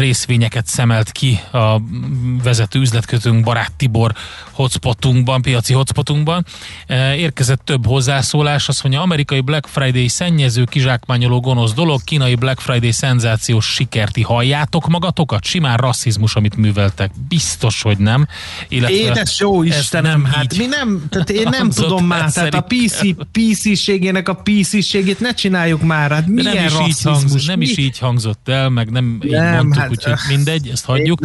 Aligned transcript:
részvényeket 0.00 0.66
szemelt 0.66 1.12
ki 1.12 1.40
a 1.52 1.80
vezető 2.42 2.80
üzletkötőnk 2.80 3.44
Barát 3.44 3.72
Tibor 3.76 4.12
hotspotunkban, 4.50 5.42
piaci 5.42 5.72
hotspotunkban. 5.72 6.44
E, 6.86 7.14
érkezett 7.14 7.60
több 7.64 7.86
hozzászólás, 7.86 8.68
azt 8.68 8.82
mondja, 8.82 9.00
amerikai 9.00 9.40
Black 9.40 9.66
Friday 9.66 10.08
szennyező, 10.08 10.64
kizsákmányoló 10.64 11.40
gonosz 11.40 11.72
dolog, 11.72 12.04
kínai 12.04 12.34
Black 12.34 12.60
Friday 12.60 12.92
szenzációs 12.92 13.66
sikerti 13.66 14.22
halljátok 14.22 14.88
magatokat, 14.88 15.44
simán 15.44 15.76
rasszizmus, 15.76 16.34
amit 16.34 16.56
műveltek. 16.56 17.10
Biztos, 17.28 17.82
hogy 17.82 17.98
nem. 17.98 18.26
Illetve 18.68 18.96
Édes 18.96 19.40
jó 19.40 19.62
Istenem, 19.62 20.20
nem 20.20 20.32
hát 20.32 20.56
mi 20.56 20.66
nem, 20.66 21.02
tehát 21.08 21.30
én 21.30 21.48
nem 21.58 21.70
tudom 21.70 22.06
már, 22.06 22.32
tehát 22.32 22.54
a 22.54 22.66
PC, 22.68 23.00
PC-ségének 23.32 24.28
a 24.28 24.34
PC-ségét 24.34 25.20
ne 25.20 25.34
csináljuk 25.34 25.82
már, 25.82 26.10
hát 26.10 26.26
milyen 26.26 26.54
nem 26.54 26.64
is 26.64 26.72
rasszizmus? 26.72 26.98
Így 26.98 27.02
hangzott, 27.02 27.46
nem 27.46 27.58
mi? 27.58 27.64
is 27.64 27.76
így 27.76 27.98
hangzott 27.98 28.48
el, 28.48 28.68
meg 28.68 28.90
nem, 28.90 29.18
nem 29.20 29.28
így 29.28 29.62
mondtuk, 29.62 29.85
hát, 29.88 29.96
úgyhogy 29.96 30.36
mindegy, 30.36 30.68
ezt 30.68 30.84
hagyjuk. 30.84 31.20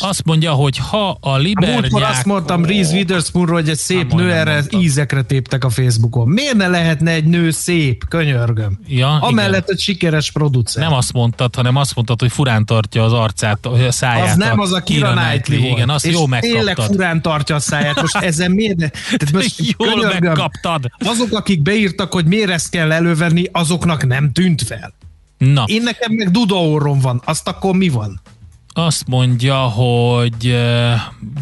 Azt 0.00 0.24
mondja, 0.24 0.52
hogy 0.52 0.76
ha 0.78 1.18
a 1.20 1.36
libernyák... 1.36 1.92
A 1.92 2.08
azt 2.08 2.24
mondtam 2.24 2.64
Reese 2.64 2.92
Witherspoonról, 2.92 3.54
hogy 3.54 3.68
egy 3.68 3.76
szép 3.76 4.12
nő 4.12 4.32
erre 4.32 4.52
mondtam. 4.52 4.80
ízekre 4.80 5.22
téptek 5.22 5.64
a 5.64 5.70
Facebookon. 5.70 6.28
Miért 6.28 6.54
ne 6.56 6.68
lehetne 6.68 7.10
egy 7.10 7.24
nő 7.24 7.50
szép, 7.50 8.08
könyörgöm? 8.08 8.78
Ja, 8.86 9.18
Amellett, 9.20 9.50
igen. 9.50 9.64
hogy 9.66 9.80
sikeres 9.80 10.30
producer. 10.30 10.82
Nem 10.82 10.92
azt 10.92 11.12
mondtad, 11.12 11.54
hanem 11.54 11.76
azt 11.76 11.94
mondtad, 11.94 12.20
hogy 12.20 12.32
furán 12.32 12.66
tartja 12.66 13.04
az 13.04 13.12
arcát, 13.12 13.66
a 13.66 13.90
száját. 13.90 14.28
Az 14.28 14.36
nem 14.36 14.60
az 14.60 14.72
a 14.72 14.80
Kira 14.80 15.12
Knightley 15.12 15.60
volt. 15.60 15.72
Igen, 15.72 15.88
azt 15.88 16.06
és 16.06 16.12
jó 16.12 16.26
megkaptad. 16.26 16.56
tényleg 16.56 16.76
furán 16.76 17.22
tartja 17.22 17.54
a 17.54 17.60
száját. 17.60 18.00
Most 18.00 18.16
ezen 18.16 18.50
miért? 18.50 18.76
Tehát 18.78 19.32
most 19.32 19.54
Jól 19.78 19.92
könyörgöm, 19.92 20.28
megkaptad. 20.28 20.90
Azok, 20.98 21.32
akik 21.32 21.62
beírtak, 21.62 22.12
hogy 22.12 22.24
miért 22.24 22.50
ezt 22.50 22.70
kell 22.70 22.92
elővenni, 22.92 23.44
azoknak 23.52 24.06
nem 24.06 24.32
tűnt 24.32 24.62
fel. 24.62 24.94
Na. 25.38 25.64
Én 25.66 25.82
nekem 25.82 26.12
meg 26.12 26.30
dudaórom 26.30 27.00
van, 27.00 27.22
azt 27.24 27.48
akkor 27.48 27.74
mi 27.74 27.88
van? 27.88 28.20
Azt 28.78 29.08
mondja, 29.08 29.56
hogy 29.56 30.58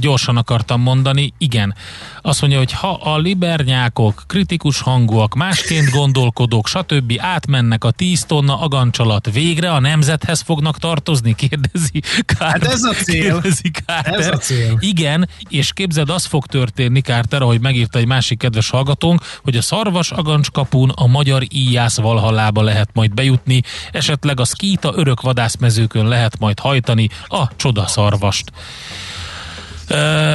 gyorsan 0.01 0.37
akartam 0.37 0.81
mondani, 0.81 1.33
igen. 1.39 1.75
Azt 2.23 2.41
mondja, 2.41 2.59
hogy 2.59 2.73
ha 2.73 2.93
a 2.93 3.19
libernyákok, 3.19 4.25
kritikus 4.27 4.81
hangúak, 4.81 5.35
másként 5.35 5.91
gondolkodók, 5.91 6.67
stb. 6.67 7.13
átmennek 7.19 7.85
a 7.85 7.91
10 7.91 8.25
tonna 8.25 8.61
agancsalat, 8.61 9.33
végre 9.33 9.73
a 9.73 9.81
nemzethez 9.81 10.41
fognak 10.41 10.79
tartozni? 10.79 11.35
Kérdezi 11.35 12.01
Carter. 12.27 12.63
Hát 12.63 12.65
ez 12.73 12.83
a 12.83 12.93
cél. 12.93 13.23
Kérdezi 13.23 13.71
Carter. 13.71 14.21
Ez 14.21 14.29
a 14.29 14.37
cél. 14.37 14.77
Igen, 14.81 15.29
és 15.49 15.73
képzeld, 15.73 16.11
az 16.11 16.25
fog 16.25 16.47
történni, 16.47 17.01
Carter, 17.01 17.43
ahogy 17.43 17.61
megírta 17.61 17.99
egy 17.99 18.07
másik 18.07 18.39
kedves 18.39 18.71
hallgatónk, 18.71 19.21
hogy 19.43 19.57
a 19.57 19.63
szarvas 19.63 20.11
agancskapun 20.11 20.91
a 20.91 21.07
magyar 21.07 21.43
íjász 21.49 21.97
valhallába 21.97 22.63
lehet 22.63 22.89
majd 22.93 23.15
bejutni, 23.15 23.63
esetleg 23.93 24.41
a 24.41 24.45
szkíta 24.45 24.93
örök 24.95 25.21
vadászmezőkön 25.21 26.09
lehet 26.09 26.39
majd 26.39 26.59
hajtani 26.59 27.09
a 27.29 27.57
csodaszarvast. 27.57 28.53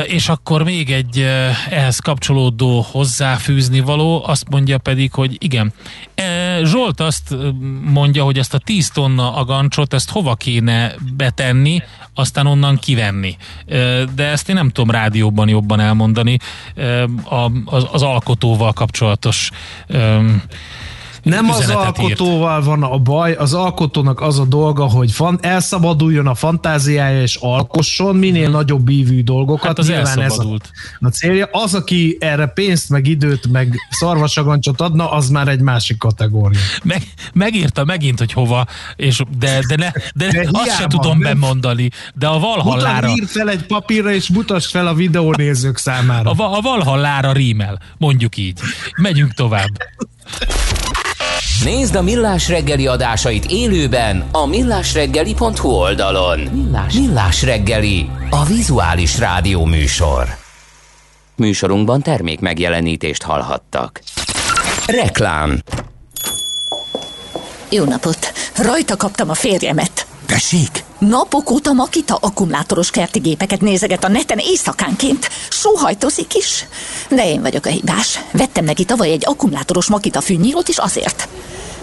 És 0.06 0.30
akkor 0.30 0.64
még 0.64 0.92
egy 0.92 1.20
ehhez 1.70 2.00
kapcsolódó 2.00 2.86
hozzáfűzni 2.92 3.80
való, 3.80 4.24
azt 4.26 4.50
mondja 4.50 4.78
pedig, 4.78 5.14
hogy 5.14 5.44
igen, 5.44 5.74
uh, 6.18 6.66
Zsolt 6.66 7.00
azt 7.00 7.36
mondja, 7.82 8.24
hogy 8.24 8.38
ezt 8.38 8.54
a 8.54 8.58
10 8.58 8.90
tonna 8.90 9.36
agancsot, 9.36 9.94
ezt 9.94 10.10
hova 10.10 10.36
kéne 10.36 10.96
betenni, 11.16 11.82
aztán 12.14 12.46
onnan 12.46 12.78
kivenni. 12.78 13.38
De 14.16 14.24
ezt 14.24 14.50
én 14.50 14.56
nem 14.56 14.70
tudom 14.70 14.92
rádióban 14.92 15.48
jobban 15.48 15.80
elmondani. 15.80 16.38
Az, 17.66 17.86
az 17.92 18.02
alkotóval 18.02 18.74
kapcsolatos 18.74 19.50
nem 21.24 21.50
az 21.50 21.70
alkotóval 21.70 22.58
írt. 22.58 22.66
van 22.66 22.84
a 22.84 22.98
baj, 22.98 23.34
az 23.34 23.54
alkotónak 23.54 24.22
az 24.22 24.40
a 24.40 24.46
dolga, 24.46 24.84
hogy 24.84 25.12
fan, 25.12 25.40
elszabaduljon 25.42 26.28
a 26.28 26.36
fantáziája 26.36 27.22
és 27.22 27.36
alkosson 27.36 28.16
minél 28.16 28.50
nagyobb 28.50 28.90
ívű 28.90 29.24
dolgokat. 29.24 29.68
Hát 29.68 29.80
az 29.80 29.88
Nyilván 29.88 30.20
ez 30.22 30.38
a, 30.38 30.58
a 31.00 31.08
célja. 31.08 31.50
Az, 31.52 31.74
aki 31.74 32.18
erre 32.20 32.46
pénzt, 32.46 32.90
meg 32.90 33.08
időt, 33.08 33.52
meg 33.52 33.76
szarvasagancsot 33.90 34.82
adna, 34.82 35.12
az 35.12 35.30
már 35.30 35.48
egy 35.48 35.62
másik 35.62 35.98
kategória. 35.98 36.60
Meg, 36.84 37.04
megírta 37.34 37.86
megint, 37.86 38.20
hogy 38.20 38.34
hova, 38.34 38.66
és 38.96 39.22
de, 39.38 39.60
de, 39.68 39.76
ne, 39.76 39.92
de, 40.16 40.42
de 40.42 40.50
azt 40.52 40.76
se 40.78 40.88
tudom 40.88 41.20
nem. 41.20 41.40
bemondani, 41.40 41.90
de 42.16 42.28
a 42.28 42.40
Valhallára... 42.40 43.10
Mutat, 43.10 43.30
fel 43.30 43.50
egy 43.50 43.66
papírra, 43.66 44.14
és 44.14 44.30
mutasd 44.30 44.70
fel 44.70 44.88
a 44.88 44.94
videónézők 44.94 45.78
számára. 45.78 46.32
A, 46.32 46.58
a 46.58 46.62
Valhallára 46.62 47.32
rímel, 47.32 47.80
mondjuk 47.98 48.38
így. 48.38 48.60
Megyünk 48.96 49.34
tovább. 49.34 49.70
Nézd 51.64 51.96
a 51.96 52.02
Millás 52.02 52.50
reggeli 52.50 52.88
adásait 52.88 53.46
élőben 53.46 54.24
a 54.32 54.46
millásreggeli.hu 54.46 55.70
oldalon. 55.70 56.40
Millás. 56.40 56.94
Millás 56.94 57.44
reggeli, 57.44 58.10
a 58.30 58.46
vizuális 58.46 59.18
rádió 59.18 59.66
műsor. 59.66 60.28
Műsorunkban 61.36 62.02
termék 62.02 62.40
megjelenítést 62.40 63.24
hallhattak. 63.24 64.02
Reklám 64.86 65.60
Jó 67.70 67.84
napot! 67.84 68.32
Rajta 68.56 68.96
kaptam 68.96 69.30
a 69.30 69.34
férjemet. 69.34 70.11
Tessék? 70.32 70.84
Napok 71.00 71.50
óta 71.50 71.74
Makita 71.74 72.18
akkumulátoros 72.22 72.90
kerti 72.90 73.20
gépeket 73.20 73.62
nézeget 73.62 74.04
a 74.04 74.08
neten 74.08 74.38
éjszakánként. 74.38 75.30
Sóhajtozik 75.50 76.36
is. 76.36 76.68
De 77.10 77.28
én 77.28 77.42
vagyok 77.42 77.66
a 77.66 77.70
hibás. 77.70 78.20
Vettem 78.32 78.64
neki 78.64 78.86
tavaly 78.86 79.12
egy 79.12 79.24
akkumulátoros 79.26 79.88
Makita 79.88 80.22
fűnyírót 80.22 80.68
is 80.68 80.78
azért. 80.78 81.28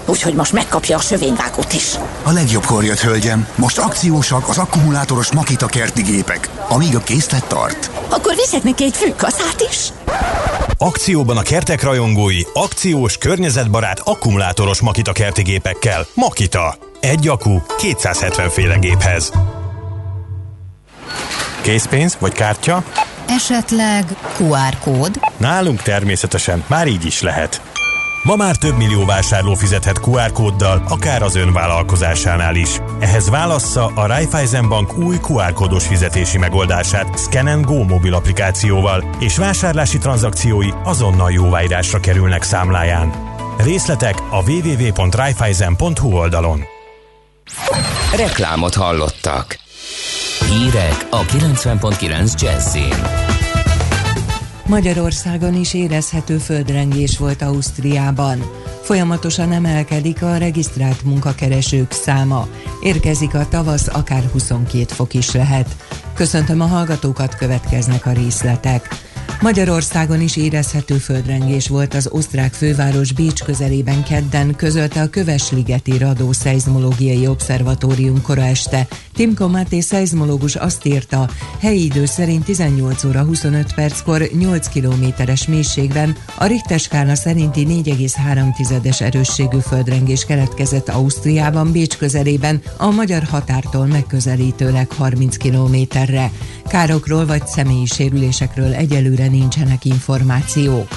Úgyhogy 0.06 0.34
most 0.34 0.52
megkapja 0.52 0.96
a 0.96 1.00
sövényvágót 1.00 1.72
is. 1.72 1.94
A 2.22 2.30
legjobbkor 2.30 2.84
jött, 2.84 3.00
hölgyem. 3.00 3.46
Most 3.54 3.78
akciósak 3.78 4.48
az 4.48 4.58
akkumulátoros 4.58 5.32
Makita 5.32 5.66
kerti 5.66 6.02
gépek, 6.02 6.50
amíg 6.68 6.96
a 6.96 7.00
készlet 7.00 7.44
tart. 7.44 7.90
Akkor 8.08 8.34
viszek 8.34 8.62
neki 8.62 8.84
egy 8.84 8.96
fűkaszát 8.96 9.66
is. 9.70 9.92
Akcióban 10.78 11.36
a 11.36 11.42
kertek 11.42 11.82
rajongói, 11.82 12.40
akciós, 12.52 13.18
környezetbarát, 13.18 14.00
akkumulátoros 14.04 14.80
Makita 14.80 15.12
kerti 15.12 15.42
gépekkel. 15.42 16.06
Makita. 16.14 16.87
Egy 17.00 17.28
akku 17.28 17.58
270 17.78 18.48
féle 18.48 18.76
géphez. 18.76 19.32
Készpénz 21.62 22.16
vagy 22.20 22.32
kártya? 22.32 22.84
Esetleg 23.28 24.04
QR 24.38 24.78
kód? 24.80 25.20
Nálunk 25.36 25.82
természetesen, 25.82 26.64
már 26.66 26.86
így 26.86 27.04
is 27.04 27.22
lehet. 27.22 27.62
Ma 28.22 28.36
már 28.36 28.56
több 28.56 28.76
millió 28.76 29.04
vásárló 29.04 29.54
fizethet 29.54 30.00
QR 30.06 30.32
kóddal, 30.32 30.82
akár 30.88 31.22
az 31.22 31.34
ön 31.34 31.52
vállalkozásánál 31.52 32.54
is. 32.54 32.78
Ehhez 33.00 33.30
válassza 33.30 33.86
a 33.86 34.06
Raiffeisen 34.06 34.68
Bank 34.68 34.98
új 34.98 35.16
QR 35.28 35.52
kódos 35.52 35.86
fizetési 35.86 36.38
megoldását 36.38 37.18
Scan 37.18 37.62
Go 37.62 37.82
mobil 37.82 38.14
applikációval, 38.14 39.04
és 39.20 39.36
vásárlási 39.36 39.98
tranzakciói 39.98 40.68
azonnal 40.84 41.30
jóváírásra 41.30 42.00
kerülnek 42.00 42.42
számláján. 42.42 43.12
Részletek 43.58 44.14
a 44.30 44.50
www.raiffeisen.hu 44.50 46.12
oldalon. 46.12 46.77
Reklámot 48.16 48.74
hallottak. 48.74 49.58
Hírek 50.50 51.06
a 51.10 51.24
90.9 51.24 52.40
Jazzin. 52.40 53.28
Magyarországon 54.66 55.54
is 55.54 55.74
érezhető 55.74 56.38
földrengés 56.38 57.18
volt 57.18 57.42
Ausztriában. 57.42 58.50
Folyamatosan 58.82 59.52
emelkedik 59.52 60.22
a 60.22 60.36
regisztrált 60.36 61.04
munkakeresők 61.04 61.92
száma. 61.92 62.48
Érkezik 62.82 63.34
a 63.34 63.48
tavasz, 63.48 63.88
akár 63.88 64.22
22 64.32 64.84
fok 64.94 65.14
is 65.14 65.32
lehet. 65.32 65.76
Köszöntöm 66.14 66.60
a 66.60 66.66
hallgatókat, 66.66 67.36
következnek 67.36 68.06
a 68.06 68.12
részletek. 68.12 68.88
Magyarországon 69.40 70.20
is 70.20 70.36
érezhető 70.36 70.94
földrengés 70.94 71.68
volt 71.68 71.94
az 71.94 72.08
osztrák 72.10 72.52
főváros 72.52 73.12
Bécs 73.12 73.42
közelében 73.42 74.02
kedden, 74.02 74.56
közölte 74.56 75.00
a 75.00 75.08
Kövesligeti 75.08 75.98
Radó 75.98 76.32
Szeizmológiai 76.32 77.26
Obszervatórium 77.26 78.22
kora 78.22 78.44
este. 78.44 78.86
Timko 79.14 79.48
Máté 79.48 79.80
szeizmológus 79.80 80.56
azt 80.56 80.84
írta, 80.84 81.30
helyi 81.58 81.84
idő 81.84 82.04
szerint 82.04 82.44
18 82.44 83.04
óra 83.04 83.22
25 83.22 83.74
perckor 83.74 84.28
8 84.38 84.68
kilométeres 84.68 85.46
mélységben 85.46 86.16
a 86.38 86.46
Richter 86.46 86.78
skála 86.78 87.14
szerinti 87.14 87.66
4,3-es 87.68 89.00
erősségű 89.00 89.58
földrengés 89.58 90.24
keletkezett 90.24 90.88
Ausztriában, 90.88 91.72
Bécs 91.72 91.96
közelében, 91.96 92.62
a 92.76 92.90
magyar 92.90 93.22
határtól 93.22 93.86
megközelítőleg 93.86 94.92
30 94.92 95.36
kilométerre. 95.36 96.30
Károkról 96.66 97.26
vagy 97.26 97.46
személyi 97.46 97.86
sérülésekről 97.86 98.74
egyelőre 98.74 99.17
nincsenek 99.26 99.84
információk. 99.84 100.88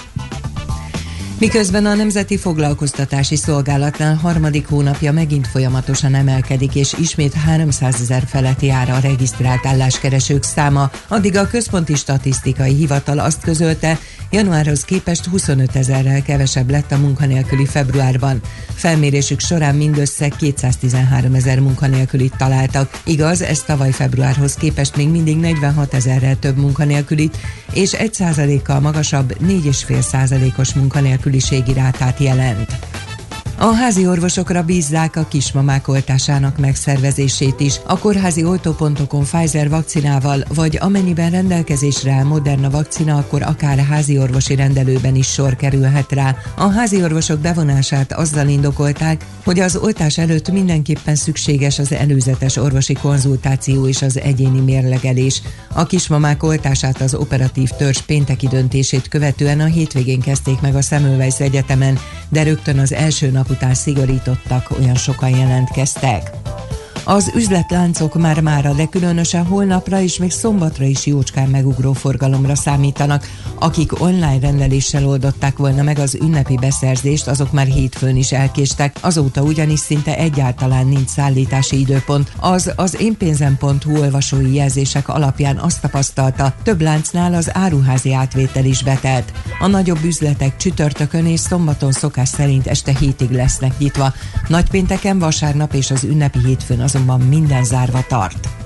Miközben 1.41 1.85
a 1.85 1.93
Nemzeti 1.93 2.37
Foglalkoztatási 2.37 3.35
Szolgálatnál 3.35 4.15
harmadik 4.15 4.67
hónapja 4.67 5.11
megint 5.11 5.47
folyamatosan 5.47 6.13
emelkedik, 6.13 6.75
és 6.75 6.93
ismét 6.93 7.33
300 7.33 8.01
ezer 8.01 8.23
felett 8.27 8.61
jár 8.61 8.89
a 8.89 8.99
regisztrált 8.99 9.65
álláskeresők 9.65 10.43
száma, 10.43 10.91
addig 11.07 11.37
a 11.37 11.47
Központi 11.47 11.95
Statisztikai 11.95 12.73
Hivatal 12.73 13.19
azt 13.19 13.41
közölte, 13.41 13.99
januárhoz 14.31 14.83
képest 14.85 15.25
25 15.25 15.75
ezerrel 15.75 16.21
kevesebb 16.21 16.69
lett 16.69 16.91
a 16.91 16.97
munkanélküli 16.97 17.65
februárban. 17.65 18.41
Felmérésük 18.73 19.39
során 19.39 19.75
mindössze 19.75 20.27
213 20.27 21.33
ezer 21.33 21.59
munkanélkülit 21.59 22.37
találtak. 22.37 23.01
Igaz, 23.03 23.41
ez 23.41 23.63
tavaly 23.63 23.91
februárhoz 23.91 24.53
képest 24.53 24.95
még 24.95 25.09
mindig 25.09 25.37
46 25.37 25.93
ezerrel 25.93 26.39
több 26.39 26.57
munkanélkülit, 26.57 27.37
és 27.73 27.91
1% 27.97 28.59
kal 28.63 28.79
magasabb 28.79 29.37
4,5 29.47 30.01
százalékos 30.01 30.73
munkanélküliségi 31.31 31.73
rátát 31.73 32.19
jelent. 32.19 32.90
A 33.61 33.73
házi 33.73 34.07
orvosokra 34.07 34.63
bízzák 34.63 35.15
a 35.15 35.25
kismamák 35.29 35.87
oltásának 35.87 36.57
megszervezését 36.57 37.59
is. 37.59 37.79
A 37.85 37.99
kórházi 37.99 38.43
oltópontokon 38.43 39.23
Pfizer 39.23 39.69
vakcinával, 39.69 40.43
vagy 40.53 40.77
amennyiben 40.79 41.31
rendelkezésre 41.31 42.11
áll 42.11 42.23
Moderna 42.23 42.69
vakcina, 42.69 43.17
akkor 43.17 43.41
akár 43.41 43.77
házi 43.77 44.17
orvosi 44.17 44.55
rendelőben 44.55 45.15
is 45.15 45.27
sor 45.27 45.55
kerülhet 45.55 46.11
rá. 46.11 46.35
A 46.55 46.69
házi 46.69 47.03
orvosok 47.03 47.39
bevonását 47.39 48.13
azzal 48.13 48.47
indokolták, 48.47 49.25
hogy 49.43 49.59
az 49.59 49.75
oltás 49.75 50.17
előtt 50.17 50.51
mindenképpen 50.51 51.15
szükséges 51.15 51.79
az 51.79 51.91
előzetes 51.91 52.55
orvosi 52.55 52.93
konzultáció 52.93 53.87
és 53.87 54.01
az 54.01 54.19
egyéni 54.19 54.59
mérlegelés. 54.59 55.41
A 55.73 55.85
kismamák 55.85 56.43
oltását 56.43 57.01
az 57.01 57.13
operatív 57.13 57.69
törzs 57.69 58.01
pénteki 58.01 58.47
döntését 58.47 59.07
követően 59.07 59.59
a 59.59 59.65
hétvégén 59.65 60.19
kezdték 60.19 60.61
meg 60.61 60.75
a 60.75 60.81
Semmelweis 60.81 61.39
Egyetemen, 61.39 61.99
de 62.29 62.43
rögtön 62.43 62.79
az 62.79 62.93
első 62.93 63.31
nap 63.31 63.49
után 63.51 63.73
szigorítottak, 63.73 64.71
olyan 64.79 64.95
sokan 64.95 65.29
jelentkeztek. 65.29 66.40
Az 67.03 67.31
üzletláncok 67.35 68.15
már 68.15 68.39
mára, 68.39 68.73
de 68.73 68.85
különösen 68.85 69.45
holnapra 69.45 70.01
és 70.01 70.17
még 70.17 70.31
szombatra 70.31 70.85
is 70.85 71.05
jócskán 71.05 71.49
megugró 71.49 71.93
forgalomra 71.93 72.55
számítanak. 72.55 73.27
Akik 73.59 74.01
online 74.01 74.39
rendeléssel 74.39 75.07
oldották 75.07 75.57
volna 75.57 75.83
meg 75.83 75.99
az 75.99 76.15
ünnepi 76.15 76.57
beszerzést, 76.61 77.27
azok 77.27 77.51
már 77.51 77.65
hétfőn 77.65 78.15
is 78.15 78.31
elkéstek. 78.31 78.95
Azóta 78.99 79.41
ugyanis 79.41 79.79
szinte 79.79 80.17
egyáltalán 80.17 80.87
nincs 80.87 81.09
szállítási 81.09 81.79
időpont. 81.79 82.31
Az 82.39 82.71
az 82.75 83.01
énpénzem.hu 83.01 83.99
olvasói 83.99 84.53
jelzések 84.53 85.07
alapján 85.07 85.57
azt 85.57 85.81
tapasztalta, 85.81 86.53
több 86.63 86.81
láncnál 86.81 87.33
az 87.33 87.49
áruházi 87.53 88.13
átvétel 88.13 88.65
is 88.65 88.83
betelt. 88.83 89.31
A 89.59 89.67
nagyobb 89.67 90.03
üzletek 90.03 90.55
csütörtökön 90.57 91.25
és 91.25 91.39
szombaton 91.39 91.91
szokás 91.91 92.29
szerint 92.29 92.67
este 92.67 92.95
hétig 92.99 93.31
lesznek 93.31 93.77
nyitva. 93.77 94.13
Nagypénteken, 94.47 95.19
vasárnap 95.19 95.73
és 95.73 95.91
az 95.91 96.03
ünnepi 96.03 96.39
hétfőn 96.45 96.79
azon 96.79 96.89
azonban 96.93 97.19
minden 97.21 97.63
zárva 97.63 98.03
tart. 98.07 98.60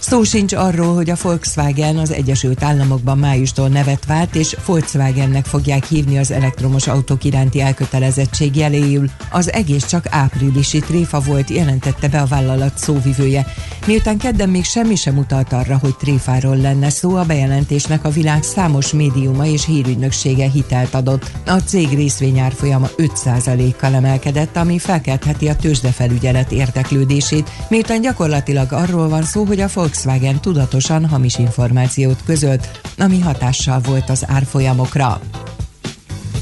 Szó 0.00 0.22
sincs 0.22 0.52
arról, 0.52 0.94
hogy 0.94 1.10
a 1.10 1.16
Volkswagen 1.22 1.98
az 1.98 2.12
Egyesült 2.12 2.62
Államokban 2.62 3.18
májustól 3.18 3.68
nevet 3.68 4.06
vált, 4.06 4.34
és 4.34 4.56
Volkswagennek 4.66 5.46
fogják 5.46 5.84
hívni 5.84 6.18
az 6.18 6.30
elektromos 6.30 6.86
autók 6.86 7.24
iránti 7.24 7.60
elkötelezettség 7.60 8.56
jeléül. 8.56 9.10
Az 9.30 9.52
egész 9.52 9.86
csak 9.86 10.06
áprilisi 10.10 10.78
tréfa 10.78 11.20
volt, 11.20 11.50
jelentette 11.50 12.08
be 12.08 12.20
a 12.20 12.26
vállalat 12.26 12.78
szóvivője. 12.78 13.46
Miután 13.86 14.18
kedden 14.18 14.48
még 14.48 14.64
semmi 14.64 14.94
sem 14.94 15.18
utalt 15.18 15.52
arra, 15.52 15.78
hogy 15.78 15.96
tréfáról 15.96 16.56
lenne 16.56 16.90
szó, 16.90 17.16
a 17.16 17.24
bejelentésnek 17.24 18.04
a 18.04 18.10
világ 18.10 18.42
számos 18.42 18.92
médiuma 18.92 19.46
és 19.46 19.66
hírügynöksége 19.66 20.50
hitelt 20.50 20.94
adott. 20.94 21.30
A 21.46 21.56
cég 21.56 21.88
részvényárfolyama 21.94 22.88
5%-kal 22.96 23.94
emelkedett, 23.94 24.56
ami 24.56 24.78
felkeltheti 24.78 25.48
a 25.48 25.56
tőzsdefelügyelet 25.56 26.52
érdeklődését, 26.52 27.50
miután 27.68 28.00
gyakorlatilag 28.00 28.72
arról 28.72 29.08
van 29.08 29.22
szó, 29.22 29.44
hogy 29.44 29.60
a 29.60 29.68
Volkswagen 29.74 29.86
Volkswagen 29.88 30.40
tudatosan 30.40 31.06
hamis 31.06 31.38
információt 31.38 32.22
közölt, 32.24 32.80
ami 32.98 33.20
hatással 33.20 33.80
volt 33.80 34.10
az 34.10 34.24
árfolyamokra. 34.26 35.20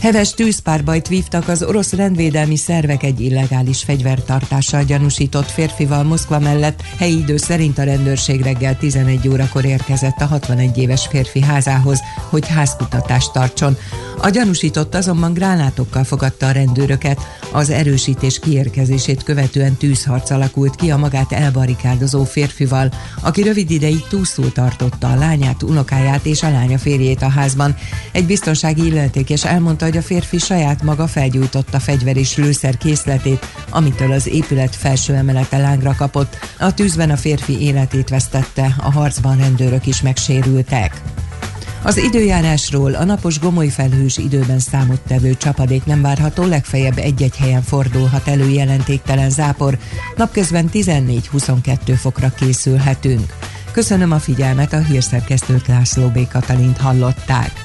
Heves 0.06 0.34
tűzpárbajt 0.34 1.08
vívtak 1.08 1.48
az 1.48 1.62
orosz 1.62 1.92
rendvédelmi 1.92 2.56
szervek 2.56 3.02
egy 3.02 3.20
illegális 3.20 3.82
fegyvertartással 3.82 4.84
gyanúsított 4.84 5.50
férfival 5.50 6.02
Moszkva 6.02 6.38
mellett. 6.38 6.82
Helyi 6.98 7.18
idő 7.18 7.36
szerint 7.36 7.78
a 7.78 7.82
rendőrség 7.82 8.40
reggel 8.40 8.76
11 8.76 9.28
órakor 9.28 9.64
érkezett 9.64 10.20
a 10.20 10.26
61 10.26 10.78
éves 10.78 11.06
férfi 11.06 11.40
házához, 11.40 12.00
hogy 12.28 12.48
házkutatást 12.48 13.32
tartson. 13.32 13.76
A 14.18 14.28
gyanúsított 14.28 14.94
azonban 14.94 15.32
gránátokkal 15.32 16.04
fogadta 16.04 16.46
a 16.46 16.50
rendőröket. 16.50 17.20
Az 17.52 17.70
erősítés 17.70 18.38
kiérkezését 18.38 19.22
követően 19.22 19.74
tűzharc 19.74 20.30
alakult 20.30 20.74
ki 20.74 20.90
a 20.90 20.96
magát 20.96 21.32
elbarikádozó 21.32 22.24
férfival, 22.24 22.92
aki 23.22 23.42
rövid 23.42 23.70
ideig 23.70 24.06
túlszul 24.08 24.52
tartotta 24.52 25.10
a 25.10 25.16
lányát, 25.16 25.62
unokáját 25.62 26.26
és 26.26 26.42
a 26.42 26.50
lánya 26.50 26.78
férjét 26.78 27.22
a 27.22 27.28
házban. 27.28 27.76
Egy 28.12 28.26
biztonsági 28.26 28.86
illetékes 28.86 29.44
elmondta, 29.44 29.84
hogy 29.84 29.95
a 29.96 30.02
férfi 30.02 30.38
saját 30.38 30.82
maga 30.82 31.06
felgyújtotta 31.06 31.80
fegyver 31.80 32.16
és 32.16 32.36
lőszer 32.36 32.76
készletét, 32.76 33.46
amitől 33.70 34.12
az 34.12 34.26
épület 34.26 34.76
felső 34.76 35.14
emelete 35.14 35.58
lángra 35.58 35.94
kapott. 35.94 36.36
A 36.58 36.74
tűzben 36.74 37.10
a 37.10 37.16
férfi 37.16 37.60
életét 37.60 38.08
vesztette, 38.08 38.74
a 38.78 38.92
harcban 38.92 39.36
rendőrök 39.36 39.86
is 39.86 40.02
megsérültek. 40.02 41.02
Az 41.82 41.96
időjárásról 41.96 42.94
a 42.94 43.04
napos 43.04 43.38
gomoly 43.38 43.68
felhős 43.68 44.16
időben 44.16 44.58
számottevő 44.58 45.34
csapadék 45.34 45.84
nem 45.84 46.02
várható, 46.02 46.44
legfeljebb 46.44 46.98
egy-egy 46.98 47.36
helyen 47.36 47.62
fordulhat 47.62 48.28
elő 48.28 48.48
jelentéktelen 48.48 49.30
zápor, 49.30 49.78
napközben 50.16 50.70
14-22 50.72 51.76
fokra 51.96 52.32
készülhetünk. 52.38 53.34
Köszönöm 53.72 54.12
a 54.12 54.18
figyelmet, 54.18 54.72
a 54.72 54.78
hírszerkesztőt 54.78 55.66
László 55.66 56.08
B. 56.08 56.28
Katalint 56.28 56.78
hallották. 56.78 57.64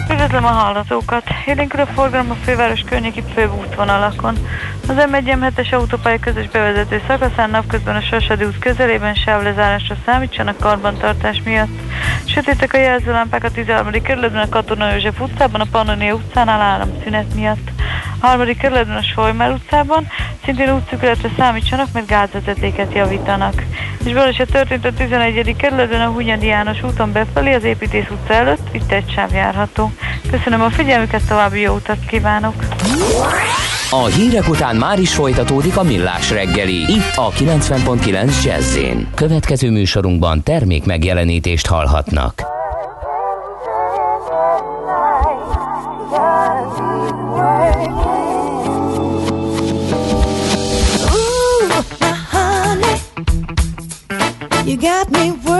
Üdvözlöm 0.11 0.45
a 0.45 0.47
hallgatókat! 0.47 1.23
Élénkül 1.45 1.79
a 1.79 1.85
forgalom 1.85 2.31
a 2.31 2.35
főváros 2.35 2.81
környéki 2.81 3.23
főbb 3.33 3.53
útvonalakon. 3.53 4.35
Az 4.87 5.07
m 5.09 5.13
1 5.13 5.35
es 5.55 5.71
autópálya 5.71 6.19
közös 6.19 6.47
bevezető 6.47 7.01
szakaszán 7.07 7.49
napközben 7.49 7.95
a 7.95 8.01
Sasadi 8.01 8.43
út 8.43 8.59
közelében 8.59 9.13
sávlezárásra 9.13 9.95
számítsanak 10.05 10.57
karbantartás 10.57 11.41
miatt. 11.45 11.79
Sötétek 12.25 12.73
a 12.73 12.77
jelzőlámpák 12.77 13.43
a 13.43 13.51
13. 13.51 14.01
kerületben 14.01 14.41
a 14.41 14.49
Katona 14.49 14.91
József 14.91 15.19
utcában, 15.19 15.61
a 15.61 15.67
Pannonia 15.71 16.13
utcánál 16.13 16.61
áramszünet 16.61 17.33
miatt. 17.33 17.71
A 18.19 18.27
harmadik 18.27 18.57
kerületben 18.57 18.97
a 18.97 19.03
Solymár 19.15 19.51
utcában 19.51 20.07
szintén 20.43 20.73
útszükületre 20.73 21.29
számítsanak, 21.37 21.87
mert 21.93 22.07
gázvezetéket 22.07 22.93
javítanak. 22.93 23.63
És 24.05 24.13
baleset 24.13 24.51
történt 24.51 24.85
a 24.85 24.93
11. 24.93 25.55
kerületben 25.55 26.01
a 26.01 26.11
Hunyadi 26.11 26.45
János 26.45 26.83
úton 26.83 27.11
befelé 27.11 27.53
az 27.53 27.63
építész 27.63 28.09
utca 28.09 28.33
előtt, 28.33 28.75
itt 28.75 28.91
egy 28.91 29.11
sáv 29.11 29.33
járható. 29.33 29.91
Köszönöm 30.31 30.61
a 30.61 30.69
figyelmüket, 30.69 31.27
további 31.27 31.59
jó 31.59 31.73
utat 31.73 32.05
kívánok! 32.07 32.53
A 33.89 34.05
hírek 34.05 34.49
után 34.49 34.75
már 34.75 34.99
is 34.99 35.13
folytatódik 35.13 35.77
a 35.77 35.83
millás 35.83 36.29
reggeli, 36.29 36.91
itt 36.91 37.15
a 37.15 37.29
90.9 37.29 38.43
jazz 38.43 38.77
Következő 39.15 39.69
műsorunkban 39.71 40.43
termék 40.43 40.85
megjelenítést 40.85 41.67
hallhatnak. 41.67 42.43
You 54.65 54.77
got 54.77 55.09
me 55.09 55.50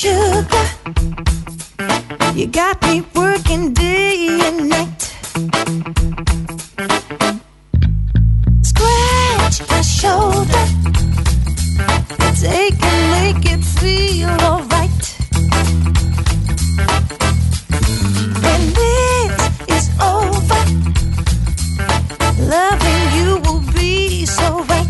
sugar. 0.00 0.66
You 2.34 2.46
got 2.46 2.80
me 2.88 3.02
working 3.14 3.74
day 3.74 4.40
and 4.46 4.70
night. 4.70 5.00
Scratch 8.62 9.56
my 9.68 9.82
shoulder. 9.82 10.64
Take 12.40 12.82
and 12.90 13.02
make 13.16 13.44
it 13.54 13.62
feel 13.62 14.30
alright. 14.48 15.02
And 18.50 18.64
this 18.80 19.32
is 19.76 19.86
over. 20.00 20.62
Loving 22.54 23.02
you 23.18 23.30
will 23.44 23.64
be 23.74 24.24
so 24.24 24.64
right. 24.64 24.89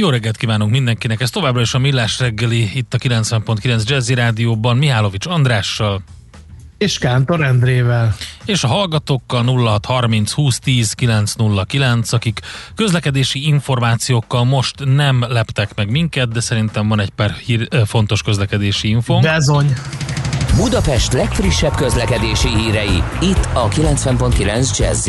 Jó 0.00 0.08
reggelt 0.08 0.36
kívánunk 0.36 0.70
mindenkinek, 0.70 1.20
ez 1.20 1.30
továbbra 1.30 1.60
is 1.60 1.74
a 1.74 1.78
Millás 1.78 2.18
reggeli 2.18 2.70
itt 2.74 2.94
a 2.94 2.98
90.9 2.98 3.84
Jazzy 3.84 4.14
Rádióban 4.14 4.76
Mihálovics 4.76 5.26
Andrással, 5.26 6.02
és 6.78 6.98
Kántor 6.98 7.42
Endrével. 7.42 8.14
És 8.44 8.64
a 8.64 8.66
hallgatókkal 8.66 9.44
0630 9.44 10.34
2010 10.34 10.92
909, 10.92 12.12
akik 12.12 12.40
közlekedési 12.74 13.46
információkkal 13.46 14.44
most 14.44 14.84
nem 14.84 15.24
leptek 15.28 15.74
meg 15.74 15.90
minket, 15.90 16.28
de 16.28 16.40
szerintem 16.40 16.88
van 16.88 17.00
egy 17.00 17.10
pár 17.10 17.30
hír, 17.30 17.68
fontos 17.86 18.22
közlekedési 18.22 18.88
info. 18.88 19.20
Bezony. 19.20 19.72
Budapest 20.56 21.12
legfrissebb 21.12 21.74
közlekedési 21.74 22.48
hírei, 22.48 23.02
itt 23.20 23.48
a 23.52 23.68
90.9 23.68 24.78
jazz 24.78 25.08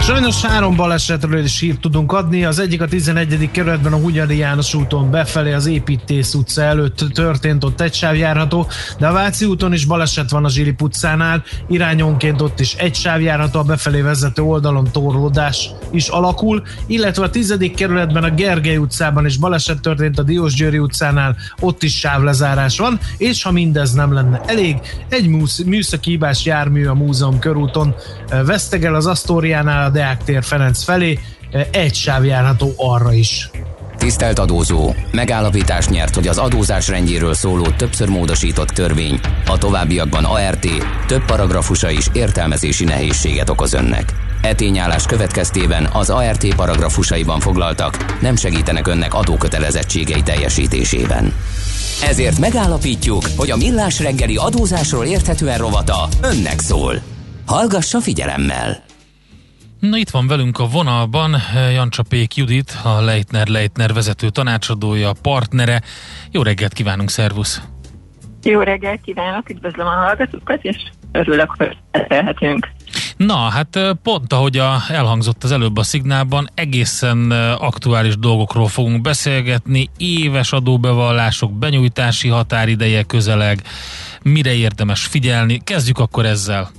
Sajnos 0.00 0.44
három 0.44 0.76
balesetről 0.76 1.44
is 1.44 1.60
hírt 1.60 1.80
tudunk 1.80 2.12
adni. 2.12 2.44
Az 2.44 2.58
egyik 2.58 2.82
a 2.82 2.86
11. 2.86 3.50
kerületben 3.50 3.92
a 3.92 3.96
Hunyadi 3.96 4.36
János 4.36 4.74
úton 4.74 5.10
befelé 5.10 5.52
az 5.52 5.66
Építész 5.66 6.34
utca 6.34 6.62
előtt 6.62 7.04
történt, 7.12 7.64
ott 7.64 7.80
egy 7.80 7.94
sáv 7.94 8.16
járható, 8.16 8.66
de 8.98 9.06
a 9.06 9.12
Váci 9.12 9.44
úton 9.44 9.72
is 9.72 9.84
baleset 9.84 10.30
van 10.30 10.44
a 10.44 10.48
Zsilip 10.48 10.82
utcánál, 10.82 11.42
irányonként 11.68 12.40
ott 12.40 12.60
is 12.60 12.74
egy 12.74 12.94
sáv 12.94 13.20
járható, 13.20 13.58
a 13.58 13.62
befelé 13.62 14.00
vezető 14.00 14.42
oldalon 14.42 14.88
torlódás 14.92 15.70
is 15.90 16.08
alakul, 16.08 16.62
illetve 16.86 17.24
a 17.24 17.30
10. 17.30 17.70
kerületben 17.76 18.24
a 18.24 18.30
Gergely 18.30 18.76
utcában 18.76 19.26
is 19.26 19.36
baleset 19.36 19.80
történt, 19.80 20.18
a 20.18 20.22
Diósgyőri 20.22 20.78
utcánál 20.78 21.36
ott 21.60 21.82
is 21.82 21.98
sávlezárás 21.98 22.78
van, 22.78 22.98
és 23.18 23.42
ha 23.42 23.50
mindez 23.50 23.92
nem 23.92 24.12
lenne 24.12 24.40
elég, 24.46 24.76
egy 25.08 25.28
műszaki 25.66 26.10
hibás 26.10 26.44
jármű 26.44 26.86
a 26.86 26.94
múzeum 26.94 27.38
körúton 27.38 27.94
vesztegel 28.44 28.94
az 28.94 29.06
Asztóriánál, 29.64 29.90
Deák 29.90 30.24
tér 30.24 30.44
Ferenc 30.44 30.82
felé, 30.82 31.18
egy 31.70 31.94
sáv 31.94 32.24
járható 32.24 32.72
arra 32.76 33.12
is. 33.12 33.50
Tisztelt 33.96 34.38
adózó, 34.38 34.94
megállapítás 35.10 35.88
nyert, 35.88 36.14
hogy 36.14 36.28
az 36.28 36.38
adózás 36.38 36.88
rendjéről 36.88 37.34
szóló 37.34 37.66
többször 37.76 38.08
módosított 38.08 38.68
törvény 38.68 39.20
a 39.46 39.58
továbbiakban 39.58 40.24
ART 40.24 40.66
több 41.06 41.24
paragrafusa 41.24 41.90
is 41.90 42.06
értelmezési 42.12 42.84
nehézséget 42.84 43.50
okoz 43.50 43.72
önnek. 43.72 44.12
E 44.42 44.54
tényállás 44.54 45.06
következtében 45.06 45.88
az 45.92 46.10
ART 46.10 46.54
paragrafusaiban 46.54 47.40
foglaltak 47.40 48.20
nem 48.20 48.36
segítenek 48.36 48.86
önnek 48.86 49.14
adókötelezettségei 49.14 50.22
teljesítésében. 50.22 51.32
Ezért 52.02 52.38
megállapítjuk, 52.38 53.22
hogy 53.36 53.50
a 53.50 53.56
Millás 53.56 54.00
reggeli 54.00 54.36
adózásról 54.36 55.04
érthetően 55.04 55.58
rovata 55.58 56.08
önnek 56.22 56.60
szól. 56.60 57.02
Hallgassa 57.46 58.00
figyelemmel! 58.00 58.83
Na 59.90 59.96
itt 59.96 60.10
van 60.10 60.26
velünk 60.26 60.58
a 60.58 60.66
vonalban 60.66 61.36
Jancsapék 61.72 62.36
Judit, 62.36 62.78
a 62.84 63.00
Leitner 63.00 63.46
Leitner 63.46 63.92
vezető 63.92 64.28
tanácsadója, 64.28 65.12
partnere. 65.22 65.82
Jó 66.30 66.42
reggelt 66.42 66.72
kívánunk, 66.72 67.10
szervusz! 67.10 67.62
Jó 68.42 68.60
reggelt 68.60 69.00
kívánok, 69.00 69.50
üdvözlöm 69.50 69.86
a 69.86 69.90
hallgatókat, 69.90 70.64
és 70.64 70.76
örülök, 71.12 71.54
hogy 71.56 71.76
beszélhetünk. 71.90 72.68
Na, 73.16 73.36
hát 73.36 73.96
pont 74.02 74.32
ahogy 74.32 74.58
a, 74.58 74.76
elhangzott 74.88 75.44
az 75.44 75.52
előbb 75.52 75.76
a 75.76 75.82
szignálban, 75.82 76.48
egészen 76.54 77.30
aktuális 77.58 78.18
dolgokról 78.18 78.68
fogunk 78.68 79.00
beszélgetni, 79.00 79.88
éves 79.96 80.52
adóbevallások, 80.52 81.52
benyújtási 81.52 82.28
határideje 82.28 83.02
közeleg, 83.02 83.62
mire 84.22 84.54
érdemes 84.54 85.06
figyelni. 85.06 85.60
Kezdjük 85.64 85.98
akkor 85.98 86.26
ezzel. 86.26 86.70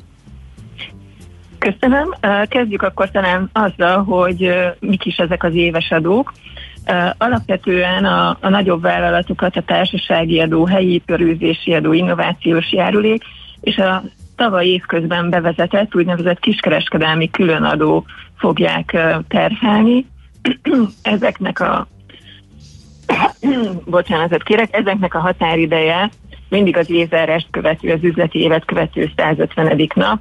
Köszönöm. 1.57 2.13
Kezdjük 2.47 2.81
akkor 2.81 3.11
talán 3.11 3.49
azzal, 3.53 4.03
hogy 4.03 4.53
mik 4.79 5.05
is 5.05 5.17
ezek 5.17 5.43
az 5.43 5.53
éves 5.53 5.91
adók. 5.91 6.33
Alapvetően 7.17 8.05
a, 8.05 8.37
a 8.41 8.49
nagyobb 8.49 8.81
vállalatokat 8.81 9.55
a 9.55 9.61
társasági 9.61 10.39
adó, 10.39 10.65
helyi 10.65 10.93
épülőzési 10.93 11.73
adó, 11.73 11.93
innovációs 11.93 12.71
járulék 12.71 13.23
és 13.61 13.77
a 13.77 14.03
tavaly 14.35 14.65
évközben 14.65 15.29
bevezetett 15.29 15.95
úgynevezett 15.95 16.39
kiskereskedelmi 16.39 17.29
különadó 17.29 18.05
fogják 18.37 18.97
terhelni. 19.27 20.05
Ezeknek 21.01 21.59
a 21.59 21.87
bocsánatot 23.85 24.43
kérek, 24.43 24.75
ezeknek 24.75 25.13
a 25.13 25.19
határideje 25.19 26.09
mindig 26.49 26.77
az 26.77 26.89
évzárest 26.89 27.47
követő, 27.51 27.91
az 27.91 28.03
üzleti 28.03 28.39
évet 28.39 28.65
követő 28.65 29.11
150. 29.15 29.89
nap, 29.95 30.19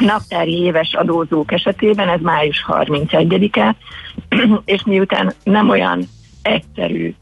naptári 0.00 0.58
éves 0.58 0.94
adózók 0.94 1.52
esetében 1.52 2.08
ez 2.08 2.20
május 2.20 2.64
31-e, 2.68 3.76
és 4.74 4.82
miután 4.84 5.32
nem 5.44 5.68
olyan 5.68 6.02
egyszerű 6.42 7.14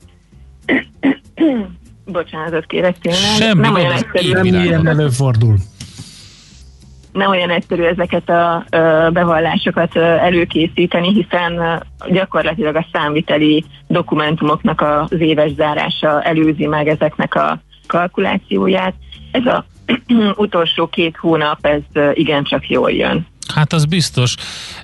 bocsánatot 2.12 2.66
kérek 2.66 2.98
tényleg, 2.98 3.20
Semmi 3.20 3.60
nem 3.60 3.74
olyan 3.74 3.92
egyszerű. 3.92 4.32
Nem 4.32 4.44
ilyen 4.44 4.86
előfordul. 4.86 5.56
Nem 7.12 7.30
olyan 7.30 7.50
egyszerű 7.50 7.82
ezeket 7.82 8.28
a 8.28 8.64
bevallásokat 9.12 9.96
előkészíteni, 9.96 11.12
hiszen 11.12 11.82
gyakorlatilag 12.10 12.76
a 12.76 12.86
számviteli 12.92 13.64
dokumentumoknak 13.86 14.80
az 14.80 15.20
éves 15.20 15.52
zárása 15.54 16.22
előzi 16.22 16.66
meg 16.66 16.88
ezeknek 16.88 17.34
a 17.34 17.60
kalkulációját. 17.86 18.94
Ez 19.30 19.46
a 19.46 19.64
utolsó 20.36 20.86
két 20.86 21.16
hónap 21.16 21.66
ez 21.66 22.02
igencsak 22.14 22.68
jól 22.68 22.90
jön. 22.90 23.26
Hát 23.54 23.72
az 23.72 23.84
biztos. 23.84 24.34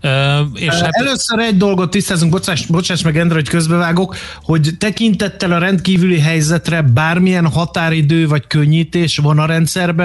Uh, 0.02 0.10
és 0.54 0.74
hát... 0.74 0.88
Először 0.90 1.38
egy 1.38 1.56
dolgot 1.56 1.90
tisztázunk, 1.90 2.32
bocsáss, 2.32 2.66
bocsáss 2.66 3.02
meg 3.02 3.18
Endre, 3.18 3.34
hogy 3.34 3.48
közbevágok, 3.48 4.16
hogy 4.42 4.70
tekintettel 4.78 5.52
a 5.52 5.58
rendkívüli 5.58 6.20
helyzetre 6.20 6.82
bármilyen 6.82 7.46
határidő 7.46 8.28
vagy 8.28 8.46
könnyítés 8.46 9.18
van 9.18 9.38
a 9.38 9.46
rendszerbe 9.46 10.04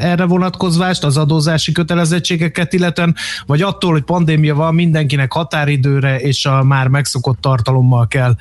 erre 0.00 0.24
vonatkozvást, 0.24 1.04
az 1.04 1.16
adózási 1.16 1.72
kötelezettségeket 1.72 2.72
illetően, 2.72 3.14
vagy 3.46 3.62
attól, 3.62 3.92
hogy 3.92 4.02
pandémia 4.02 4.54
van, 4.54 4.74
mindenkinek 4.74 5.32
határidőre 5.32 6.18
és 6.18 6.46
a 6.46 6.62
már 6.62 6.88
megszokott 6.88 7.40
tartalommal 7.40 8.06
kell 8.06 8.34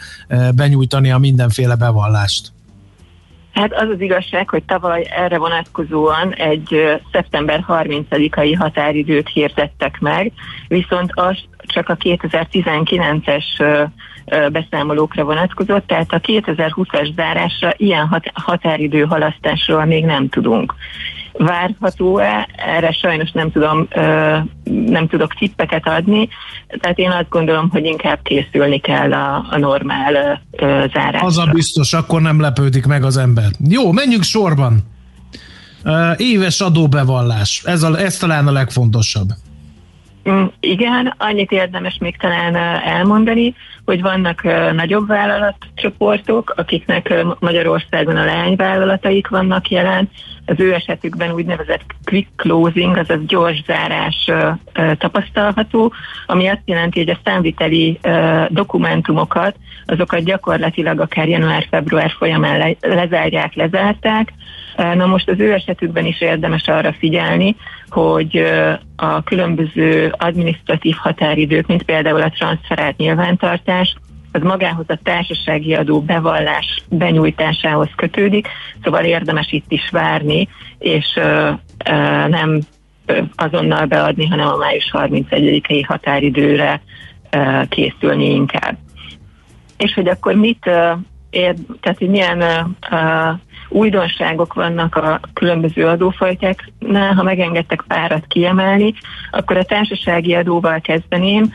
benyújtani 0.56 1.12
a 1.12 1.18
mindenféle 1.18 1.75
bevallást. 1.75 2.55
Hát 3.56 3.74
az 3.74 3.90
az 3.90 4.02
igazság, 4.02 4.50
hogy 4.50 4.64
tavaly 4.64 5.08
erre 5.16 5.38
vonatkozóan 5.38 6.34
egy 6.34 7.00
szeptember 7.12 7.66
30-ai 7.68 8.56
határidőt 8.60 9.30
hirdettek 9.30 10.00
meg, 10.00 10.32
viszont 10.68 11.12
az 11.14 11.38
csak 11.58 11.90
a 11.90 11.98
2019-es 11.98 13.44
beszámolókra 14.52 15.24
vonatkozott, 15.24 15.88
tehát 15.88 16.14
a 16.14 16.20
2020-as 16.20 17.14
zárásra 17.16 17.74
ilyen 17.78 18.08
hat- 18.08 18.32
határidő 18.34 19.04
halasztásról 19.04 19.86
még 19.86 20.06
nem 20.06 20.30
tudunk 20.30 20.76
várható-e, 21.38 22.48
erre 22.56 22.92
sajnos 22.92 23.32
nem 23.32 23.51
tudom, 23.51 23.88
nem 24.63 25.08
tudok 25.08 25.34
tippeket 25.34 25.88
adni, 25.88 26.30
tehát 26.80 26.98
én 26.98 27.12
azt 27.12 27.30
gondolom, 27.30 27.70
hogy 27.70 27.86
inkább 27.86 28.20
készülni 28.24 28.80
kell 28.80 29.13
a, 29.13 29.46
a 29.50 29.58
normál 29.58 30.42
zárásra. 30.94 31.27
Az 31.27 31.38
a 31.38 31.50
biztos, 31.54 31.94
akkor 31.94 32.22
nem 32.22 32.39
lepődik 32.39 32.86
meg 32.86 33.04
az 33.04 33.18
ember. 33.18 33.50
Jó, 33.70 33.92
menjünk 33.92 34.24
sorban. 34.24 34.80
Éves 36.18 36.62
adóbevallás, 36.62 37.62
ez, 37.65 37.84
a, 37.84 38.00
ez 38.00 38.18
talán 38.18 38.48
a 38.48 38.51
legfontosabb. 38.51 39.27
Mm, 40.30 40.46
igen, 40.60 41.13
annyit 41.18 41.51
érdemes 41.51 41.98
még 42.00 42.18
talán 42.18 42.56
elmondani, 42.86 43.56
hogy 43.86 44.01
vannak 44.01 44.44
nagyobb 44.74 45.08
vállalatcsoportok, 45.08 46.54
akiknek 46.58 47.13
Magyarországon 47.39 48.15
a 48.15 48.25
leányvállalataik 48.25 49.27
vannak 49.27 49.70
jelen, 49.70 50.10
az 50.46 50.60
ő 50.60 50.74
esetükben 50.74 51.32
úgynevezett 51.32 51.84
quick 52.04 52.28
closing, 52.36 52.98
azaz 52.98 53.25
gyors 53.25 53.64
zárás 53.64 54.32
tapasztalható, 54.98 55.94
ami 56.25 56.48
azt 56.48 56.62
jelenti, 56.66 57.00
hogy 57.00 57.10
a 57.10 57.20
számviteli 57.24 58.00
dokumentumokat, 58.50 59.56
azokat 59.86 60.24
gyakorlatilag 60.24 61.00
akár 61.00 61.28
január-február 61.28 62.12
folyamán 62.18 62.58
le, 62.58 62.94
lezárják, 62.96 63.54
lezárták. 63.54 64.34
Na 64.75 65.06
most 65.06 65.30
az 65.30 65.40
ő 65.40 65.54
esetükben 65.54 66.06
is 66.06 66.22
érdemes 66.22 66.68
arra 66.68 66.94
figyelni, 66.94 67.56
hogy 67.90 68.46
a 68.96 69.24
különböző 69.24 70.14
administratív 70.18 70.96
határidők, 70.96 71.68
mint 71.68 71.84
például 71.84 72.22
a 72.22 72.30
transferált 72.30 72.98
nyilvántartás, 72.98 73.96
az 74.36 74.42
magához 74.42 74.86
a 74.88 75.00
társasági 75.04 75.74
adó 75.74 76.01
bevallás 76.01 76.84
benyújtásához 76.89 77.89
kötődik, 77.96 78.48
szóval 78.84 79.04
érdemes 79.04 79.51
itt 79.51 79.72
is 79.72 79.89
várni, 79.92 80.48
és 80.80 81.06
ö, 81.15 81.50
ö, 81.89 82.27
nem 82.27 82.60
azonnal 83.36 83.86
beadni, 83.86 84.27
hanem 84.27 84.48
a 84.48 84.57
május 84.57 84.92
31-i 84.94 85.83
határidőre 85.88 86.81
ö, 87.29 87.62
készülni 87.70 88.29
inkább. 88.29 88.77
És 89.77 89.94
hogy 89.94 90.07
akkor 90.07 90.33
mit 90.33 90.70
ér, 91.29 91.55
tehát 91.81 91.98
hogy 91.98 92.10
milyen 92.10 92.42
uh, 92.92 93.40
újdonságok 93.70 94.53
vannak 94.53 94.96
a 94.96 95.20
különböző 95.33 95.88
adófajtáknál, 95.88 97.14
ha 97.14 97.24
megengedtek 97.24 97.83
párat 97.88 98.25
kiemelni, 98.27 98.94
akkor 99.31 99.57
a 99.57 99.64
társasági 99.64 100.33
adóval 100.33 100.81
kezdeném. 100.81 101.53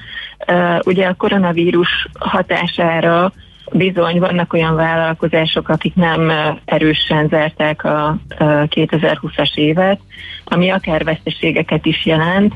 Ugye 0.85 1.07
a 1.07 1.15
koronavírus 1.15 2.09
hatására 2.19 3.33
bizony 3.73 4.19
vannak 4.19 4.53
olyan 4.53 4.75
vállalkozások, 4.75 5.69
akik 5.69 5.95
nem 5.95 6.33
erősen 6.65 7.29
zárták 7.29 7.85
a 7.85 8.17
2020-as 8.39 9.55
évet, 9.55 10.01
ami 10.45 10.71
akár 10.71 11.05
veszteségeket 11.05 11.87
is 11.87 12.07
jelent, 12.07 12.55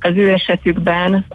az 0.00 0.12
ő 0.16 0.32
esetükben 0.32 1.26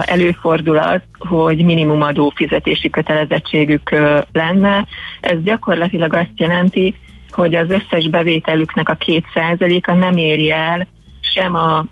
előfordul 0.00 0.78
az, 0.78 1.00
hogy 1.18 1.64
minimum 1.64 2.02
adófizetési 2.02 2.90
kötelezettségük 2.90 3.90
lenne. 4.32 4.86
Ez 5.20 5.42
gyakorlatilag 5.42 6.14
azt 6.14 6.32
jelenti, 6.36 6.94
hogy 7.30 7.54
az 7.54 7.70
összes 7.70 8.08
bevételüknek 8.08 8.88
a 8.88 8.94
két 8.94 9.24
százaléka 9.34 9.94
nem 9.94 10.16
éri 10.16 10.50
el 10.50 10.86
sem 11.34 11.54
a 11.54 11.84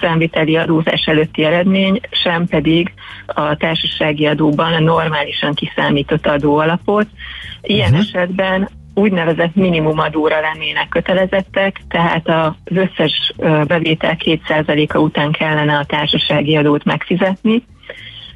számviteli 0.00 0.56
adózás 0.56 1.04
előtti 1.06 1.44
eredmény, 1.44 2.00
sem 2.10 2.46
pedig 2.46 2.92
a 3.26 3.56
társasági 3.56 4.26
adóban 4.26 4.72
a 4.72 4.80
normálisan 4.80 5.54
kiszámított 5.54 6.26
adóalapot. 6.26 7.06
Ilyen 7.62 7.92
uh-huh. 7.92 8.06
esetben 8.08 8.68
úgynevezett 8.94 9.54
minimumadóra 9.54 10.40
lennének 10.40 10.88
kötelezettek, 10.88 11.80
tehát 11.88 12.28
az 12.28 12.76
összes 12.76 13.32
bevétel 13.66 14.16
2%-a 14.24 14.98
után 14.98 15.32
kellene 15.32 15.76
a 15.78 15.84
társasági 15.84 16.56
adót 16.56 16.84
megfizetni. 16.84 17.64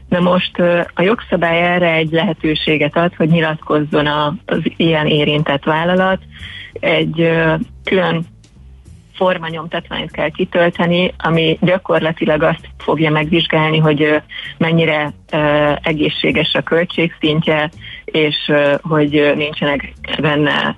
Na 0.09 0.20
most 0.20 0.59
a 0.94 1.03
jogszabály 1.03 1.75
erre 1.75 1.92
egy 1.92 2.11
lehetőséget 2.11 2.96
ad, 2.96 3.14
hogy 3.14 3.29
nyilatkozzon 3.29 4.07
az 4.46 4.61
ilyen 4.77 5.07
érintett 5.07 5.64
vállalat. 5.64 6.18
Egy 6.72 7.31
külön 7.85 8.25
formanyomtatványt 9.16 10.11
kell 10.11 10.31
kitölteni, 10.31 11.14
ami 11.18 11.59
gyakorlatilag 11.61 12.42
azt 12.42 12.68
fogja 12.79 13.11
megvizsgálni, 13.11 13.79
hogy 13.79 14.22
mennyire 14.59 15.12
egészséges 15.83 16.55
a 16.55 16.62
költségszintje, 16.62 17.70
és 18.05 18.52
hogy 18.83 19.33
nincsenek 19.37 19.92
benne, 20.20 20.76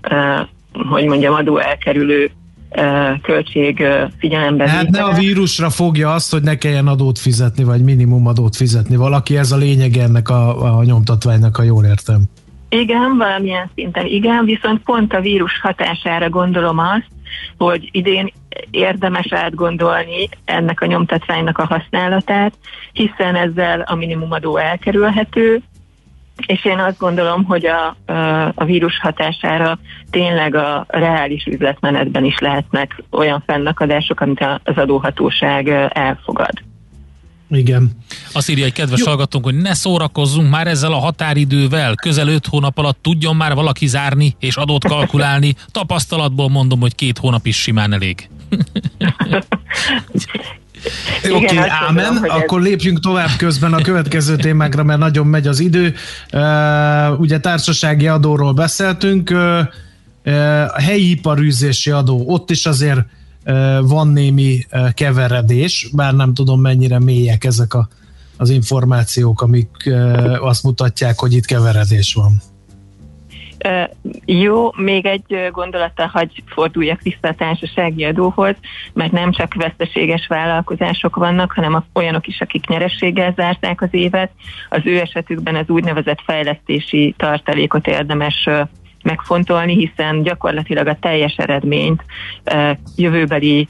hogy 0.88 1.04
mondjam, 1.04 1.34
adó 1.34 1.58
elkerülő 1.58 2.30
költség 3.22 3.84
figyelembe. 4.18 4.68
Hát 4.68 4.88
ne 4.88 5.02
a 5.02 5.12
vírusra 5.12 5.70
fogja 5.70 6.12
azt, 6.12 6.32
hogy 6.32 6.42
ne 6.42 6.56
kelljen 6.56 6.86
adót 6.86 7.18
fizetni, 7.18 7.64
vagy 7.64 7.84
minimum 7.84 8.26
adót 8.26 8.56
fizetni. 8.56 8.96
Valaki 8.96 9.36
ez 9.36 9.52
a 9.52 9.56
lényeg 9.56 9.96
ennek 9.96 10.28
a, 10.28 10.76
a 10.78 10.84
nyomtatványnak, 10.84 11.56
ha 11.56 11.62
jól 11.62 11.84
értem. 11.84 12.22
Igen, 12.68 13.16
valamilyen 13.16 13.70
szinten 13.74 14.06
igen, 14.06 14.44
viszont 14.44 14.82
pont 14.82 15.12
a 15.12 15.20
vírus 15.20 15.60
hatására 15.60 16.28
gondolom 16.28 16.78
azt, 16.78 17.06
hogy 17.58 17.88
idén 17.92 18.32
érdemes 18.70 19.32
átgondolni 19.32 20.28
ennek 20.44 20.80
a 20.80 20.86
nyomtatványnak 20.86 21.58
a 21.58 21.66
használatát, 21.66 22.52
hiszen 22.92 23.34
ezzel 23.34 23.80
a 23.80 23.94
minimumadó 23.94 24.56
elkerülhető, 24.56 25.62
és 26.46 26.64
én 26.64 26.78
azt 26.78 26.98
gondolom, 26.98 27.44
hogy 27.44 27.66
a, 27.66 27.96
a 28.54 28.64
vírus 28.64 28.98
hatására 28.98 29.78
tényleg 30.10 30.54
a 30.54 30.84
reális 30.88 31.44
üzletmenetben 31.44 32.24
is 32.24 32.38
lehetnek 32.38 33.02
olyan 33.10 33.42
fennakadások, 33.46 34.20
amit 34.20 34.46
az 34.64 34.76
adóhatóság 34.76 35.68
elfogad. 35.92 36.67
Igen. 37.50 37.90
Azt 38.32 38.48
írja 38.48 38.64
egy 38.64 38.72
kedves 38.72 38.98
Jó. 38.98 39.06
hallgatónk, 39.06 39.44
hogy 39.44 39.54
ne 39.54 39.74
szórakozzunk 39.74 40.50
már 40.50 40.66
ezzel 40.66 40.92
a 40.92 40.98
határidővel. 40.98 41.94
Közel 41.94 42.28
öt 42.28 42.46
hónap 42.46 42.78
alatt 42.78 42.98
tudjon 43.02 43.36
már 43.36 43.54
valaki 43.54 43.86
zárni 43.86 44.36
és 44.38 44.56
adót 44.56 44.84
kalkulálni. 44.84 45.54
Tapasztalatból 45.70 46.48
mondom, 46.48 46.80
hogy 46.80 46.94
két 46.94 47.18
hónap 47.18 47.46
is 47.46 47.56
simán 47.56 47.92
elég. 47.92 48.28
Oké, 51.30 51.56
okay, 51.58 51.68
ámen. 51.68 52.14
Tudom, 52.14 52.30
Akkor 52.30 52.58
ez... 52.58 52.66
lépjünk 52.66 53.00
tovább 53.00 53.30
közben 53.36 53.72
a 53.72 53.80
következő 53.80 54.36
témákra, 54.36 54.82
mert 54.82 54.98
nagyon 54.98 55.26
megy 55.26 55.46
az 55.46 55.60
idő. 55.60 55.94
Uh, 56.32 57.20
ugye 57.20 57.38
társasági 57.40 58.06
adóról 58.08 58.52
beszéltünk, 58.52 59.30
uh, 59.30 59.38
uh, 60.24 60.62
a 60.74 60.80
helyi 60.80 61.10
iparűzési 61.10 61.90
adó, 61.90 62.24
ott 62.26 62.50
is 62.50 62.66
azért 62.66 63.00
van 63.82 64.08
némi 64.08 64.58
keveredés, 64.94 65.88
bár 65.94 66.14
nem 66.14 66.34
tudom 66.34 66.60
mennyire 66.60 66.98
mélyek 66.98 67.44
ezek 67.44 67.74
a, 67.74 67.88
az 68.36 68.50
információk, 68.50 69.42
amik 69.42 69.90
azt 70.40 70.62
mutatják, 70.62 71.18
hogy 71.18 71.32
itt 71.32 71.44
keveredés 71.44 72.14
van. 72.14 72.32
Jó, 74.24 74.72
még 74.76 75.06
egy 75.06 75.48
gondolattal 75.52 76.06
hagy 76.06 76.42
forduljak 76.46 77.02
vissza 77.02 77.18
a 77.20 77.34
társasági 77.34 78.04
adóhoz, 78.04 78.54
mert 78.92 79.12
nem 79.12 79.32
csak 79.32 79.54
veszteséges 79.54 80.26
vállalkozások 80.26 81.16
vannak, 81.16 81.52
hanem 81.52 81.84
olyanok 81.94 82.26
is, 82.26 82.40
akik 82.40 82.66
nyerességgel 82.66 83.32
zárták 83.36 83.82
az 83.82 83.88
évet. 83.90 84.30
Az 84.68 84.80
ő 84.84 85.00
esetükben 85.00 85.56
az 85.56 85.68
úgynevezett 85.68 86.20
fejlesztési 86.24 87.14
tartalékot 87.16 87.86
érdemes 87.86 88.48
megfontolni, 89.02 89.74
hiszen 89.74 90.22
gyakorlatilag 90.22 90.86
a 90.86 90.98
teljes 91.00 91.36
eredményt 91.36 92.04
jövőbeli 92.96 93.68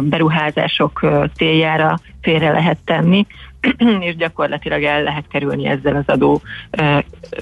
beruházások 0.00 1.06
céljára 1.34 1.98
félre 2.20 2.50
lehet 2.50 2.78
tenni, 2.84 3.26
és 4.00 4.16
gyakorlatilag 4.16 4.82
el 4.82 5.02
lehet 5.02 5.24
kerülni 5.28 5.66
ezzel 5.66 5.96
az 5.96 6.14
adó 6.14 6.40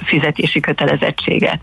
fizetési 0.05 0.61
kötelezettséget. 0.61 1.61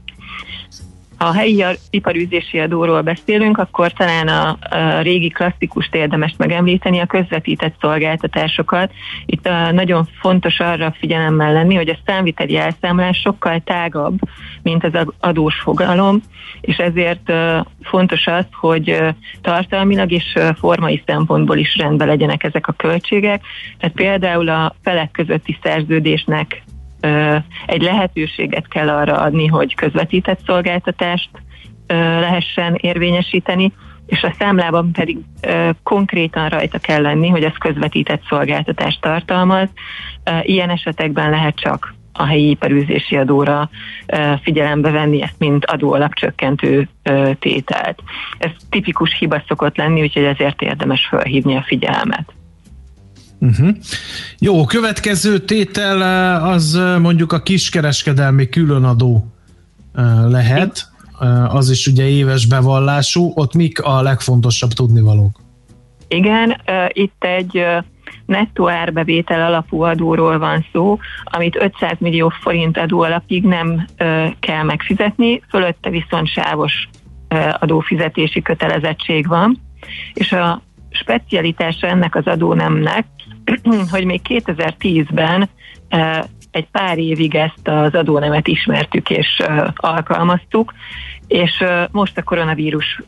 A 1.24 1.34
helyi 1.34 1.66
iparűzési 1.90 2.60
adóról 2.60 3.02
beszélünk, 3.02 3.58
akkor 3.58 3.92
talán 3.92 4.28
a, 4.28 4.58
a 4.76 5.02
régi 5.02 5.30
klasszikust 5.30 5.96
érdemes 5.96 6.34
megemlíteni, 6.38 7.00
a 7.00 7.06
közvetített 7.06 7.76
szolgáltatásokat. 7.82 8.92
Itt 9.26 9.48
a, 9.48 9.72
nagyon 9.72 10.08
fontos 10.20 10.60
arra 10.60 10.96
figyelemmel 11.00 11.54
lenni, 11.54 11.76
hogy 11.76 11.90
a 11.90 11.98
számviteli 12.06 12.58
elszámolás 12.58 13.18
sokkal 13.18 13.60
tágabb, 13.60 14.20
mint 14.62 14.84
az 14.84 15.06
adós 15.20 15.56
fogalom, 15.56 16.22
és 16.62 16.78
ezért 16.78 17.32
fontos 17.82 18.28
az, 18.28 18.46
hogy 18.52 19.02
tartalmilag 19.42 20.12
és 20.12 20.38
formai 20.60 21.04
szempontból 21.06 21.58
is 21.58 21.78
rendben 21.78 22.08
legyenek 22.08 22.44
ezek 22.44 22.68
a 22.68 22.72
költségek. 22.72 23.42
Tehát 23.78 23.96
például 23.96 24.50
a 24.50 24.76
felek 24.84 25.12
közötti 25.12 25.58
szerződésnek 25.64 26.64
egy 27.66 27.82
lehetőséget 27.82 28.68
kell 28.68 28.90
arra 28.90 29.18
adni, 29.18 29.48
hogy 29.48 29.76
közvetített 29.76 30.40
szolgáltatást 30.46 31.30
lehessen 31.88 32.76
érvényesíteni, 32.76 33.74
és 34.06 34.24
a 34.24 34.34
számlában 34.40 34.92
pedig 34.92 35.18
konkrétan 35.84 36.50
rajta 36.50 36.80
kell 36.80 37.02
lenni, 37.02 37.30
hogy 37.30 37.44
ez 37.44 37.58
közvetített 37.58 38.22
szolgáltatást 38.30 39.02
tartalmaz. 39.02 39.70
Ilyen 40.42 40.70
esetekben 40.70 41.30
lehet 41.30 41.56
csak 41.56 41.94
a 42.14 42.26
helyi 42.26 42.50
iparűzési 42.50 43.16
adóra 43.16 43.70
figyelembe 44.42 44.92
venni 44.92 45.22
ezt, 45.22 45.36
mint 45.38 45.66
adóalapcsökkentő 45.66 46.88
tételt. 47.40 48.04
Ez 48.38 48.52
tipikus 48.70 49.18
hiba 49.18 49.44
szokott 49.48 49.78
lenni, 49.78 50.02
úgyhogy 50.02 50.24
ezért 50.24 50.62
érdemes 50.62 51.06
felhívni 51.06 51.56
a 51.56 51.64
figyelmet. 51.68 52.34
Uh-huh. 53.44 53.70
Jó, 54.40 54.66
következő 54.66 55.40
tétel 55.40 56.02
az 56.42 56.80
mondjuk 57.02 57.32
a 57.32 57.42
kiskereskedelmi 57.42 58.50
különadó 58.50 59.34
lehet. 60.28 60.92
Az 61.48 61.70
is 61.70 61.88
ugye 61.88 62.08
éves 62.08 62.46
bevallású. 62.48 63.32
Ott 63.36 63.54
mik 63.54 63.82
a 63.82 64.02
legfontosabb 64.02 64.70
tudnivalók? 64.70 65.40
Igen, 66.08 66.62
itt 66.88 67.24
egy 67.24 67.66
nettó 68.26 68.70
árbevétel 68.70 69.42
alapú 69.42 69.82
adóról 69.82 70.40
van 70.40 70.66
szó, 70.72 71.00
amit 71.24 71.56
500 71.56 71.96
millió 72.00 72.34
forint 72.42 72.78
adó 72.78 73.02
alapig 73.02 73.44
nem 73.44 73.88
kell 74.40 74.64
megfizetni, 74.64 75.42
fölötte 75.50 75.90
viszont 75.90 76.28
sávos 76.28 76.90
adófizetési 77.60 78.42
kötelezettség 78.42 79.28
van, 79.28 79.62
és 80.14 80.32
a 80.32 80.62
specialitása 80.90 81.88
ennek 81.88 82.16
az 82.16 82.26
adónemnek, 82.26 83.06
hogy 83.92 84.06
még 84.06 84.22
2010-ben 84.30 85.50
egy 86.52 86.68
pár 86.72 86.98
évig 86.98 87.36
ezt 87.36 87.68
az 87.68 87.94
adónemet 87.94 88.48
ismertük 88.48 89.10
és 89.10 89.42
alkalmaztuk, 89.76 90.74
és 91.28 91.64
most 91.92 92.18
a 92.18 92.24
koronavírus 92.24 93.02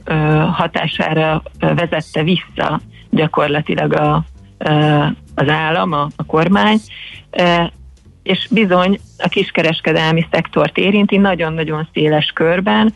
hatására 0.52 1.44
vezette 1.60 2.24
vissza 2.24 2.82
gyakorlatilag 3.10 3.94
a, 3.94 4.26
az 5.36 5.48
állam, 5.48 5.92
a, 5.92 6.08
a 6.16 6.26
kormány, 6.26 6.78
és 8.24 8.48
bizony 8.52 9.00
a 9.18 9.28
kiskereskedelmi 9.28 10.28
szektort 10.32 10.78
érinti 10.78 11.18
nagyon-nagyon 11.18 11.88
széles 11.94 12.32
körben, 12.34 12.94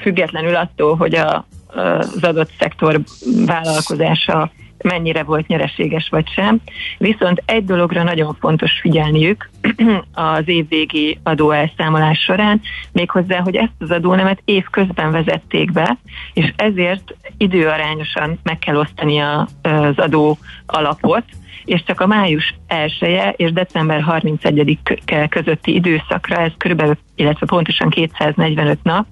függetlenül 0.00 0.54
attól, 0.54 0.96
hogy 0.96 1.14
a, 1.14 1.46
az 1.66 2.22
adott 2.22 2.50
szektor 2.58 3.00
vállalkozása 3.46 4.50
mennyire 4.82 5.22
volt 5.22 5.46
nyereséges 5.46 6.08
vagy 6.08 6.28
sem. 6.28 6.60
Viszont 6.98 7.42
egy 7.46 7.64
dologra 7.64 8.02
nagyon 8.02 8.36
fontos 8.40 8.72
figyelniük 8.80 9.50
az 10.12 10.42
évvégi 10.44 11.18
adóelszámolás 11.22 12.18
során, 12.18 12.60
méghozzá, 12.92 13.40
hogy 13.40 13.56
ezt 13.56 13.72
az 13.78 13.90
adónemet 13.90 14.42
év 14.44 14.64
közben 14.70 15.10
vezették 15.10 15.72
be, 15.72 15.98
és 16.32 16.52
ezért 16.56 17.14
időarányosan 17.36 18.38
meg 18.42 18.58
kell 18.58 18.76
osztani 18.76 19.18
az 19.18 19.96
adó 19.96 20.38
alapot, 20.66 21.24
és 21.64 21.82
csak 21.86 22.00
a 22.00 22.06
május 22.06 22.54
1 22.66 22.96
-e 23.00 23.34
és 23.36 23.52
december 23.52 24.00
31 24.00 24.78
-e 25.04 25.28
közötti 25.28 25.74
időszakra, 25.74 26.36
ez 26.36 26.52
körülbelül, 26.56 26.96
illetve 27.14 27.46
pontosan 27.46 27.90
245 27.90 28.78
nap, 28.82 29.06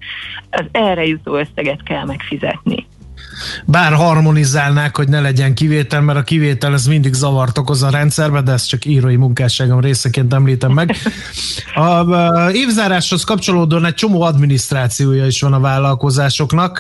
az 0.51 0.65
erre 0.73 1.07
jutó 1.07 1.35
összeget 1.35 1.83
kell 1.83 2.05
megfizetni 2.05 2.84
bár 3.65 3.93
harmonizálnák, 3.93 4.97
hogy 4.97 5.09
ne 5.09 5.21
legyen 5.21 5.55
kivétel, 5.55 6.01
mert 6.01 6.19
a 6.19 6.23
kivétel 6.23 6.73
ez 6.73 6.87
mindig 6.87 7.13
zavart 7.13 7.59
okoz 7.59 7.83
a 7.83 7.91
rendszerbe, 7.91 8.41
de 8.41 8.53
ezt 8.53 8.69
csak 8.69 8.85
írói 8.85 9.17
munkásságom 9.17 9.81
részeként 9.81 10.35
említem 10.35 10.73
meg. 10.73 10.97
A 11.75 12.51
évzáráshoz 12.51 13.25
kapcsolódóan 13.25 13.85
egy 13.85 13.95
csomó 13.95 14.23
adminisztrációja 14.23 15.27
is 15.27 15.41
van 15.41 15.53
a 15.53 15.61
vállalkozásoknak. 15.61 16.79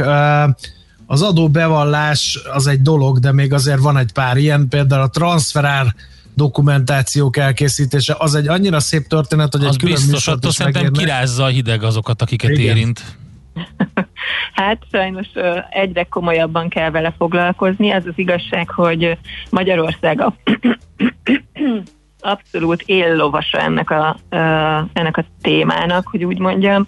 Az 1.07 1.23
adóbevallás 1.23 2.39
az 2.53 2.67
egy 2.67 2.83
dolog, 2.83 3.19
de 3.19 3.33
még 3.33 3.53
azért 3.53 3.81
van 3.81 3.97
egy 3.97 4.13
pár 4.13 4.37
ilyen, 4.37 4.69
például 4.69 5.03
a 5.03 5.09
transferár 5.09 5.95
dokumentációk 6.35 7.37
elkészítése, 7.37 8.17
az 8.19 8.35
egy 8.35 8.49
annyira 8.49 8.81
szép 8.81 9.07
történet, 9.07 9.53
hogy 9.53 9.65
az 9.65 9.71
egy 9.73 9.79
külön 9.79 9.95
biztos, 9.95 10.29
attól 10.29 10.53
szerintem 10.53 10.93
kirázza 10.93 11.45
a 11.45 11.49
hideg 11.49 11.83
azokat, 11.83 12.23
akiket 12.23 12.51
Igen. 12.51 12.77
érint. 12.77 13.03
Hát 14.53 14.83
sajnos 14.93 15.27
egyre 15.71 16.05
komolyabban 16.05 16.69
kell 16.69 16.91
vele 16.91 17.15
foglalkozni. 17.19 17.91
Az 17.91 18.07
az 18.07 18.13
igazság, 18.17 18.71
hogy 18.71 19.19
Magyarország 19.51 20.21
a 20.21 20.35
abszolút 22.21 22.83
éllovasa 22.87 23.59
ennek 23.59 23.91
a, 23.91 24.17
ennek 24.93 25.17
a 25.17 25.25
témának, 25.41 26.09
hogy 26.09 26.25
úgy 26.25 26.39
mondjam. 26.39 26.87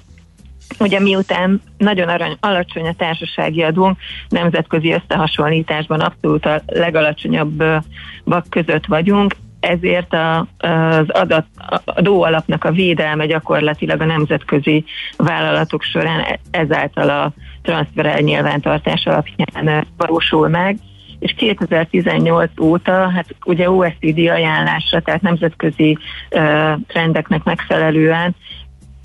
Ugye 0.79 1.01
miután 1.01 1.63
nagyon 1.79 2.09
arany, 2.09 2.37
alacsony 2.41 2.87
a 2.87 2.95
társasági 2.95 3.63
adónk, 3.63 3.99
nemzetközi 4.29 4.93
összehasonlításban 4.93 6.01
abszolút 6.01 6.47
a 6.47 6.63
legalacsonyabbak 6.67 8.45
között 8.49 8.87
vagyunk, 8.87 9.35
ezért 9.67 10.13
a, 10.13 10.47
az 10.59 11.09
adat, 11.09 11.47
adóalapnak 11.85 12.65
a 12.65 12.73
védelme 12.73 13.27
gyakorlatilag 13.27 14.01
a 14.01 14.05
nemzetközi 14.05 14.85
vállalatok 15.17 15.83
során 15.83 16.39
ezáltal 16.51 17.11
a 17.11 17.33
transferel 17.63 18.21
nyilvántartás 18.21 19.07
alapján 19.07 19.87
valósul 19.97 20.49
meg. 20.49 20.79
És 21.19 21.35
2018 21.37 22.61
óta, 22.61 23.11
hát 23.11 23.35
ugye 23.45 23.71
OECD 23.71 24.19
ajánlásra, 24.19 25.01
tehát 25.01 25.21
nemzetközi 25.23 25.99
uh, 26.31 26.73
trendeknek 26.87 27.43
megfelelően 27.43 28.35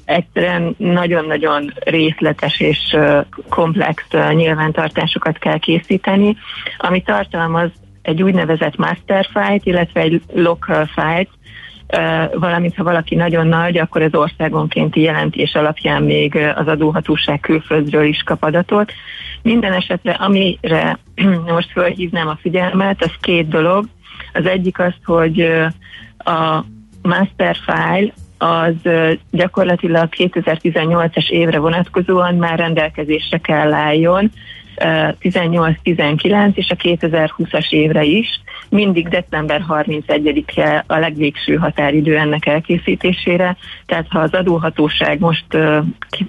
egyszerűen 0.06 0.76
nagyon-nagyon 0.78 1.74
részletes 1.80 2.60
és 2.60 2.80
uh, 2.94 3.26
komplex 3.50 4.04
uh, 4.14 4.34
nyilvántartásokat 4.34 5.38
kell 5.38 5.58
készíteni, 5.58 6.38
ami 6.78 7.02
tartalmaz 7.02 7.70
egy 8.02 8.24
úgynevezett 8.24 8.78
master 8.78 9.28
file 9.34 9.60
illetve 9.64 10.02
egy 10.02 10.22
local 10.34 10.86
file 10.86 11.28
valamint 12.34 12.76
ha 12.76 12.84
valaki 12.84 13.16
nagyon 13.16 13.48
nagy, 13.48 13.78
akkor 13.78 14.02
az 14.02 14.16
országonkénti 14.16 15.02
jelentés 15.02 15.54
alapján 15.56 16.04
még 16.04 16.36
az 16.36 16.68
adóhatóság 16.68 17.40
külföldről 17.40 18.04
is 18.04 18.24
kap 18.24 18.44
adatot. 18.44 18.92
Minden 19.42 19.74
esetre, 19.74 20.12
amire 20.12 21.00
most 21.56 21.72
felhívnám 21.72 22.28
a 22.28 22.38
figyelmet, 22.42 23.04
az 23.04 23.12
két 23.20 23.48
dolog. 23.48 23.86
Az 24.34 24.46
egyik 24.46 24.80
az, 24.80 24.94
hogy 25.06 25.42
a 26.18 26.64
master 27.02 27.56
file 27.66 28.14
az 28.38 28.92
gyakorlatilag 29.32 30.08
2018-es 30.18 31.30
évre 31.30 31.60
vonatkozóan 31.60 32.36
már 32.36 32.60
rendelkezésre 32.60 33.38
kell 33.38 33.74
álljon, 33.74 34.32
18-19 34.76 36.56
és 36.56 36.70
a 36.70 36.76
2020-as 36.76 37.72
évre 37.72 38.04
is. 38.04 38.42
Mindig 38.70 39.08
december 39.08 39.66
31-e 39.70 40.84
a 40.88 40.98
legvégső 40.98 41.56
határidő 41.56 42.18
ennek 42.18 42.46
elkészítésére, 42.46 43.58
tehát 43.86 44.06
ha 44.10 44.20
az 44.20 44.34
adóhatóság 44.34 45.20
most 45.20 45.46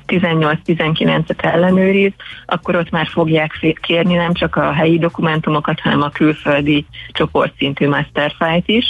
18-19-et 0.07 1.45
ellenőriz, 1.45 2.13
akkor 2.47 2.77
ott 2.77 2.91
már 2.91 3.07
fogják 3.07 3.77
kérni 3.81 4.15
nem 4.15 4.33
csak 4.33 4.57
a 4.57 4.73
helyi 4.73 4.99
dokumentumokat, 4.99 5.81
hanem 5.81 6.03
a 6.03 6.11
külföldi 6.11 6.87
csoportszintű 7.09 7.89
masterfile-t 7.89 8.69
is. 8.69 8.85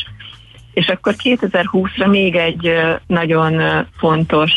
És 0.72 0.86
akkor 0.88 1.14
2020-ra 1.24 2.10
még 2.10 2.36
egy 2.36 2.72
nagyon 3.06 3.86
fontos 3.98 4.52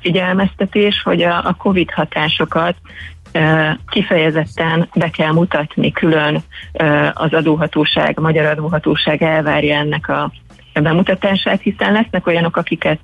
figyelmeztetés, 0.00 1.02
hogy 1.02 1.22
a, 1.22 1.54
COVID 1.58 1.90
hatásokat 1.90 2.74
kifejezetten 3.88 4.88
be 4.94 5.10
kell 5.10 5.32
mutatni 5.32 5.92
külön 5.92 6.42
az 7.12 7.32
adóhatóság, 7.32 8.18
a 8.18 8.20
magyar 8.20 8.44
adóhatóság 8.44 9.22
elvárja 9.22 9.76
ennek 9.76 10.08
a 10.08 10.32
bemutatását, 10.80 11.60
hiszen 11.60 11.92
lesznek 11.92 12.26
olyanok, 12.26 12.56
akiket 12.56 13.00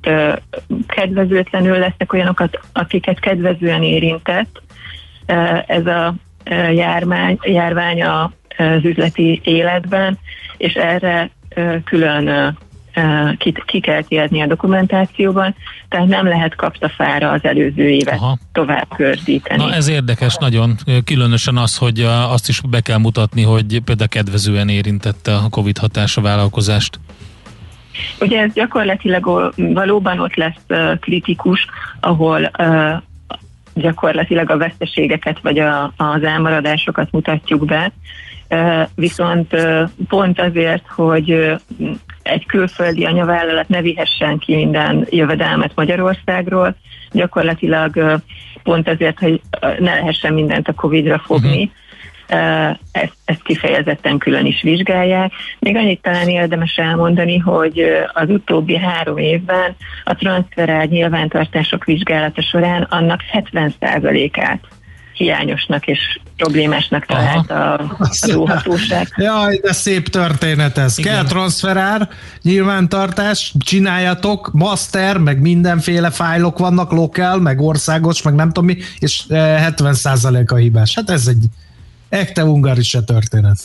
kedvezőtlenül, 0.87 1.79
lesznek 1.79 2.13
olyanok, 2.13 2.45
akiket 2.73 3.21
kedvezően 3.21 3.83
érintett 3.83 4.63
ez 5.67 5.87
a 5.87 6.15
járvány, 6.73 7.39
járvány 7.43 8.03
az 8.03 8.85
üzleti 8.85 9.41
életben, 9.45 10.19
és 10.57 10.73
erre 10.73 11.31
külön 11.85 12.57
ki, 13.39 13.55
ki 13.67 13.81
kell 13.81 14.03
kérni 14.03 14.41
a 14.41 14.47
dokumentációban, 14.47 15.55
tehát 15.89 16.07
nem 16.07 16.27
lehet 16.27 16.55
kaptafára 16.55 17.31
az 17.31 17.45
előző 17.45 17.89
évet 17.89 18.15
Aha. 18.15 18.39
tovább 18.53 18.87
kördíteni. 18.97 19.65
Na 19.65 19.73
ez 19.73 19.89
érdekes 19.89 20.37
nagyon, 20.37 20.77
különösen 21.05 21.57
az, 21.57 21.77
hogy 21.77 22.01
azt 22.29 22.49
is 22.49 22.61
be 22.61 22.81
kell 22.81 22.99
mutatni, 22.99 23.43
hogy 23.43 23.81
például 23.85 24.09
kedvezően 24.09 24.69
érintette 24.69 25.35
a 25.35 25.49
Covid 25.51 25.79
hatása 25.79 26.21
vállalkozást. 26.21 26.99
Ugye 28.21 28.41
ez 28.41 28.53
gyakorlatilag 28.53 29.53
valóban 29.57 30.19
ott 30.19 30.35
lesz 30.35 30.99
kritikus, 31.01 31.67
ahol 32.01 32.51
gyakorlatilag 33.75 34.51
a 34.51 34.57
veszteségeket 34.57 35.39
vagy 35.43 35.59
a, 35.59 35.93
az 35.97 36.23
elmaradásokat 36.23 37.11
mutatjuk 37.11 37.65
be, 37.65 37.93
viszont 38.95 39.57
pont 40.09 40.41
azért, 40.41 40.87
hogy 40.89 41.53
egy 42.23 42.47
külföldi 42.47 43.05
anyavállalat 43.05 43.69
ne 43.69 43.81
vihessen 43.81 44.39
ki 44.39 44.55
minden 44.55 45.07
jövedelmet 45.11 45.73
Magyarországról, 45.75 46.77
gyakorlatilag 47.13 48.21
pont 48.63 48.89
azért, 48.89 49.19
hogy 49.19 49.41
ne 49.61 49.95
lehessen 49.95 50.35
mindent 50.35 50.69
a 50.69 50.73
Covid-ra 50.73 51.19
fogni, 51.19 51.63
uh-huh 51.63 51.83
ezt, 52.93 53.15
ezt 53.25 53.43
kifejezetten 53.43 54.19
külön 54.19 54.47
is 54.47 54.63
vizsgálják. 54.63 55.33
Még 55.59 55.77
annyit 55.77 56.03
talán 56.03 56.29
érdemes 56.29 56.77
elmondani, 56.77 57.39
hogy 57.39 57.85
az 58.13 58.29
utóbbi 58.29 58.77
három 58.77 59.19
évben 59.19 59.77
a 60.05 60.15
transferált 60.15 60.91
nyilvántartások 60.91 61.85
vizsgálata 61.85 62.43
során 62.43 62.83
annak 62.83 63.21
70%-át 63.33 64.61
hiányosnak 65.15 65.87
és 65.87 66.21
problémásnak 66.37 67.07
talált 67.07 67.51
a 67.51 67.97
adóhatóság. 68.23 69.09
Jaj, 69.17 69.57
de 69.57 69.73
szép 69.73 70.09
történet 70.09 70.79
ez. 70.79 70.99
Igen. 70.99 71.15
Kell 71.15 71.25
transferár, 71.25 72.09
nyilvántartás, 72.43 73.55
csináljatok, 73.59 74.51
master, 74.53 75.19
meg 75.19 75.41
mindenféle 75.41 76.11
fájlok 76.11 76.59
vannak, 76.59 76.93
lokál, 76.93 77.39
meg 77.39 77.61
országos, 77.61 78.23
meg 78.23 78.35
nem 78.35 78.47
tudom 78.47 78.65
mi, 78.65 78.77
és 78.99 79.25
70% 79.29 80.53
a 80.53 80.57
hibás. 80.57 80.95
Hát 80.95 81.11
ez 81.11 81.27
egy 81.27 81.45
ekte 82.09 82.45
ungarise 82.45 83.03
történet. 83.03 83.59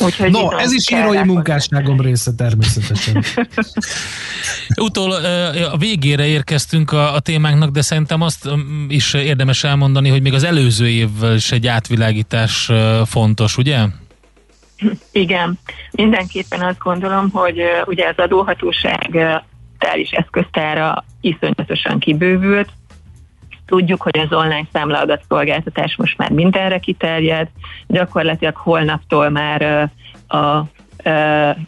Úgyhogy 0.00 0.30
no, 0.30 0.58
ez 0.58 0.72
is 0.72 0.90
írói 0.90 1.24
munkásságom 1.24 2.00
része 2.00 2.30
természetesen. 2.36 3.24
Utol 4.80 5.12
a 5.72 5.76
végére 5.76 6.26
érkeztünk 6.26 6.92
a, 6.92 7.14
a 7.14 7.20
témánknak, 7.20 7.70
de 7.70 7.80
szerintem 7.80 8.20
azt 8.20 8.48
is 8.88 9.14
érdemes 9.14 9.64
elmondani, 9.64 10.08
hogy 10.08 10.22
még 10.22 10.34
az 10.34 10.44
előző 10.44 10.88
évvel 10.88 11.34
is 11.34 11.52
egy 11.52 11.66
átvilágítás 11.66 12.70
fontos, 13.04 13.56
ugye? 13.56 13.78
Igen, 15.12 15.58
mindenképpen 15.90 16.60
azt 16.60 16.78
gondolom, 16.78 17.30
hogy 17.30 17.62
ugye 17.86 18.08
az 18.08 18.16
adóhatóság 18.16 19.16
digitális 19.78 20.10
eszköztára 20.10 21.04
iszonyatosan 21.20 21.98
kibővült. 21.98 22.68
Tudjuk, 23.68 24.02
hogy 24.02 24.18
az 24.18 24.32
online 24.32 24.66
számlaadatszolgáltatás 24.72 25.96
most 25.96 26.18
már 26.18 26.30
mindenre 26.30 26.78
kiterjed, 26.78 27.48
gyakorlatilag 27.86 28.56
holnaptól 28.56 29.28
már 29.28 29.90
a 30.28 30.60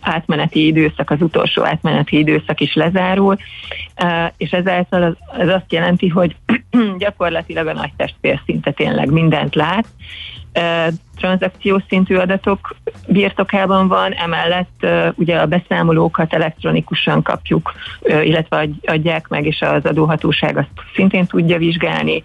átmeneti 0.01 0.67
időszak, 0.67 1.11
az 1.11 1.23
utolsó 1.23 1.65
átmeneti 1.65 2.19
időszak 2.19 2.61
is 2.61 2.75
lezárul, 2.75 3.37
és 4.37 4.51
ezáltal 4.51 5.17
ez 5.39 5.49
azt 5.49 5.73
jelenti, 5.73 6.09
hogy 6.09 6.37
gyakorlatilag 6.99 7.67
a 7.67 7.73
nagy 7.73 7.93
testvér 7.97 8.41
szinte 8.47 8.71
tényleg 8.71 9.11
mindent 9.11 9.55
lát, 9.55 9.87
tranzakciós 11.17 11.83
szintű 11.89 12.17
adatok 12.17 12.77
birtokában 13.07 13.89
van, 13.89 14.13
emellett 14.13 14.87
ugye 15.15 15.37
a 15.37 15.47
beszámolókat 15.47 16.35
elektronikusan 16.35 17.23
kapjuk, 17.23 17.73
illetve 18.03 18.69
adják 18.87 19.29
meg, 19.29 19.47
és 19.47 19.61
az 19.61 19.85
adóhatóság 19.85 20.57
azt 20.57 20.69
szintén 20.95 21.27
tudja 21.27 21.59
vizsgálni. 21.59 22.23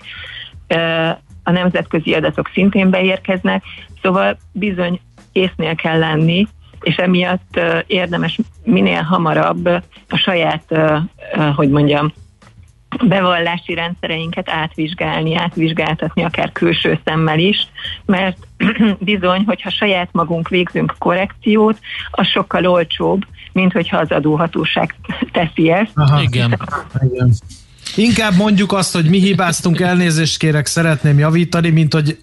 A 1.44 1.52
nemzetközi 1.52 2.14
adatok 2.14 2.50
szintén 2.54 2.90
beérkeznek, 2.90 3.64
szóval 4.02 4.38
bizony 4.52 5.00
észnél 5.32 5.76
kell 5.76 6.00
lenni, 6.00 6.48
és 6.82 6.96
emiatt 6.96 7.60
érdemes 7.88 8.40
minél 8.64 9.02
hamarabb 9.02 9.66
a 10.10 10.18
saját, 10.18 10.64
hogy 11.56 11.70
mondjam, 11.70 12.14
bevallási 13.04 13.74
rendszereinket 13.74 14.50
átvizsgálni, 14.50 15.36
átvizsgáltatni 15.36 16.24
akár 16.24 16.52
külső 16.52 17.00
szemmel 17.06 17.40
is, 17.40 17.68
mert 18.06 18.38
bizony, 19.00 19.44
hogyha 19.46 19.70
saját 19.70 20.10
magunk 20.12 20.50
végzünk 20.50 20.96
korrekciót, 20.98 21.80
az 22.12 22.28
sokkal 22.28 22.66
olcsóbb, 22.66 23.22
mint 23.54 23.72
hogyha 23.72 23.98
az 23.98 24.12
adóhatóság 24.12 24.96
teszi 25.32 25.72
ezt. 25.72 25.92
Aha, 25.96 26.22
igen. 26.22 26.58
igen. 27.12 27.34
Inkább 27.96 28.36
mondjuk 28.36 28.72
azt, 28.74 28.94
hogy 28.94 29.10
mi 29.10 29.20
hibáztunk, 29.20 29.80
elnézést 29.80 30.38
kérek, 30.38 30.66
szeretném 30.66 31.20
javítani, 31.20 31.70
mint 31.70 31.94
hogy 31.94 32.18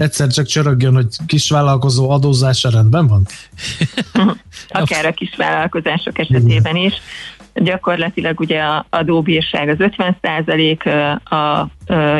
egyszer 0.00 0.28
csak 0.28 0.46
csörögjön, 0.46 0.94
hogy 0.94 1.06
kisvállalkozó 1.26 2.10
adózása 2.10 2.70
rendben 2.70 3.06
van? 3.06 3.26
Akár 4.68 5.06
a 5.06 5.12
kisvállalkozások 5.12 6.18
esetében 6.18 6.76
is 6.76 6.94
gyakorlatilag 7.54 8.40
ugye 8.40 8.60
a 8.60 8.86
adóbírság 8.90 9.68
az 9.68 9.80
50 9.80 10.16
százalék, 10.22 10.86
a 11.24 11.68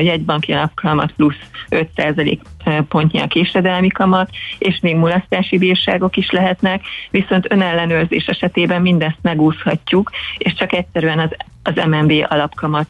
jegybanki 0.00 0.56
kamat 0.74 1.12
plusz 1.12 1.34
5 1.68 1.88
százalék 1.96 2.40
pontnyi 2.88 3.20
a 3.20 3.26
késedelmi 3.26 3.88
kamat, 3.88 4.30
és 4.58 4.78
még 4.80 4.96
mulasztási 4.96 5.58
bírságok 5.58 6.16
is 6.16 6.30
lehetnek, 6.30 6.82
viszont 7.10 7.52
önellenőrzés 7.52 8.26
esetében 8.26 8.82
mindezt 8.82 9.18
megúszhatjuk, 9.22 10.10
és 10.38 10.54
csak 10.54 10.72
egyszerűen 10.72 11.18
az, 11.18 11.30
az 11.62 11.72
MNB 11.86 12.12
alapkamat 12.28 12.88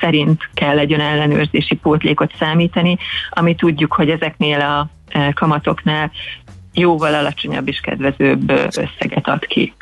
szerint 0.00 0.50
kell 0.54 0.78
egy 0.78 0.92
önellenőrzési 0.92 1.74
pótlékot 1.74 2.32
számítani, 2.38 2.98
ami 3.30 3.54
tudjuk, 3.54 3.92
hogy 3.92 4.10
ezeknél 4.10 4.60
a 4.60 4.88
kamatoknál 5.34 6.10
jóval 6.72 7.14
alacsonyabb 7.14 7.68
és 7.68 7.80
kedvezőbb 7.80 8.50
összeget 8.50 9.28
ad 9.28 9.46
ki. 9.46 9.74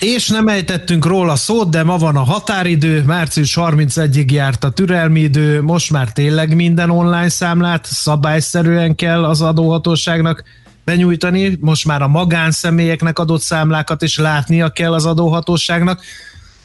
És 0.00 0.28
nem 0.28 0.48
ejtettünk 0.48 1.06
róla 1.06 1.36
szót, 1.36 1.70
de 1.70 1.82
ma 1.82 1.96
van 1.96 2.16
a 2.16 2.22
határidő, 2.22 3.02
március 3.02 3.56
31-ig 3.60 4.30
járt 4.30 4.64
a 4.64 4.70
türelmi 4.70 5.20
idő, 5.20 5.62
most 5.62 5.90
már 5.90 6.12
tényleg 6.12 6.54
minden 6.54 6.90
online 6.90 7.28
számlát 7.28 7.84
szabályszerűen 7.84 8.94
kell 8.94 9.24
az 9.24 9.42
adóhatóságnak 9.42 10.44
benyújtani, 10.84 11.58
most 11.60 11.86
már 11.86 12.02
a 12.02 12.08
magánszemélyeknek 12.08 13.18
adott 13.18 13.40
számlákat 13.40 14.02
is 14.02 14.18
látnia 14.18 14.68
kell 14.68 14.92
az 14.92 15.06
adóhatóságnak, 15.06 16.00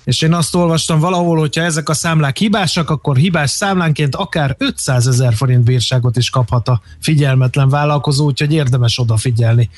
és 0.10 0.22
én 0.22 0.34
azt 0.34 0.56
olvastam 0.56 1.00
valahol, 1.00 1.38
hogyha 1.38 1.62
ezek 1.64 1.90
a 1.90 1.94
számlák 1.94 2.38
hibásak, 2.38 2.90
akkor 2.90 3.16
hibás 3.16 3.50
számlánként 3.50 4.16
akár 4.16 4.56
500 4.58 5.08
ezer 5.08 5.34
forint 5.34 5.64
bírságot 5.64 6.18
is 6.18 6.30
kaphat 6.30 6.68
a 6.68 6.82
figyelmetlen 7.02 7.70
vállalkozó, 7.70 8.26
úgyhogy 8.26 8.54
érdemes 8.54 9.00
odafigyelni 9.00 9.70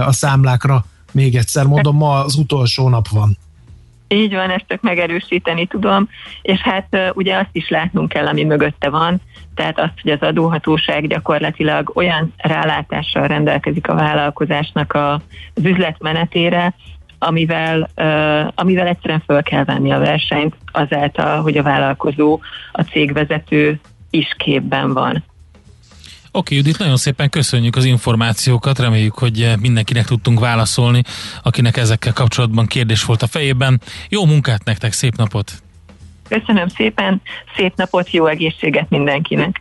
a 0.00 0.12
számlákra. 0.12 0.84
Még 1.12 1.36
egyszer 1.36 1.66
mondom, 1.66 1.96
ma 1.96 2.24
az 2.24 2.36
utolsó 2.36 2.88
nap 2.88 3.08
van. 3.08 3.36
Így 4.08 4.34
van, 4.34 4.50
ezt 4.50 4.64
csak 4.68 4.80
megerősíteni 4.80 5.66
tudom, 5.66 6.08
és 6.42 6.60
hát 6.60 6.96
ugye 7.14 7.36
azt 7.36 7.50
is 7.52 7.68
látnunk 7.68 8.08
kell, 8.08 8.26
ami 8.26 8.44
mögötte 8.44 8.90
van, 8.90 9.20
tehát 9.54 9.78
azt, 9.78 10.00
hogy 10.02 10.10
az 10.10 10.20
adóhatóság 10.20 11.06
gyakorlatilag 11.06 11.90
olyan 11.94 12.32
rálátással 12.36 13.26
rendelkezik 13.26 13.88
a 13.88 13.94
vállalkozásnak 13.94 14.92
a, 14.92 15.12
az 15.54 15.64
üzletmenetére, 15.64 16.74
amivel, 17.22 17.90
amivel 18.54 18.86
egyszerűen 18.86 19.22
föl 19.26 19.42
kell 19.42 19.64
venni 19.64 19.92
a 19.92 19.98
versenyt 19.98 20.54
azáltal, 20.72 21.42
hogy 21.42 21.56
a 21.56 21.62
vállalkozó, 21.62 22.40
a 22.72 22.82
cégvezető 22.82 23.80
is 24.10 24.34
képben 24.36 24.92
van. 24.92 25.24
Oké, 26.32 26.56
Judit, 26.56 26.78
nagyon 26.78 26.96
szépen 26.96 27.30
köszönjük 27.30 27.76
az 27.76 27.84
információkat, 27.84 28.78
reméljük, 28.78 29.14
hogy 29.14 29.52
mindenkinek 29.60 30.06
tudtunk 30.06 30.40
válaszolni, 30.40 31.02
akinek 31.42 31.76
ezekkel 31.76 32.12
kapcsolatban 32.12 32.66
kérdés 32.66 33.04
volt 33.04 33.22
a 33.22 33.26
fejében. 33.26 33.80
Jó 34.08 34.26
munkát 34.26 34.64
nektek, 34.64 34.92
szép 34.92 35.16
napot! 35.16 35.52
Köszönöm 36.28 36.68
szépen, 36.68 37.22
szép 37.56 37.76
napot, 37.76 38.10
jó 38.10 38.26
egészséget 38.26 38.90
mindenkinek! 38.90 39.60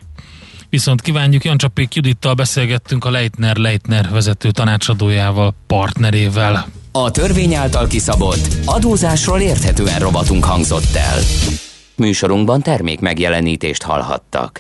Viszont 0.70 1.02
kívánjuk, 1.02 1.44
Jancsapék 1.44 1.96
Judittal 1.96 2.34
beszélgettünk 2.34 3.06
a 3.06 3.10
Leitner 3.10 3.58
Leitner 3.58 4.10
vezető 4.10 4.52
tanácsadójával, 4.52 5.54
partnerével. 5.68 6.66
A 6.92 7.12
törvény 7.12 7.54
által 7.54 7.88
kiszabott 7.88 8.48
adózásról 8.66 9.40
érthetően 9.40 10.00
robotunk 10.00 10.44
hangzott 10.44 10.96
el. 10.96 11.20
Műsorunkban 11.96 12.62
termék 12.62 13.00
megjelenítést 13.00 13.84
hallhattak. 13.84 14.60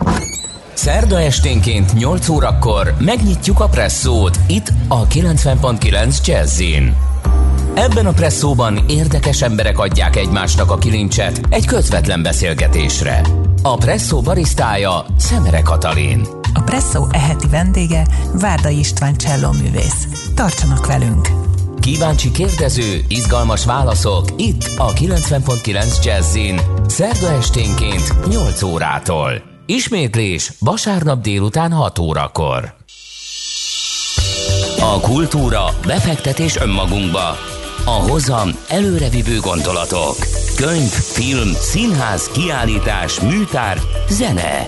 Szerda 0.73 1.21
esténként 1.21 1.93
8 1.93 2.29
órakor 2.29 2.93
megnyitjuk 2.99 3.59
a 3.59 3.67
presszót 3.67 4.39
itt 4.47 4.71
a 4.87 5.07
90.9 5.07 6.25
Jazzin. 6.25 6.95
Ebben 7.73 8.05
a 8.05 8.11
presszóban 8.11 8.79
érdekes 8.87 9.41
emberek 9.41 9.79
adják 9.79 10.15
egymásnak 10.15 10.71
a 10.71 10.77
kilincset 10.77 11.41
egy 11.49 11.65
közvetlen 11.65 12.21
beszélgetésre. 12.21 13.21
A 13.61 13.75
presszó 13.75 14.21
barisztája 14.21 15.05
Szemere 15.17 15.61
Katalin. 15.61 16.27
A 16.53 16.61
presszó 16.61 17.07
eheti 17.11 17.47
vendége 17.47 18.07
Várda 18.33 18.69
István 18.69 19.15
művész. 19.61 20.07
Tartsanak 20.35 20.85
velünk! 20.85 21.48
Kíváncsi 21.79 22.31
kérdező, 22.31 23.01
izgalmas 23.07 23.65
válaszok 23.65 24.25
itt 24.37 24.71
a 24.77 24.93
90.9 24.93 26.03
Jazzin. 26.03 26.59
Szerda 26.87 27.31
esténként 27.31 28.27
8 28.27 28.61
órától. 28.61 29.41
Ismétlés 29.65 30.51
vasárnap 30.59 31.21
délután 31.21 31.71
6 31.71 31.99
órakor. 31.99 32.73
A 34.79 34.99
kultúra, 34.99 35.65
befektetés 35.85 36.57
önmagunkba. 36.57 37.37
A 37.85 38.09
hozam 38.09 38.49
előrevívő 38.67 39.39
gondolatok. 39.39 40.15
Könyv, 40.55 40.89
film, 40.89 41.51
színház, 41.53 42.29
kiállítás, 42.29 43.19
műtár, 43.19 43.81
zene. 44.09 44.67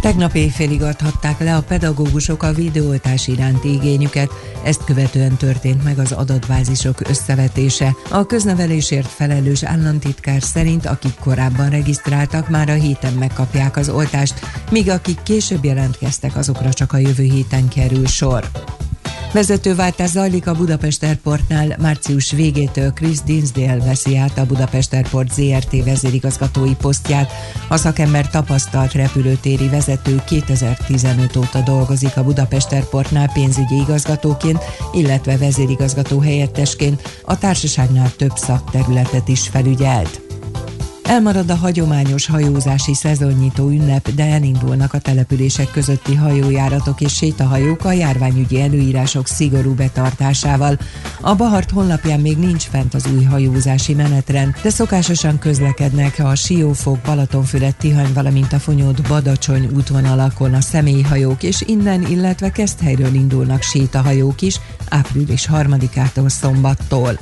Tegnap 0.00 0.34
éjfélig 0.34 0.82
adhatták 0.82 1.38
le 1.38 1.56
a 1.56 1.62
pedagógusok 1.62 2.42
a 2.42 2.52
videóoltás 2.52 3.28
iránti 3.28 3.72
igényüket, 3.72 4.30
ezt 4.64 4.84
követően 4.84 5.36
történt 5.36 5.84
meg 5.84 5.98
az 5.98 6.12
adatbázisok 6.12 7.08
összevetése. 7.08 7.96
A 8.10 8.26
köznevelésért 8.26 9.06
felelős 9.06 9.62
államtitkár 9.62 10.42
szerint, 10.42 10.86
akik 10.86 11.14
korábban 11.14 11.70
regisztráltak, 11.70 12.48
már 12.48 12.68
a 12.68 12.74
héten 12.74 13.12
megkapják 13.12 13.76
az 13.76 13.88
oltást, 13.88 14.34
míg 14.70 14.90
akik 14.90 15.22
később 15.22 15.64
jelentkeztek, 15.64 16.36
azokra 16.36 16.72
csak 16.72 16.92
a 16.92 16.98
jövő 16.98 17.22
héten 17.22 17.68
kerül 17.68 18.06
sor. 18.06 18.50
Vezetőváltás 19.32 20.08
zajlik 20.08 20.46
a 20.46 20.54
Budapest 20.54 21.02
Airportnál 21.02 21.76
március 21.80 22.32
végétől 22.32 22.92
Chris 22.92 23.20
Dinsdale 23.20 23.84
veszi 23.84 24.16
át 24.16 24.38
a 24.38 24.46
Budapest 24.46 24.92
Airport 24.92 25.32
ZRT 25.32 25.84
vezérigazgatói 25.84 26.74
posztját. 26.74 27.32
A 27.68 27.76
szakember 27.76 28.30
tapasztalt 28.30 28.92
repülőtéri 28.92 29.68
vezető 29.68 30.22
2015 30.26 31.36
óta 31.36 31.60
dolgozik 31.60 32.16
a 32.16 32.24
Budapest 32.24 32.72
Airportnál 32.72 33.30
pénzügyi 33.32 33.76
igazgatóként, 33.76 34.58
illetve 34.92 35.36
vezérigazgató 35.36 36.20
helyettesként, 36.20 37.22
a 37.24 37.38
társaságnál 37.38 38.12
több 38.16 38.36
szakterületet 38.36 39.28
is 39.28 39.48
felügyelt. 39.48 40.29
Elmarad 41.10 41.50
a 41.50 41.54
hagyományos 41.54 42.26
hajózási 42.26 42.94
szezonnyitó 42.94 43.68
ünnep, 43.68 44.10
de 44.10 44.24
elindulnak 44.24 44.92
a 44.94 44.98
települések 44.98 45.70
közötti 45.70 46.14
hajójáratok 46.14 47.00
és 47.00 47.14
sétahajók 47.14 47.84
a 47.84 47.92
járványügyi 47.92 48.60
előírások 48.60 49.26
szigorú 49.26 49.74
betartásával. 49.74 50.78
A 51.20 51.34
Bahart 51.34 51.70
honlapján 51.70 52.20
még 52.20 52.38
nincs 52.38 52.62
fent 52.62 52.94
az 52.94 53.06
új 53.16 53.24
hajózási 53.24 53.94
menetrend, 53.94 54.54
de 54.62 54.70
szokásosan 54.70 55.38
közlekednek 55.38 56.18
a 56.18 56.34
Siófok, 56.34 56.98
Balatonfüred, 56.98 57.74
Tihany, 57.74 58.12
valamint 58.12 58.52
a 58.52 58.58
Fonyód 58.58 59.08
Badacsony 59.08 59.68
útvonalakon 59.74 60.54
a 60.54 60.60
személyhajók, 60.60 61.42
és 61.42 61.62
innen, 61.66 62.06
illetve 62.06 62.50
Keszthelyről 62.50 63.14
indulnak 63.14 63.62
sétahajók 63.62 64.42
is, 64.42 64.60
április 64.88 65.46
harmadikától 65.46 66.28
szombattól. 66.28 67.18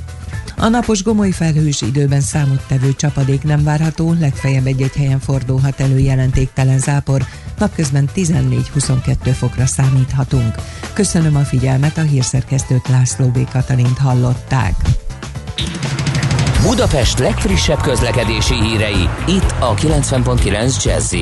A 0.60 0.68
napos 0.68 1.02
gomoly 1.02 1.30
felhős 1.30 1.82
időben 1.82 2.20
számottevő 2.20 2.94
csapadék 2.96 3.42
nem 3.42 3.64
várható, 3.64 4.14
legfeljebb 4.20 4.66
egy-egy 4.66 4.94
helyen 4.94 5.20
fordulhat 5.20 5.80
elő 5.80 5.98
jelentéktelen 5.98 6.78
zápor, 6.78 7.22
napközben 7.58 8.08
14-22 8.14 9.34
fokra 9.38 9.66
számíthatunk. 9.66 10.54
Köszönöm 10.92 11.36
a 11.36 11.40
figyelmet, 11.40 11.98
a 11.98 12.02
hírszerkesztőt 12.02 12.88
László 12.88 13.26
B. 13.26 13.50
Katalint 13.50 13.98
hallották. 13.98 14.74
Budapest 16.62 17.18
legfrissebb 17.18 17.80
közlekedési 17.80 18.54
hírei, 18.54 19.08
itt 19.26 19.54
a 19.58 19.74
90.9 19.74 20.84
jazz 20.84 21.14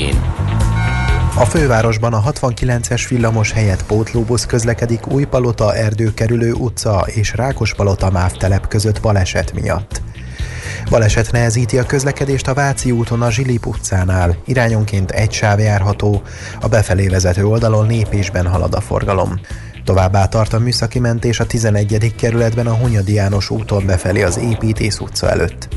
a 1.38 1.44
fővárosban 1.44 2.12
a 2.12 2.22
69-es 2.22 3.06
villamos 3.08 3.52
helyett 3.52 3.84
pótlóbusz 3.84 4.46
közlekedik 4.46 5.06
Újpalota 5.06 5.74
Erdőkerülő 5.74 6.52
utca 6.52 7.04
és 7.06 7.34
Rákospalota 7.34 8.10
MÁV 8.10 8.32
telep 8.32 8.68
között 8.68 9.00
baleset 9.00 9.52
miatt. 9.52 10.02
Baleset 10.90 11.32
nehezíti 11.32 11.78
a 11.78 11.86
közlekedést 11.86 12.48
a 12.48 12.54
Váci 12.54 12.90
úton 12.90 13.22
a 13.22 13.30
Zsilip 13.30 13.66
utcánál. 13.66 14.36
Irányonként 14.44 15.10
egy 15.10 15.32
sáv 15.32 15.58
járható, 15.58 16.22
a 16.60 16.68
befelé 16.68 17.06
vezető 17.06 17.46
oldalon 17.46 17.86
lépésben 17.86 18.46
halad 18.46 18.74
a 18.74 18.80
forgalom. 18.80 19.40
Továbbá 19.84 20.26
tart 20.26 20.52
a 20.52 20.58
műszaki 20.58 20.98
mentés 20.98 21.40
a 21.40 21.46
11. 21.46 22.14
kerületben 22.16 22.66
a 22.66 22.74
Hunyadi 22.74 23.12
János 23.12 23.50
úton 23.50 23.86
befelé 23.86 24.22
az 24.22 24.38
Építész 24.38 24.98
utca 24.98 25.30
előtt 25.30 25.68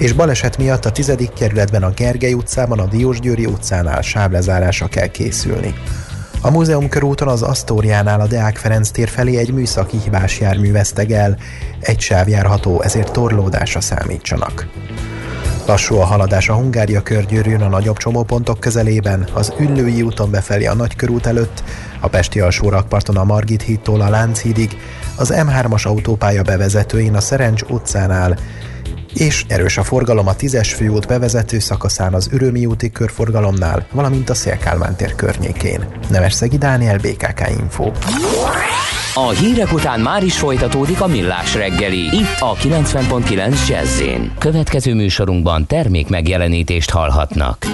és 0.00 0.12
baleset 0.12 0.56
miatt 0.56 0.84
a 0.84 0.90
10. 0.90 1.12
kerületben 1.34 1.82
a 1.82 1.90
Gergely 1.90 2.32
utcában 2.32 2.78
a 2.78 2.86
Diósgyőri 2.86 3.46
utcánál 3.46 4.02
sávlezárásra 4.02 4.86
kell 4.86 5.06
készülni. 5.06 5.74
A 6.40 6.50
múzeum 6.50 6.88
körúton 6.88 7.28
az 7.28 7.42
Asztóriánál 7.42 8.20
a 8.20 8.26
Deák 8.26 8.56
Ferenc 8.56 8.90
tér 8.90 9.08
felé 9.08 9.36
egy 9.36 9.52
műszaki 9.52 9.96
hibás 10.04 10.40
jármű 10.40 10.72
veszteg 10.72 11.10
el, 11.10 11.36
egy 11.80 12.00
sáv 12.00 12.28
járható, 12.28 12.82
ezért 12.82 13.12
torlódásra 13.12 13.80
számítsanak. 13.80 14.66
Lassú 15.66 15.96
a 15.96 16.04
haladás 16.04 16.48
a 16.48 16.54
Hungária 16.54 17.02
körgyűrűn 17.02 17.60
a 17.60 17.68
nagyobb 17.68 17.96
csomópontok 17.96 18.60
közelében, 18.60 19.28
az 19.32 19.52
Üllői 19.58 20.02
úton 20.02 20.30
befelé 20.30 20.66
a 20.66 20.74
Nagykörút 20.74 21.26
előtt, 21.26 21.62
a 22.00 22.08
Pesti 22.08 22.40
alsó 22.40 22.68
rakparton 22.68 23.16
a 23.16 23.24
Margit 23.24 23.62
hídtól 23.62 24.00
a 24.00 24.08
Lánchídig, 24.08 24.76
az 25.16 25.32
M3-as 25.36 25.86
autópálya 25.86 26.42
bevezetőjén 26.42 27.14
a 27.14 27.20
Szerencs 27.20 27.62
utcánál, 27.62 28.38
és 29.14 29.44
erős 29.48 29.78
a 29.78 29.82
forgalom 29.82 30.26
a 30.26 30.34
10-es 30.34 30.72
főút 30.76 31.06
bevezető 31.06 31.58
szakaszán 31.58 32.14
az 32.14 32.28
Ürömi 32.32 32.66
úti 32.66 32.90
körforgalomnál, 32.90 33.86
valamint 33.92 34.30
a 34.30 34.34
Szélkálmán 34.34 34.96
tér 34.96 35.14
környékén. 35.14 35.84
Szegi 36.28 36.58
Dániel, 36.58 36.98
BKK 36.98 37.48
Info. 37.58 37.90
A 39.14 39.28
hírek 39.28 39.72
után 39.72 40.00
már 40.00 40.22
is 40.22 40.38
folytatódik 40.38 41.00
a 41.00 41.06
millás 41.06 41.54
reggeli, 41.54 41.98
itt 41.98 42.36
a 42.38 42.54
90.9 42.54 43.68
jazz 43.68 44.02
Következő 44.38 44.94
műsorunkban 44.94 45.66
termék 45.66 46.08
megjelenítést 46.08 46.90
hallhatnak. 46.90 47.66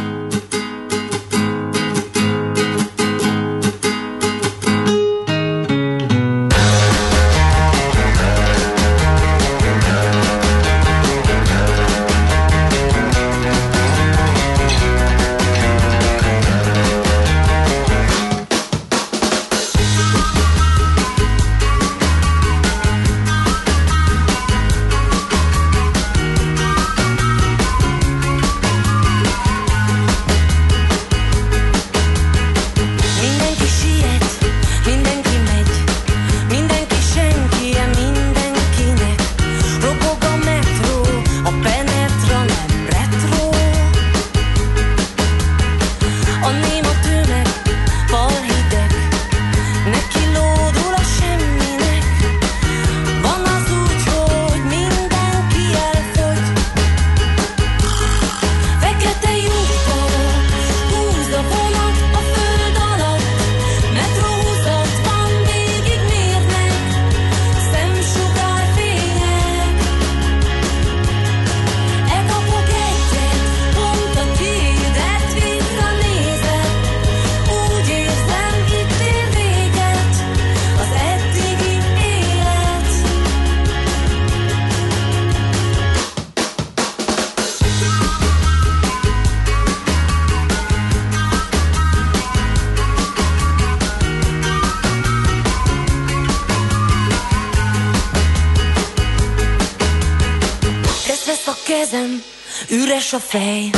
A 103.14 103.20
fej. 103.20 103.76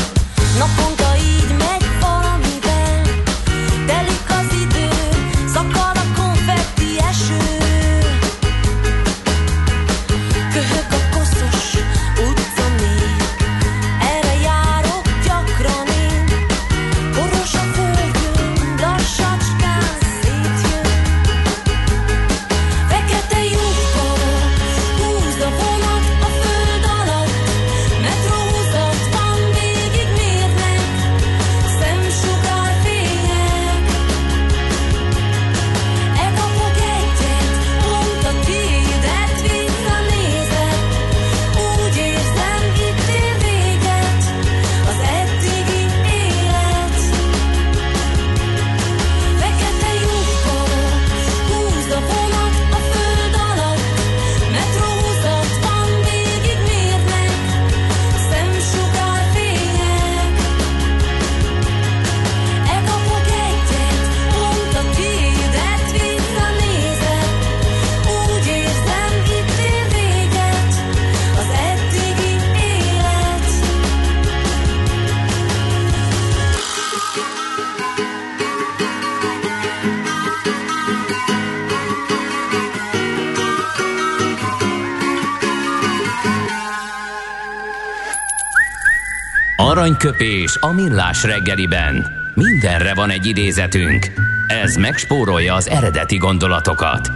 Aranyköpés 89.99 90.57
a 90.61 90.73
millás 90.73 91.23
reggeliben. 91.23 92.07
Mindenre 92.35 92.95
van 92.95 93.11
egy 93.11 93.27
idézetünk. 93.27 94.13
Ez 94.47 94.77
megspórolja 94.77 95.55
az 95.55 95.69
eredeti 95.69 96.17
gondolatokat. 96.17 97.11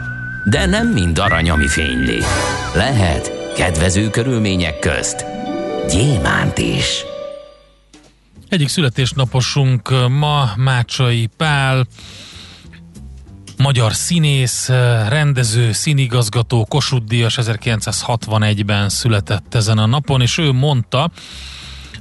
De 0.45 0.67
nem 0.67 0.89
mind 0.89 1.19
arany, 1.19 1.51
ami 1.51 1.69
fényli. 1.69 2.19
Lehet 2.75 3.53
kedvező 3.57 4.11
körülmények 4.11 4.79
közt 4.79 5.27
gyémánt 5.91 6.59
is. 6.59 7.05
Egyik 8.49 8.69
születésnaposunk 8.69 10.09
ma 10.09 10.51
Mácsai 10.57 11.29
Pál, 11.37 11.87
magyar 13.59 13.95
színész, 13.95 14.69
rendező, 15.09 15.73
színigazgató, 15.73 16.65
Kossuth 16.65 17.07
Díjas 17.07 17.39
1961-ben 17.41 18.89
született 18.89 19.55
ezen 19.55 19.79
a 19.79 19.87
napon, 19.87 20.21
és 20.21 20.39
ő 20.39 20.53
mondta, 20.53 21.11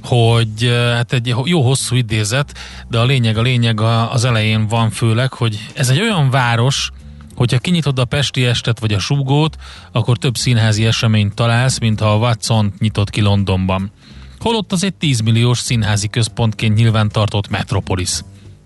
hogy 0.02 0.70
hát 0.92 1.12
egy 1.12 1.34
jó 1.44 1.62
hosszú 1.62 1.96
idézet, 1.96 2.58
de 2.88 2.98
a 2.98 3.04
lényeg, 3.04 3.36
a 3.36 3.42
lényeg 3.42 3.80
az 4.10 4.24
elején 4.24 4.66
van 4.66 4.90
főleg, 4.90 5.32
hogy 5.32 5.68
ez 5.74 5.88
egy 5.88 6.00
olyan 6.00 6.30
város, 6.30 6.90
hogyha 7.34 7.58
kinyitod 7.58 7.98
a 7.98 8.04
Pesti 8.04 8.44
estet 8.44 8.78
vagy 8.78 8.92
a 8.92 8.98
Súgót, 8.98 9.56
akkor 9.92 10.18
több 10.18 10.36
színházi 10.36 10.86
eseményt 10.86 11.34
találsz, 11.34 11.78
mint 11.78 12.00
ha 12.00 12.12
a 12.12 12.16
watson 12.16 12.72
nyitott 12.78 13.10
ki 13.10 13.20
Londonban. 13.20 13.92
Holott 14.38 14.72
az 14.72 14.84
egy 14.84 14.94
10 14.94 15.20
milliós 15.20 15.58
színházi 15.58 16.08
központként 16.08 16.76
nyilván 16.76 17.08
tartott 17.08 17.48
metropolis. 17.48 18.20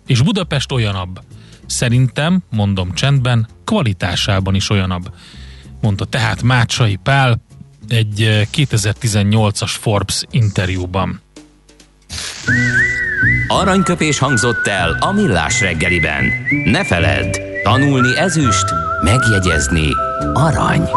És 0.07 0.23
Budapest 0.23 0.73
olyanabb. 0.73 1.21
Szerintem, 1.67 2.43
mondom 2.51 2.95
csendben, 2.95 3.49
kvalitásában 3.65 4.55
is 4.55 4.71
olyanabb. 4.71 5.13
Mondta 5.81 6.05
tehát 6.05 6.43
Mácsai 6.43 6.97
Pál 6.97 7.41
egy 7.89 8.47
2018-as 8.53 9.63
eh, 9.63 9.69
Forbes 9.69 10.23
interjúban. 10.31 11.21
Aranyköpés 13.49 14.19
hangzott 14.19 14.67
el 14.67 14.97
a 15.01 15.13
millás 15.13 15.61
reggeliben. 15.61 16.25
Ne 16.65 16.85
feledd, 16.85 17.37
tanulni 17.63 18.19
ezüst, 18.19 18.65
megjegyezni 19.03 19.89
arany. 20.33 20.89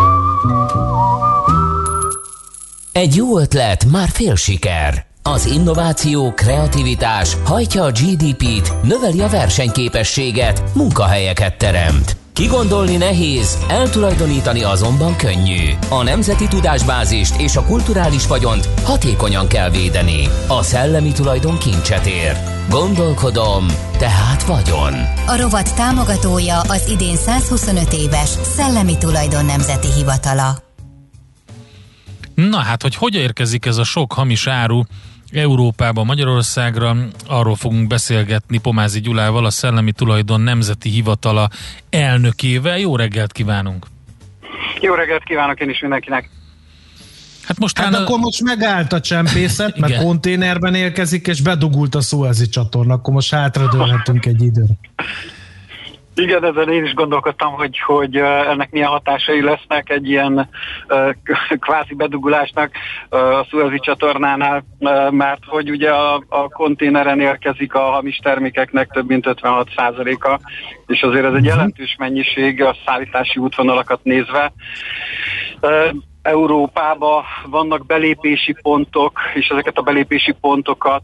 Egy 2.92 3.16
jó 3.16 3.40
ötlet, 3.40 3.86
már 3.86 4.10
fél 4.10 4.36
siker. 4.36 5.06
Az 5.24 5.46
innováció, 5.46 6.34
kreativitás 6.34 7.38
hajtja 7.46 7.84
a 7.84 7.92
GDP-t, 7.92 8.74
növeli 8.84 9.22
a 9.22 9.28
versenyképességet, 9.28 10.64
munkahelyeket 10.76 11.58
teremt. 11.58 12.18
Kigondolni 12.40 12.96
nehéz, 12.96 13.58
eltulajdonítani 13.68 14.64
azonban 14.64 15.16
könnyű. 15.16 15.74
A 15.90 16.04
nemzeti 16.04 16.48
tudásbázist 16.48 17.40
és 17.40 17.56
a 17.56 17.64
kulturális 17.64 18.28
vagyont 18.28 18.70
hatékonyan 18.84 19.48
kell 19.48 19.70
védeni. 19.70 20.28
A 20.48 20.64
szellemi 20.64 21.12
tulajdon 21.12 21.58
kincset 21.58 22.06
ér. 22.06 22.38
Gondolkodom, 22.70 23.66
tehát 23.98 24.44
vagyon. 24.44 24.94
A 25.28 25.38
rovat 25.42 25.76
támogatója 25.76 26.60
az 26.60 26.90
idén 26.90 27.16
125 27.16 27.94
éves 27.94 28.30
Szellemi 28.30 28.98
Tulajdon 28.98 29.46
Nemzeti 29.46 29.88
Hivatala. 29.96 30.58
Na 32.36 32.58
hát, 32.58 32.82
hogy 32.82 32.96
hogy 32.96 33.16
érkezik 33.16 33.66
ez 33.66 33.78
a 33.78 33.84
sok 33.84 34.14
hamis 34.14 34.48
áru 34.48 34.82
Európába, 35.34 36.04
Magyarországra, 36.04 36.96
arról 37.28 37.56
fogunk 37.56 37.88
beszélgetni 37.88 38.58
Pomázi 38.58 39.00
Gyulával, 39.00 39.46
a 39.46 39.50
Szellemi 39.50 39.92
Tulajdon 39.92 40.42
Nemzeti 40.42 40.90
Hivatala 40.90 41.50
elnökével. 41.90 42.80
Jó 42.80 42.96
reggelt 42.96 43.32
kívánunk! 43.32 43.86
Jó 44.82 44.94
reggelt 44.94 45.24
kívánok 45.24 45.60
én 45.60 45.70
is 45.70 45.82
mindenkinek! 45.82 46.30
Hát, 47.46 47.60
most 47.60 47.78
hát 47.78 47.94
a... 47.94 48.02
akkor 48.02 48.20
most 48.20 48.42
megállt 48.44 48.94
a 48.94 49.00
csempészet, 49.00 49.78
mert 49.78 50.04
konténerben 50.04 50.76
érkezik, 50.76 51.28
és 51.28 51.42
bedugult 51.42 51.96
a 51.96 52.02
Suezi 52.02 52.48
csatorna, 52.48 52.94
akkor 52.94 53.14
most 53.14 53.34
hátradőlhetünk 53.34 54.26
egy 54.26 54.42
időre. 54.42 54.74
Igen, 56.20 56.44
ezen 56.44 56.72
én 56.72 56.84
is 56.84 56.94
gondolkodtam, 56.94 57.54
hogy, 57.54 57.80
hogy 57.80 58.16
ennek 58.16 58.72
milyen 58.72 58.90
hatásai 58.90 59.42
lesznek 59.42 59.90
egy 59.90 60.10
ilyen 60.10 60.50
kvázi 61.66 61.94
bedugulásnak 61.96 62.72
a 63.10 63.44
Suezi 63.44 63.80
csatornánál, 63.80 64.64
mert 65.10 65.42
hogy 65.46 65.70
ugye 65.70 65.90
a, 65.92 66.24
a 66.28 66.50
konténeren 66.50 67.20
érkezik 67.20 67.74
a 67.74 67.80
hamis 67.80 68.18
termékeknek 68.18 68.92
több 68.92 69.08
mint 69.08 69.26
56%-a, 69.28 70.40
és 70.86 71.02
azért 71.02 71.26
ez 71.26 71.34
egy 71.34 71.40
mhm. 71.40 71.50
jelentős 71.50 71.96
mennyiség 72.00 72.64
a 72.64 72.76
szállítási 72.86 73.40
útvonalakat 73.40 74.04
nézve. 74.04 74.54
Európába 76.22 77.26
vannak 77.46 77.86
belépési 77.86 78.56
pontok, 78.62 79.20
és 79.34 79.48
ezeket 79.48 79.78
a 79.78 79.82
belépési 79.82 80.32
pontokat 80.42 81.04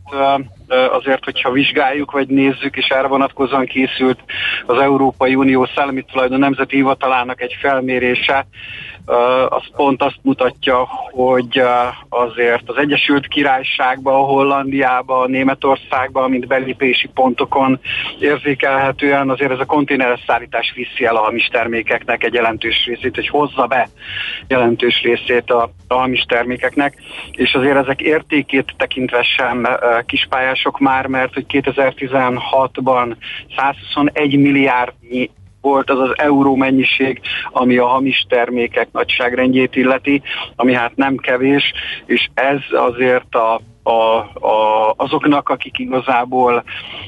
azért, 0.92 1.24
hogyha 1.24 1.52
vizsgáljuk, 1.52 2.12
vagy 2.12 2.28
nézzük, 2.28 2.76
és 2.76 2.88
erre 2.88 3.08
vonatkozóan 3.08 3.66
készült 3.66 4.20
az 4.66 4.82
Európai 4.82 5.36
Unió 5.36 5.66
Szellemi 5.76 6.02
Tulajdon 6.02 6.40
Nemzeti 6.40 6.76
Hivatalának 6.76 7.42
egy 7.42 7.58
felmérése, 7.60 8.48
az 9.50 9.64
pont 9.76 10.02
azt 10.04 10.20
mutatja, 10.22 10.88
hogy 11.12 11.62
azért 12.10 12.70
az 12.70 12.78
Egyesült 12.78 13.28
Királyságban, 13.28 14.26
Hollandiában, 14.26 15.30
Németországban, 15.30 16.30
mint 16.30 16.48
belépési 16.48 17.08
pontokon 17.14 17.80
érzékelhetően 18.20 19.30
azért 19.30 19.52
ez 19.52 19.60
a 19.60 19.66
konténeres 19.66 20.24
szállítás 20.28 20.74
viszi 20.76 21.06
el 21.06 21.16
a 21.16 21.24
hamis 21.24 21.48
termékeknek 21.48 22.24
egy 22.24 22.34
jelentős 22.34 22.86
részét, 22.86 23.16
hogy 23.16 23.28
hozza 23.28 23.66
be 23.66 23.90
jelentős 24.48 25.02
részét 25.02 25.52
a, 25.52 25.70
a 25.88 25.94
hamis 25.94 26.22
termékeknek, 26.22 27.02
és 27.32 27.54
azért 27.54 27.78
ezek 27.78 28.02
értékét 28.02 28.74
tekintve 28.78 29.24
sem 29.24 29.68
kispályások 30.06 30.80
már, 30.80 31.08
mert 31.08 31.34
hogy 31.34 31.46
2016-ban 31.50 33.16
121 33.56 34.38
milliárdnyi 34.38 35.30
volt 35.66 35.90
az 35.90 36.00
az 36.00 36.14
euró 36.16 36.56
mennyiség, 36.56 37.22
ami 37.52 37.78
a 37.78 37.88
hamis 37.88 38.26
termékek 38.30 38.88
nagyságrendjét 38.92 39.76
illeti, 39.76 40.22
ami 40.56 40.74
hát 40.74 40.96
nem 40.96 41.16
kevés, 41.16 41.74
és 42.06 42.28
ez 42.34 42.60
azért 42.72 43.36
a 43.36 43.60
a, 43.88 44.18
a, 44.48 44.94
azoknak, 44.98 45.50
akik 45.50 45.80
igazából 45.80 46.64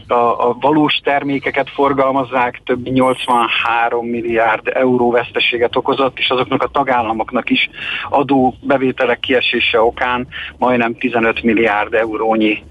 a, 0.08 0.14
a 0.14 0.58
valós 0.60 1.00
termékeket 1.04 1.70
forgalmazzák, 1.70 2.62
több 2.66 2.84
mint 2.84 2.96
83 2.96 4.06
milliárd 4.06 4.68
euró 4.74 5.12
veszteséget 5.12 5.76
okozott, 5.76 6.20
és 6.20 6.30
azoknak 6.30 6.64
a 6.64 6.68
tagállamoknak 6.68 7.50
is 7.50 7.70
adó 8.10 8.54
bevételek 8.62 9.20
kiesése 9.20 9.82
okán 9.82 10.28
majdnem 10.58 10.96
15 10.96 11.44
milliárd 11.44 11.94
eurónyi 11.94 12.64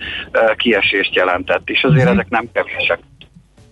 kiesést 0.57 1.14
jelentett, 1.14 1.70
és 1.70 1.84
azért 1.84 2.03
uh-huh. 2.03 2.18
ezek 2.18 2.28
nem 2.28 2.49
kevések. 2.53 2.99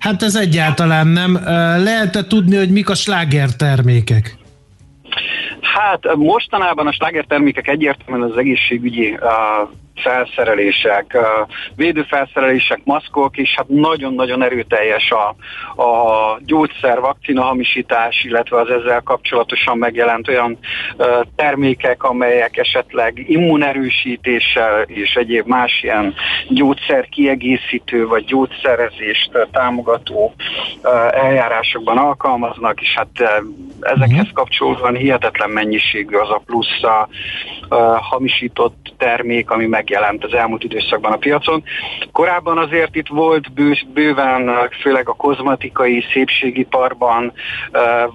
Hát 0.05 0.23
ez 0.23 0.37
egyáltalán 0.37 1.07
nem. 1.07 1.39
Lehet-e 1.83 2.25
tudni, 2.25 2.57
hogy 2.57 2.71
mik 2.71 2.89
a 2.89 2.95
sláger 2.95 3.49
termékek? 3.57 4.37
Hát 5.61 6.17
mostanában 6.17 6.87
a 6.87 6.93
sláger 6.93 7.25
termékek 7.25 7.69
egyértelműen 7.69 8.31
az 8.31 8.37
egészségügyi 8.37 9.11
uh, 9.11 9.69
felszerelések, 9.95 11.17
védőfelszerelések, 11.77 12.81
maszkok, 12.85 13.37
és 13.37 13.55
hát 13.57 13.69
nagyon-nagyon 13.69 14.43
erőteljes 14.43 15.11
a, 15.11 15.29
a 15.83 16.39
gyógyszer, 16.45 17.01
vakcina 17.01 17.43
hamisítás, 17.43 18.25
illetve 18.25 18.61
az 18.61 18.71
ezzel 18.71 19.01
kapcsolatosan 19.01 19.79
megjelent 19.79 20.29
olyan 20.29 20.59
termékek, 21.37 22.03
amelyek 22.03 22.57
esetleg 22.57 23.25
immunerősítéssel 23.27 24.83
és 24.83 25.15
egyéb 25.15 25.47
más 25.47 25.83
ilyen 25.83 26.15
gyógyszer 26.49 27.09
kiegészítő 27.09 28.07
vagy 28.07 28.25
gyógyszerezést 28.25 29.49
támogató 29.53 30.35
eljárásokban 31.11 31.99
alkalmaznak, 31.99 32.81
és 32.81 32.95
hát 32.95 33.43
ezekhez 33.81 34.25
mhm. 34.25 34.35
kapcsolódóan 34.35 34.95
hihetetlen 34.95 35.51
mennyiségű 35.51 36.17
az 36.17 36.31
a 36.31 36.43
plusz 36.47 36.83
a, 36.83 37.09
a 37.69 38.03
hamisított 38.03 38.93
termék, 38.99 39.51
ami 39.51 39.67
meg 39.67 39.84
megjelent 39.85 40.25
az 40.25 40.33
elmúlt 40.33 40.65
időszakban 40.65 41.13
a 41.13 41.17
piacon. 41.17 41.63
Korábban 42.13 42.59
azért 42.59 42.97
itt 42.97 43.09
volt 43.09 43.53
bő, 43.53 43.75
bőven, 43.93 44.51
főleg 44.81 45.09
a 45.09 45.13
kozmetikai 45.13 46.05
szépségiparban, 46.13 47.33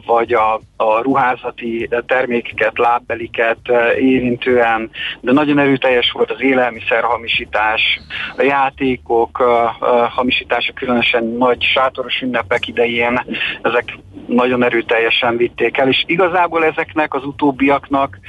vagy 0.06 0.34
a, 0.34 0.54
a 0.78 1.02
ruházati 1.02 1.90
termékeket, 2.06 2.78
lábbeliket 2.78 3.60
érintően, 4.00 4.90
de 5.22 5.32
nagyon 5.32 5.60
erőteljes 5.60 6.12
volt 6.12 6.32
az 6.32 6.42
élelmiszerhamisítás, 6.42 7.82
a 8.38 8.42
játékok 8.42 9.38
hamisítása, 10.10 10.74
különösen 10.74 11.24
nagy 11.24 11.64
sátoros 11.64 12.22
ünnepek 12.22 12.68
idején, 12.68 13.22
ezek 13.62 13.98
nagyon 14.30 14.64
erőteljesen 14.64 15.38
vitték 15.38 15.78
el, 15.78 15.88
és 15.88 16.04
igazából 16.08 16.66
ezeknek 16.66 17.14
az 17.14 17.26
utóbbiaknak 17.26 18.20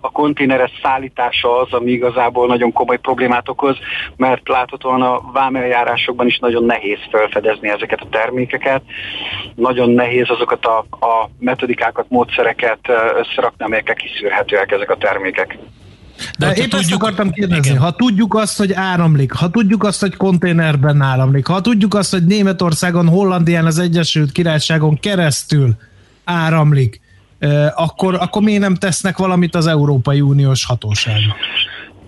a 0.00 0.10
konténeres 0.10 0.70
szállítása 0.82 1.60
az, 1.60 1.72
ami 1.72 1.90
igazából 1.90 2.46
nagyon 2.46 2.72
komoly 2.72 2.98
problémát 2.98 3.48
okoz, 3.48 3.76
mert 4.16 4.48
láthatóan 4.48 5.02
a 5.02 5.20
vámeljárásokban 5.32 6.26
is 6.26 6.38
nagyon 6.38 6.64
nehéz 6.64 6.98
felfedezni 7.10 7.68
ezeket 7.68 8.00
a 8.00 8.08
termékeket, 8.10 8.82
nagyon 9.54 9.90
nehéz 9.90 10.30
azokat 10.30 10.66
a, 10.66 10.78
a 11.06 11.28
metodikákat, 11.38 12.06
módszereket 12.08 12.78
összerakni, 13.16 13.64
amelyekkel 13.64 13.94
kiszűrhetőek 13.94 14.72
ezek 14.72 14.90
a 14.90 14.96
termékek. 14.96 15.58
De, 16.38 16.46
De 16.46 16.54
épp 16.54 16.60
tudjuk, 16.62 16.80
ezt 16.80 16.92
akartam 16.92 17.30
kérdezni, 17.30 17.68
igen. 17.68 17.82
ha 17.82 17.90
tudjuk 17.90 18.34
azt, 18.34 18.58
hogy 18.58 18.72
áramlik, 18.72 19.32
ha 19.32 19.50
tudjuk 19.50 19.84
azt, 19.84 20.00
hogy 20.00 20.16
konténerben 20.16 21.00
áramlik, 21.00 21.46
ha 21.46 21.60
tudjuk 21.60 21.94
azt, 21.94 22.10
hogy 22.10 22.24
Németországon, 22.24 23.08
Hollandián, 23.08 23.66
az 23.66 23.78
Egyesült 23.78 24.32
Királyságon 24.32 24.98
keresztül 25.00 25.74
áramlik, 26.24 27.00
akkor, 27.74 28.14
akkor 28.14 28.42
miért 28.42 28.60
nem 28.60 28.74
tesznek 28.74 29.18
valamit 29.18 29.54
az 29.54 29.66
Európai 29.66 30.20
Uniós 30.20 30.64
hatóságok? 30.64 31.36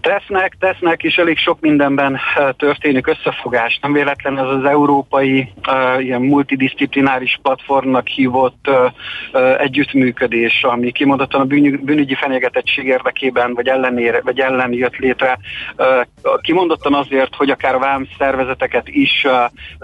Tesznek, 0.05 0.57
tesznek, 0.59 1.03
és 1.03 1.17
elég 1.17 1.39
sok 1.39 1.61
mindenben 1.61 2.19
történik 2.57 3.07
összefogás. 3.07 3.79
Nem 3.83 3.93
véletlen 3.93 4.39
ez 4.39 4.47
az 4.47 4.65
európai 4.65 5.53
ilyen 5.99 6.21
multidisciplináris 6.21 7.39
platformnak 7.43 8.07
hívott 8.07 8.69
uh, 8.69 8.75
uh, 9.33 9.61
együttműködés, 9.61 10.63
ami 10.63 10.93
kimondottan 10.93 11.41
a 11.41 11.45
bűn, 11.45 11.81
bűnügyi 11.85 12.15
fenyegetettség 12.15 12.87
érdekében, 12.87 13.55
vagy 13.55 13.69
ellenére, 13.69 14.21
vagy 14.21 14.41
ellen 14.41 14.73
jött 14.73 14.97
létre. 14.97 15.39
Kimondottan 16.41 16.95
azért, 16.95 17.35
hogy 17.35 17.51
akár 17.51 17.79
vám 17.79 18.07
szervezeteket 18.19 18.89
is 18.89 19.25
uh, 19.25 19.33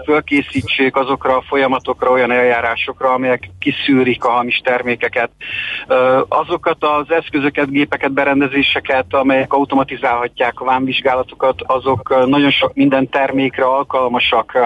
fölkészítsék 0.05 0.95
azokra 0.95 1.37
a 1.37 1.43
folyamatokra, 1.47 2.11
olyan 2.11 2.31
eljárásokra, 2.31 3.09
amelyek 3.09 3.49
kiszűrik 3.59 4.23
a 4.23 4.29
hamis 4.29 4.61
termékeket. 4.63 5.31
Azokat 6.27 6.83
az 6.83 7.11
eszközöket, 7.11 7.71
gépeket, 7.71 8.11
berendezéseket, 8.11 9.05
amelyek 9.09 9.53
automatizálják 9.53 10.09
vizsgálhatják 10.11 10.59
a 10.59 10.65
vámvizsgálatokat, 10.65 11.61
azok 11.61 12.25
nagyon 12.25 12.51
sok 12.51 12.73
minden 12.73 13.09
termékre 13.09 13.65
alkalmasak 13.65 14.57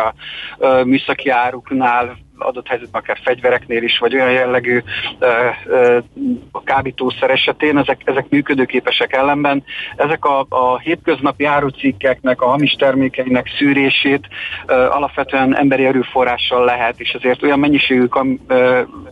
műszaki 0.84 1.30
áruknál, 1.30 2.18
adott 2.38 2.68
helyzetben 2.68 3.02
akár 3.02 3.18
fegyvereknél 3.24 3.84
is, 3.84 3.98
vagy 3.98 4.16
olyan 4.16 4.32
jellegű 4.32 4.82
a 6.52 6.64
kábítószer 6.64 7.30
esetén, 7.30 7.78
ezek, 7.78 8.02
ezek 8.04 8.30
működőképesek 8.30 9.14
ellenben. 9.14 9.64
Ezek 9.96 10.26
a, 10.26 10.46
a 10.50 10.80
hétköznapi 10.80 11.46
árucikkeknek, 11.46 12.42
a 12.42 12.48
hamis 12.48 12.72
termékeinek 12.72 13.48
szűrését 13.58 14.28
alapvetően 14.68 15.58
emberi 15.58 15.86
erőforrással 15.86 16.66
lehet, 16.66 17.00
és 17.00 17.14
azért 17.14 17.44
olyan 17.44 17.60
mennyiségű 17.60 18.08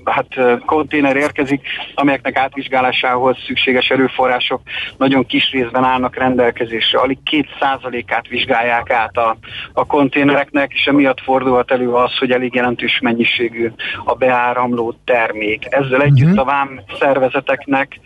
hát, 0.04 0.28
konténer 0.66 1.16
érkezik, 1.16 1.68
amelyeknek 1.96 2.38
átvizsgálásához 2.38 3.38
szükséges 3.46 3.90
erőforrások 3.90 4.62
nagyon 4.98 5.26
kis 5.26 5.52
részben 5.52 5.84
állnak 5.84 6.16
rendelkezésre. 6.16 7.00
Alig 7.00 7.18
két 7.24 7.48
százalékát 7.60 8.28
vizsgálják 8.28 8.90
át 8.90 9.18
a, 9.18 9.38
a 9.74 9.86
konténereknek, 9.86 10.72
és 10.74 10.86
emiatt 10.86 11.22
fordulhat 11.22 11.72
elő 11.72 11.92
az, 11.94 12.18
hogy 12.18 12.32
elég 12.32 12.54
jelentős 12.54 13.00
mennyiségű 13.14 13.72
a 14.06 14.14
beáramló 14.14 14.94
termék. 15.06 15.66
Ezzel 15.70 16.02
együtt 16.02 16.28
uh-huh. 16.28 16.40
a 16.40 16.44
vám 16.44 16.82
szervezeteknek 17.00 18.00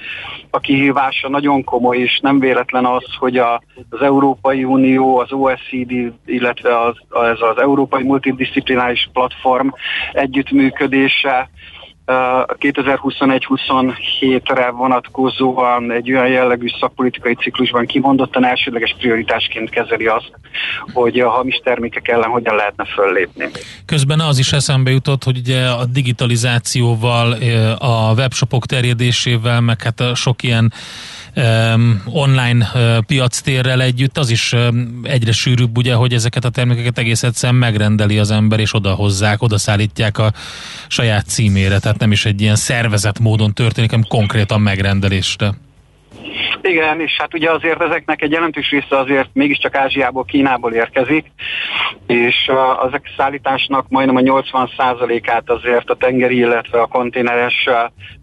a 0.49 0.59
kihívása 0.59 1.29
nagyon 1.29 1.63
komoly, 1.63 1.97
és 1.97 2.19
nem 2.21 2.39
véletlen 2.39 2.85
az, 2.85 3.03
hogy 3.19 3.37
a, 3.37 3.61
az 3.89 4.01
Európai 4.01 4.63
Unió, 4.63 5.17
az 5.17 5.31
OECD, 5.31 5.91
illetve 6.25 6.81
az, 6.81 6.95
az, 7.09 7.41
az 7.41 7.57
Európai 7.61 8.03
Multidisciplináris 8.03 9.09
Platform 9.13 9.67
együttműködése 10.11 11.49
2021-27-re 12.07 14.69
vonatkozóan 14.69 15.91
egy 15.91 16.11
olyan 16.11 16.27
jellegű 16.27 16.67
szakpolitikai 16.79 17.35
ciklusban 17.35 17.85
kimondottan 17.85 18.45
elsődleges 18.45 18.95
prioritásként 18.99 19.69
kezeli 19.69 20.05
azt, 20.05 20.31
hogy 20.93 21.19
a 21.19 21.29
hamis 21.29 21.61
termékek 21.63 22.07
ellen 22.07 22.29
hogyan 22.29 22.55
lehetne 22.55 22.85
föllépni. 22.85 23.45
Közben 23.85 24.19
az 24.19 24.37
is 24.37 24.51
eszembe 24.51 24.91
jutott, 24.91 25.23
hogy 25.23 25.37
ugye 25.37 25.67
a 25.67 25.85
digitalizációval, 25.85 27.31
a 27.77 28.13
webshopok 28.13 28.65
terjedésével, 28.65 29.61
meg 29.61 29.81
hát 29.81 30.03
sok 30.15 30.43
ilyen 30.43 30.73
online 32.05 32.71
piactérrel 33.07 33.81
együtt 33.81 34.17
az 34.17 34.29
is 34.29 34.55
egyre 35.03 35.31
sűrűbb, 35.31 35.77
ugye, 35.77 35.93
hogy 35.93 36.13
ezeket 36.13 36.45
a 36.45 36.49
termékeket 36.49 36.97
egész 36.97 37.23
egyszerűen 37.23 37.59
megrendeli 37.59 38.19
az 38.19 38.31
ember, 38.31 38.59
és 38.59 38.73
oda 38.73 38.93
hozzák, 38.93 39.41
oda 39.41 39.57
szállítják 39.57 40.17
a 40.17 40.31
saját 40.87 41.25
címére, 41.25 41.79
tehát 41.79 41.96
nem 41.99 42.11
is 42.11 42.25
egy 42.25 42.41
ilyen 42.41 42.55
szervezett 42.55 43.19
módon 43.19 43.53
történik, 43.53 43.89
hanem 43.89 44.05
konkrétan 44.07 44.61
megrendelésre. 44.61 45.49
Igen, 46.61 47.01
és 47.01 47.15
hát 47.17 47.33
ugye 47.33 47.51
azért 47.51 47.81
ezeknek 47.81 48.21
egy 48.21 48.31
jelentős 48.31 48.69
része 48.69 48.97
azért 48.97 49.29
mégiscsak 49.33 49.75
Ázsiából, 49.75 50.25
Kínából 50.25 50.73
érkezik, 50.73 51.25
és 52.07 52.51
az 52.79 52.91
szállításnak 53.17 53.85
majdnem 53.89 54.15
a 54.15 54.19
80%-át 54.19 55.49
azért 55.49 55.89
a 55.89 55.95
tengeri, 55.95 56.37
illetve 56.37 56.81
a 56.81 56.85
konténeres 56.85 57.69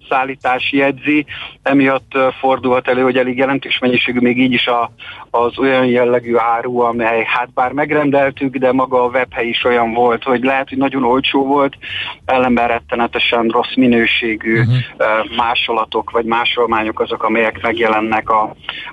szállítás 0.08 0.72
jegyzi, 0.72 1.26
emiatt 1.62 2.12
fordulhat 2.40 2.88
elő, 2.88 3.02
hogy 3.02 3.16
elég 3.16 3.36
jelentős 3.36 3.78
mennyiségű 3.78 4.20
még 4.20 4.38
így 4.38 4.52
is 4.52 4.66
a, 4.66 4.90
az 5.34 5.58
olyan 5.58 5.86
jellegű 5.86 6.36
áru, 6.36 6.80
amely 6.80 7.24
hát 7.26 7.52
bár 7.52 7.72
megrendeltük, 7.72 8.56
de 8.56 8.72
maga 8.72 9.04
a 9.04 9.08
webhely 9.08 9.46
is 9.46 9.64
olyan 9.64 9.92
volt, 9.92 10.22
hogy 10.22 10.42
lehet, 10.42 10.68
hogy 10.68 10.78
nagyon 10.78 11.04
olcsó 11.04 11.46
volt, 11.46 11.76
ellenben 12.24 12.68
rettenetesen 12.68 13.48
rossz 13.48 13.74
minőségű 13.74 14.60
uh-huh. 14.60 15.36
másolatok 15.36 16.10
vagy 16.10 16.24
másolmányok 16.24 17.00
azok, 17.00 17.22
amelyek 17.22 17.62
megjelennek 17.62 18.30
a, 18.30 18.42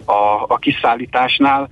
a, 0.06 0.46
a 0.48 0.58
kiszállításnál, 0.58 1.70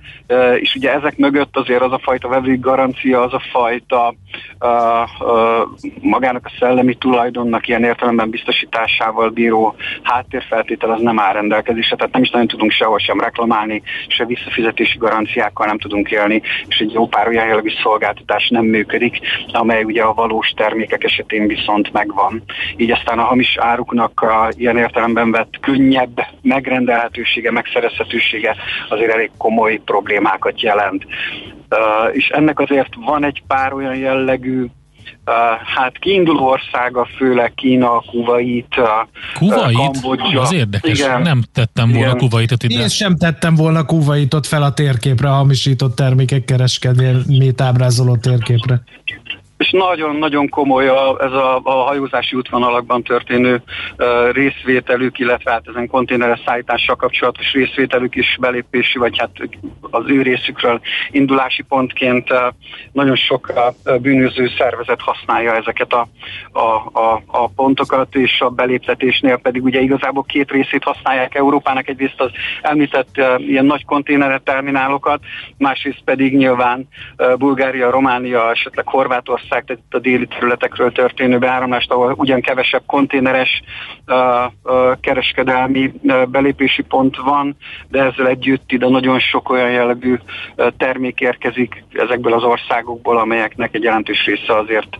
és 0.60 0.74
ugye 0.74 0.92
ezek 0.92 1.16
mögött 1.16 1.56
azért 1.56 1.82
az 1.82 1.92
a 1.92 2.00
fajta 2.02 2.28
vevői 2.28 2.58
garancia, 2.58 3.22
az 3.22 3.32
a 3.32 3.42
fajta 3.52 4.14
uh, 4.60 5.28
uh, 5.28 5.68
magának 6.00 6.46
a 6.46 6.52
szellemi 6.58 6.94
tulajdonnak 6.94 7.68
ilyen 7.68 7.84
értelemben 7.84 8.30
biztosításával 8.30 9.28
bíró 9.30 9.74
háttérfeltétel 10.02 10.90
az 10.90 11.00
nem 11.00 11.18
áll 11.18 11.32
rendelkezésre, 11.32 11.96
tehát 11.96 12.12
nem 12.12 12.22
is 12.22 12.30
nagyon 12.30 12.46
tudunk 12.46 12.70
sehol 12.70 12.98
sem 12.98 13.20
reklamálni, 13.20 13.82
se 14.08 14.24
visszafizetési 14.60 14.98
garanciákkal 14.98 15.66
nem 15.66 15.78
tudunk 15.78 16.10
élni, 16.10 16.42
és 16.68 16.78
egy 16.78 16.92
jó 16.92 17.08
pár 17.08 17.28
olyan 17.28 17.46
jellegű 17.46 17.70
szolgáltatás 17.82 18.48
nem 18.48 18.64
működik, 18.64 19.18
amely 19.52 19.82
ugye 19.82 20.02
a 20.02 20.14
valós 20.14 20.48
termékek 20.56 21.04
esetén 21.04 21.46
viszont 21.46 21.92
megvan. 21.92 22.42
Így 22.76 22.90
aztán 22.90 23.18
a 23.18 23.24
hamis 23.24 23.56
áruknak 23.58 24.20
a 24.20 24.48
ilyen 24.56 24.76
értelemben 24.76 25.30
vett 25.30 25.54
könnyebb 25.60 26.20
megrendelhetősége, 26.42 27.50
megszerezhetősége 27.50 28.56
azért 28.88 29.12
elég 29.12 29.30
komoly 29.36 29.80
problémákat 29.84 30.60
jelent. 30.60 31.04
Uh, 31.70 32.16
és 32.16 32.28
ennek 32.28 32.58
azért 32.58 32.94
van 33.04 33.24
egy 33.24 33.42
pár 33.46 33.72
olyan 33.72 33.96
jellegű 33.96 34.66
hát 35.64 35.98
kiinduló 35.98 36.48
országa, 36.48 37.08
főleg 37.16 37.54
Kína, 37.54 38.00
Kuwait, 38.00 38.74
Kuwait? 39.34 39.76
Kambodzsa. 39.76 40.40
Az 40.40 40.52
érdekes, 40.52 40.98
Igen. 40.98 41.22
nem 41.22 41.42
tettem 41.52 41.92
volna 41.92 42.14
Igen. 42.14 42.28
Kuwaitot 42.28 42.62
ide. 42.62 42.80
Én 42.80 42.88
sem 42.88 43.16
tettem 43.16 43.54
volna 43.54 43.84
Kuwaitot 43.84 44.46
fel 44.46 44.62
a 44.62 44.72
térképre, 44.72 45.28
a 45.28 45.32
hamisított 45.32 45.94
termékek 45.96 46.44
kereskedelmét 46.44 47.60
ábrázoló 47.60 48.16
térképre 48.16 48.82
és 49.60 49.70
nagyon-nagyon 49.70 50.48
komoly 50.48 50.88
a, 50.88 51.16
ez 51.20 51.32
a, 51.32 51.60
a 51.62 51.70
hajózási 51.70 52.36
útvonalakban 52.36 53.02
történő 53.02 53.62
uh, 53.98 54.32
részvételük, 54.32 55.18
illetve 55.18 55.50
hát 55.50 55.68
ezen 55.68 55.86
konténeres 55.86 56.40
szállítással 56.46 56.96
kapcsolatos 56.96 57.52
részvételük 57.52 58.14
is 58.16 58.36
belépési, 58.40 58.98
vagy 58.98 59.18
hát 59.18 59.30
az 59.80 60.04
ő 60.06 60.22
részükről 60.22 60.80
indulási 61.10 61.62
pontként 61.62 62.30
uh, 62.30 62.38
nagyon 62.92 63.16
sok 63.16 63.52
uh, 63.84 63.98
bűnöző 63.98 64.50
szervezet 64.58 65.00
használja 65.00 65.54
ezeket 65.54 65.92
a, 65.92 66.08
a, 66.52 66.98
a, 67.00 67.22
a 67.26 67.48
pontokat, 67.48 68.14
és 68.14 68.40
a 68.40 68.48
beléptetésnél 68.48 69.36
pedig 69.36 69.64
ugye 69.64 69.80
igazából 69.80 70.22
két 70.22 70.50
részét 70.50 70.84
használják 70.84 71.34
Európának, 71.34 71.88
egyrészt 71.88 72.20
az 72.20 72.30
említett 72.62 73.16
uh, 73.16 73.48
ilyen 73.48 73.64
nagy 73.64 73.84
konténeres 73.84 74.40
terminálokat, 74.44 75.20
másrészt 75.58 76.02
pedig 76.04 76.36
nyilván 76.36 76.88
uh, 77.16 77.36
Bulgária, 77.36 77.90
Románia, 77.90 78.50
esetleg 78.50 78.86
Horvátország 78.88 79.48
Magyarország, 79.50 79.64
tehát 79.64 79.82
a 79.90 79.98
déli 79.98 80.26
területekről 80.26 80.92
történő 80.92 81.38
beáramlást, 81.38 81.90
ahol 81.90 82.14
ugyan 82.16 82.40
kevesebb 82.40 82.82
konténeres 82.86 83.62
uh, 84.06 84.16
uh, 84.62 85.00
kereskedelmi 85.00 85.92
uh, 86.02 86.26
belépési 86.26 86.82
pont 86.82 87.16
van, 87.16 87.56
de 87.88 88.02
ezzel 88.02 88.28
együtt 88.28 88.72
ide 88.72 88.88
nagyon 88.88 89.18
sok 89.18 89.50
olyan 89.50 89.70
jellegű 89.70 90.12
uh, 90.56 90.66
termék 90.76 91.20
érkezik 91.20 91.84
ezekből 91.92 92.32
az 92.32 92.42
országokból, 92.42 93.18
amelyeknek 93.18 93.74
egy 93.74 93.82
jelentős 93.82 94.24
része 94.24 94.58
azért 94.58 94.96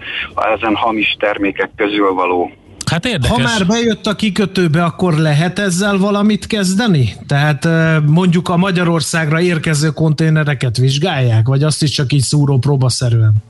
ezen 0.57 0.75
hamis 0.75 1.17
termékek 1.19 1.71
közül 1.77 2.13
való. 2.13 2.53
Hát 2.91 3.05
érdekes. 3.05 3.37
Ha 3.37 3.43
már 3.43 3.67
bejött 3.67 4.07
a 4.07 4.15
kikötőbe, 4.15 4.85
akkor 4.85 5.15
lehet 5.15 5.59
ezzel 5.59 5.99
valamit 5.99 6.47
kezdeni? 6.47 7.15
Tehát 7.27 7.69
mondjuk 8.07 8.49
a 8.49 8.57
Magyarországra 8.57 9.41
érkező 9.41 9.89
konténereket 9.89 10.77
vizsgálják, 10.77 11.47
vagy 11.47 11.63
azt 11.63 11.83
is 11.83 11.91
csak 11.91 12.13
így 12.13 12.23
szúró 12.23 12.59
próbaszerűen? 12.59 13.50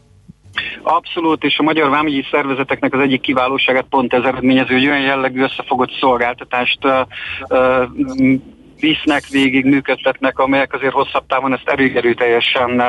Abszolút, 0.82 1.44
és 1.44 1.58
a 1.58 1.62
magyar 1.62 1.90
vámügyi 1.90 2.24
szervezeteknek 2.30 2.94
az 2.94 3.00
egyik 3.00 3.20
kiválóságát 3.20 3.86
pont 3.90 4.12
ez 4.12 4.22
eredményező, 4.22 4.74
hogy 4.74 4.86
olyan 4.86 5.00
jellegű 5.00 5.42
összefogott 5.42 5.90
szolgáltatást 6.00 6.84
uh, 6.84 7.00
uh, 7.48 8.40
visznek 8.80 9.26
végig, 9.26 9.64
működtetnek, 9.64 10.38
amelyek 10.38 10.72
azért 10.72 10.92
hosszabb 10.92 11.26
távon 11.26 11.52
ezt 11.52 11.68
elég 11.68 11.96
erőteljesen 11.96 12.70
uh, 12.70 12.86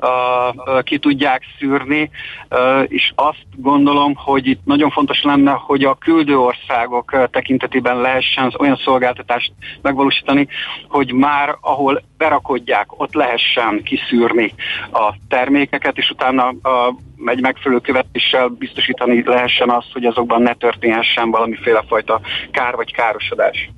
uh, 0.00 0.82
ki 0.82 0.98
tudják 0.98 1.42
szűrni, 1.58 2.10
uh, 2.50 2.84
és 2.88 3.12
azt 3.14 3.46
gondolom, 3.56 4.14
hogy 4.16 4.46
itt 4.46 4.64
nagyon 4.64 4.90
fontos 4.90 5.22
lenne, 5.22 5.50
hogy 5.50 5.84
a 5.84 5.94
küldő 5.94 6.38
országok 6.38 7.28
tekintetében 7.30 8.00
lehessen 8.00 8.52
olyan 8.58 8.80
szolgáltatást 8.84 9.52
megvalósítani, 9.82 10.48
hogy 10.88 11.12
már 11.12 11.56
ahol 11.60 12.02
berakodják, 12.16 13.00
ott 13.00 13.14
lehessen 13.14 13.82
kiszűrni 13.82 14.54
a 14.92 15.14
termékeket, 15.28 15.96
és 15.96 16.10
utána 16.10 16.48
a, 16.48 16.94
egy 17.24 17.40
megfelelő 17.40 17.80
követéssel 17.80 18.48
biztosítani 18.48 19.22
lehessen 19.26 19.70
azt, 19.70 19.92
hogy 19.92 20.04
azokban 20.04 20.42
ne 20.42 20.54
történhessen 20.54 21.30
valamiféle 21.30 21.82
fajta 21.88 22.20
kár 22.50 22.74
vagy 22.74 22.92
károsodás. 22.92 23.70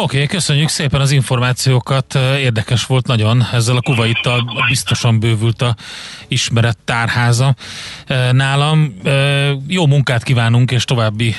Oké, 0.00 0.16
okay, 0.16 0.26
köszönjük 0.26 0.68
szépen 0.68 1.00
az 1.00 1.10
információkat, 1.10 2.14
érdekes 2.38 2.86
volt 2.86 3.06
nagyon, 3.06 3.42
ezzel 3.52 3.76
a 3.76 3.80
kuvaittal 3.80 4.64
biztosan 4.68 5.20
bővült 5.20 5.62
a 5.62 5.74
ismeret 6.28 6.78
tárháza 6.84 7.54
nálam. 8.30 8.94
Jó 9.68 9.86
munkát 9.86 10.22
kívánunk, 10.22 10.70
és 10.70 10.84
további, 10.84 11.34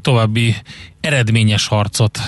további 0.00 0.54
eredményes 1.00 1.66
harcot 1.66 2.18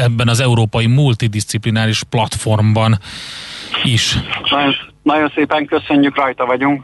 ebben 0.00 0.28
az 0.28 0.40
európai 0.40 0.86
multidisciplináris 0.86 2.02
platformban 2.02 2.98
is. 3.84 4.18
Nagyon, 4.50 4.74
nagyon 5.02 5.32
szépen 5.34 5.66
köszönjük, 5.66 6.16
rajta 6.16 6.44
vagyunk. 6.46 6.82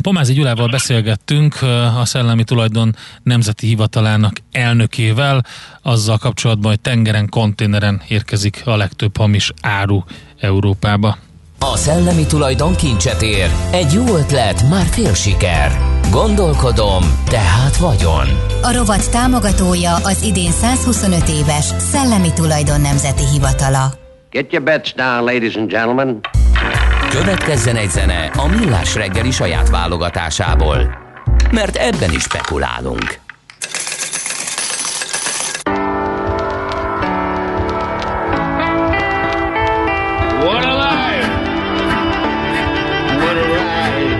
Pomázi 0.00 0.32
Gyulával 0.32 0.68
beszélgettünk 0.68 1.62
a 2.00 2.04
Szellemi 2.04 2.44
Tulajdon 2.44 2.96
Nemzeti 3.22 3.66
Hivatalának 3.66 4.32
elnökével, 4.52 5.44
azzal 5.82 6.18
kapcsolatban, 6.18 6.70
hogy 6.70 6.80
tengeren, 6.80 7.28
konténeren 7.28 8.02
érkezik 8.08 8.62
a 8.64 8.76
legtöbb 8.76 9.16
hamis 9.16 9.52
áru 9.62 10.02
Európába. 10.40 11.18
A 11.58 11.76
szellemi 11.76 12.26
tulajdon 12.26 12.74
kincset 12.74 13.22
ér. 13.22 13.50
Egy 13.70 13.92
jó 13.92 14.16
ötlet, 14.16 14.68
már 14.68 14.86
fél 14.86 15.14
siker. 15.14 15.78
Gondolkodom, 16.10 17.02
tehát 17.24 17.76
vagyon. 17.76 18.26
A 18.62 18.72
rovat 18.72 19.10
támogatója 19.10 19.94
az 19.94 20.22
idén 20.22 20.50
125 20.50 21.28
éves 21.28 21.64
Szellemi 21.64 22.32
Tulajdon 22.32 22.80
Nemzeti 22.80 23.24
Hivatala. 23.32 23.92
Get 24.30 24.52
your 24.52 24.64
bets 24.64 24.94
down, 24.94 25.24
ladies 25.24 25.54
and 25.54 25.70
gentlemen. 25.70 26.20
Következzen 27.12 27.76
egy 27.76 27.90
zene 27.90 28.30
a 28.36 28.46
Millás 28.46 28.94
reggeli 28.94 29.30
saját 29.30 29.70
válogatásából, 29.70 30.98
mert 31.50 31.76
ebben 31.76 32.12
is 32.12 32.22
spekulálunk. 32.22 33.18
What 40.40 40.64
a 40.64 40.74
life! 40.74 41.28
What 43.18 43.36
a 43.36 43.46
ride! 43.46 44.16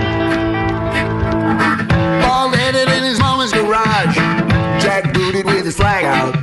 Bald 2.21 2.55
headed 2.55 2.89
in 2.89 3.03
his 3.05 3.19
mama's 3.19 3.53
garage, 3.53 4.19
Jack 4.81 5.13
booted 5.13 5.45
with 5.45 5.65
his 5.65 5.75
flag 5.75 6.05
out. 6.05 6.42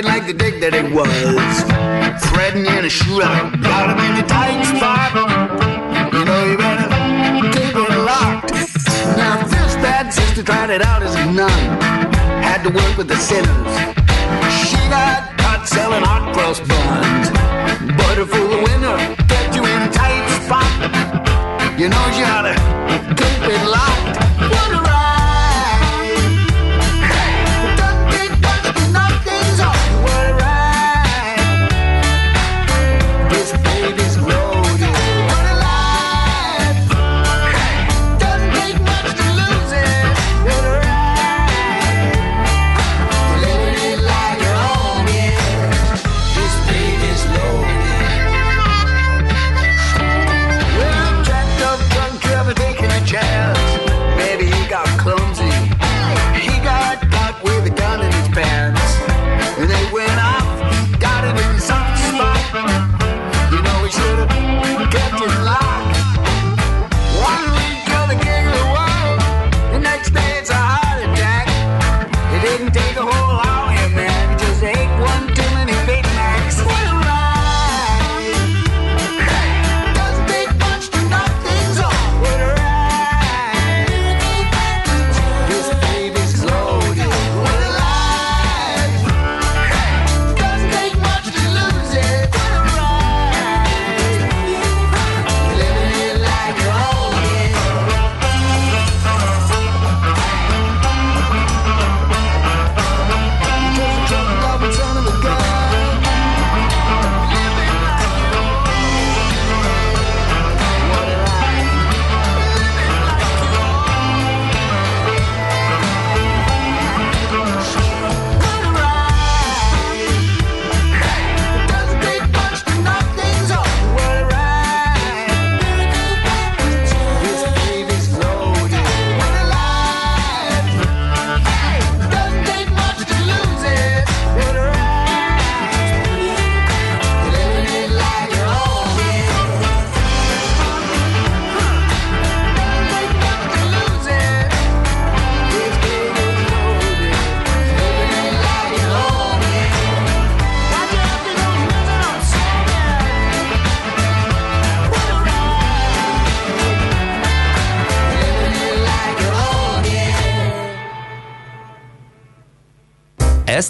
Jogging 0.00 0.16
like 0.16 0.26
the 0.26 0.32
dick 0.32 0.60
that 0.60 0.72
it 0.72 0.92
was. 0.92 1.04
Threading 2.30 2.64
in 2.64 2.84
a 2.84 2.88
shootout, 2.88 3.60
got 3.62 3.90
him 3.90 3.98
in 4.00 4.16
the 4.16 4.26
tight 4.26 4.64
spot. 4.64 5.12
You 6.12 6.24
know 6.24 6.40
you 6.46 6.56
better 6.56 6.88
keep 7.52 7.74
it 7.74 7.96
locked. 8.08 8.52
Now 9.16 9.42
this 9.44 9.74
bad 9.76 10.10
sister 10.12 10.42
tried 10.42 10.70
it 10.70 10.82
out 10.82 11.02
as 11.02 11.14
a 11.16 11.26
nun. 11.30 11.50
Had 12.40 12.62
to 12.62 12.70
work 12.70 12.96
with 12.96 13.08
the 13.08 13.16
sinners. 13.16 13.72
She 14.64 14.80
got 14.88 15.36
caught 15.38 15.68
selling 15.68 16.02
hot 16.02 16.32
cross 16.32 16.60
buns. 16.60 17.28
Butter 17.96 18.24
for 18.24 18.46
the 18.48 18.56
winner, 18.56 18.96
kept 19.28 19.54
you 19.54 19.64
in 19.64 19.82
a 19.82 19.90
tight 19.92 20.24
spot. 20.40 21.78
You 21.78 21.88
know 21.88 22.06
you 22.16 22.24
oughta 22.24 22.54
keep 23.16 23.42
it 23.52 23.64
locked. 23.68 24.29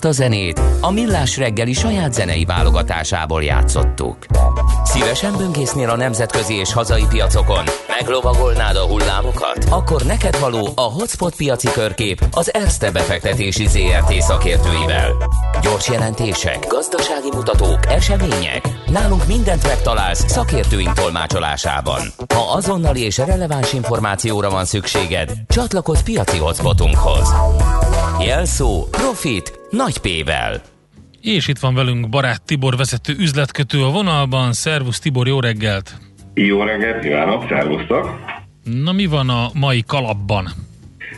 Ezt 0.00 0.18
a 0.18 0.22
zenét 0.22 0.60
a 0.80 0.90
Millás 0.90 1.36
reggeli 1.36 1.72
saját 1.72 2.12
zenei 2.12 2.44
válogatásából 2.44 3.42
játszottuk. 3.42 4.16
Szívesen 4.84 5.36
böngésznél 5.36 5.90
a 5.90 5.96
nemzetközi 5.96 6.54
és 6.54 6.72
hazai 6.72 7.04
piacokon? 7.08 7.64
Meglovagolnád 7.98 8.76
a 8.76 8.86
hullámokat? 8.86 9.64
Akkor 9.70 10.02
neked 10.02 10.38
való 10.38 10.68
a 10.74 10.80
Hotspot 10.80 11.36
piaci 11.36 11.68
körkép 11.72 12.26
az 12.30 12.54
Erste 12.54 12.90
befektetési 12.90 13.66
ZRT 13.66 14.12
szakértőivel. 14.20 15.12
Gyors 15.62 15.88
jelentések, 15.88 16.66
gazdasági 16.68 17.30
mutatók, 17.34 17.86
események. 17.86 18.68
Nálunk 18.86 19.26
mindent 19.26 19.66
megtalálsz 19.66 20.24
szakértőink 20.30 20.92
tolmácsolásában. 20.92 22.00
Ha 22.34 22.52
azonnali 22.52 23.04
és 23.04 23.18
releváns 23.18 23.72
információra 23.72 24.50
van 24.50 24.64
szükséged, 24.64 25.32
csatlakozz 25.48 26.00
piaci 26.00 26.38
hotspotunkhoz. 26.38 27.34
Jelszó 28.20 28.84
Profit 28.90 29.59
nagy 29.70 29.98
P-vel. 29.98 30.60
És 31.22 31.48
itt 31.48 31.58
van 31.58 31.74
velünk 31.74 32.08
barát 32.08 32.42
Tibor 32.42 32.76
vezető 32.76 33.14
üzletkötő 33.18 33.82
a 33.82 33.90
vonalban. 33.90 34.52
Szervusz 34.52 34.98
Tibor, 34.98 35.26
jó 35.26 35.40
reggelt! 35.40 35.98
Jó 36.34 36.62
reggelt, 36.62 37.02
kívánok, 37.02 37.44
szervusztok! 37.48 38.20
Na 38.64 38.92
mi 38.92 39.06
van 39.06 39.28
a 39.28 39.50
mai 39.54 39.82
kalapban? 39.86 40.48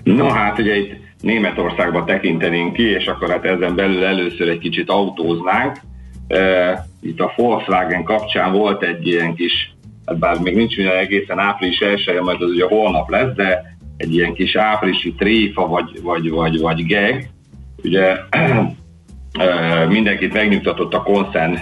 Na 0.02 0.32
hát 0.32 0.58
ugye 0.58 0.76
itt 0.76 0.92
Németországba 1.20 2.04
tekintenénk 2.04 2.72
ki, 2.72 2.82
és 2.82 3.06
akkor 3.06 3.30
hát 3.30 3.44
ezen 3.44 3.74
belül 3.74 4.04
először 4.04 4.48
egy 4.48 4.58
kicsit 4.58 4.90
autóznánk. 4.90 5.80
Itt 7.00 7.20
a 7.20 7.32
Volkswagen 7.36 8.04
kapcsán 8.04 8.52
volt 8.52 8.82
egy 8.82 9.06
ilyen 9.06 9.34
kis, 9.34 9.74
hát 10.06 10.18
bár 10.18 10.38
még 10.38 10.54
nincs 10.54 10.76
minden 10.76 10.96
egészen 10.96 11.38
április 11.38 11.78
elsője, 11.78 12.20
majd 12.20 12.42
az 12.42 12.50
ugye 12.50 12.64
holnap 12.64 13.10
lesz, 13.10 13.34
de 13.34 13.76
egy 13.96 14.14
ilyen 14.14 14.34
kis 14.34 14.56
áprilisi 14.56 15.12
tréfa 15.12 15.66
vagy, 15.66 16.02
vagy, 16.02 16.30
vagy, 16.30 16.60
vagy 16.60 16.86
geg. 16.86 17.30
Ugye 17.82 18.16
mindenkit 19.88 20.32
megnyugtatott 20.32 20.94
a 20.94 21.02
konszern 21.02 21.58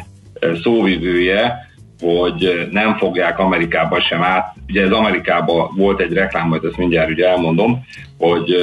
szóvivője, 0.63 1.69
hogy 2.01 2.69
nem 2.71 2.97
fogják 2.97 3.39
Amerikában 3.39 4.01
sem 4.01 4.23
át, 4.23 4.55
ugye 4.69 4.83
ez 4.83 4.91
Amerikában 4.91 5.71
volt 5.77 6.01
egy 6.01 6.13
reklám, 6.13 6.49
majd 6.49 6.65
ezt 6.65 6.77
mindjárt 6.77 7.11
ugye 7.11 7.29
elmondom, 7.29 7.85
hogy 8.19 8.55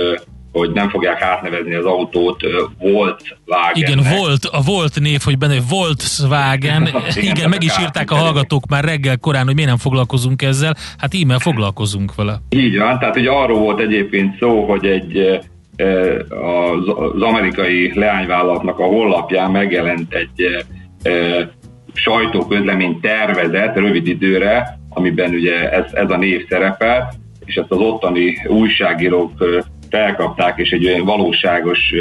hogy 0.52 0.72
nem 0.72 0.90
fogják 0.90 1.22
átnevezni 1.22 1.74
az 1.74 1.86
autót 1.86 2.42
Volkswagen. 2.80 3.74
Igen, 3.74 4.18
volt, 4.18 4.46
a 4.46 4.62
Volt 4.62 5.00
név, 5.00 5.22
hogy 5.24 5.38
benne 5.38 5.58
Volkswagen. 5.70 6.82
Igen, 7.16 7.36
Igen 7.36 7.50
meg 7.50 7.64
is 7.64 7.80
írták 7.80 8.12
a 8.12 8.16
hallgatók 8.16 8.68
már 8.70 8.84
reggel 8.84 9.18
korán, 9.18 9.46
hogy 9.46 9.54
miért 9.54 9.70
nem 9.70 9.80
foglalkozunk 9.80 10.42
ezzel. 10.42 10.76
Hát 10.98 11.14
íme 11.14 11.40
foglalkozunk 11.40 12.16
vele. 12.16 12.42
Így 12.50 12.78
van, 12.78 13.00
tehát 13.00 13.16
ugye 13.16 13.30
arról 13.30 13.60
volt 13.60 13.80
egyébként 13.80 14.38
szó, 14.40 14.66
hogy 14.66 14.86
egy 14.86 15.40
az, 17.14 17.22
amerikai 17.22 18.00
leányvállalatnak 18.00 18.80
a 18.80 18.84
honlapján 18.84 19.52
megjelent 19.52 20.14
egy 20.14 20.66
sajtóközlemény 21.94 23.00
tervezet 23.00 23.76
rövid 23.76 24.08
időre, 24.08 24.80
amiben 24.90 25.34
ugye 25.34 25.72
ez, 25.72 25.94
ez 25.94 26.10
a 26.10 26.18
név 26.18 26.46
szerepel, 26.50 27.14
és 27.46 27.56
ezt 27.56 27.72
az 27.72 27.78
ottani 27.78 28.38
újságírók 28.48 29.32
felkapták, 29.90 30.58
és 30.58 30.72
egy 30.72 30.86
olyan 30.86 31.06
valóságos 31.06 31.94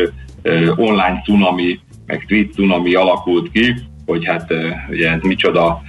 online 0.77 1.20
cunami, 1.24 1.79
meg 2.07 2.24
tweet 2.29 2.53
cunami 2.53 2.95
alakult 2.95 3.51
ki, 3.51 3.74
hogy 4.07 4.27
hát 4.27 4.55
ugye 4.91 5.11
ez 5.11 5.20
micsoda 5.22 5.83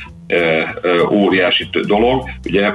óriási 1.11 1.69
dolog. 1.87 2.29
Ugye, 2.45 2.71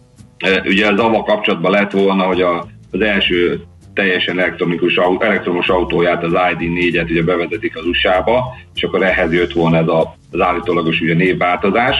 ugye 0.70 0.86
az 0.92 0.98
avval 0.98 1.22
kapcsolatban 1.22 1.70
lett 1.70 1.90
volna, 1.90 2.24
hogy 2.24 2.40
a, 2.40 2.66
az 2.90 3.00
első 3.00 3.60
teljesen 3.98 4.38
elektronikus, 4.38 4.96
elektromos 5.18 5.68
autóját, 5.68 6.24
az 6.24 6.32
ID4-et 6.34 7.10
ugye 7.10 7.22
bevezetik 7.22 7.76
az 7.76 7.86
USA-ba, 7.86 8.56
és 8.74 8.82
akkor 8.82 9.02
ehhez 9.02 9.32
jött 9.32 9.52
volna 9.52 9.76
ez 9.76 9.88
a, 9.88 10.14
az 10.30 10.40
állítólagos 10.40 11.00
ugye 11.00 11.14
névváltozás, 11.14 11.96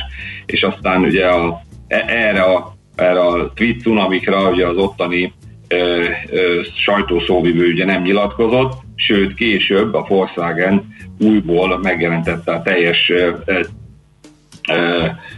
és 0.46 0.62
aztán 0.62 1.02
ugye 1.02 1.26
a, 1.26 1.60
e, 1.88 2.04
erre 2.06 2.42
a, 2.42 2.74
erre 2.96 3.20
a 3.20 3.52
tweet 3.52 3.80
cunamikra 3.80 4.50
ugye 4.50 4.66
az 4.66 4.76
ottani 4.76 5.32
ö, 5.68 6.04
ö, 6.30 6.60
sajtószóvivő 6.84 7.72
ugye 7.72 7.84
nem 7.84 8.02
nyilatkozott, 8.02 8.72
sőt 8.94 9.34
később 9.34 9.94
a 9.94 10.06
Volkswagen 10.08 10.96
újból 11.18 11.78
megjelentette 11.78 12.52
a 12.52 12.62
teljes 12.62 13.12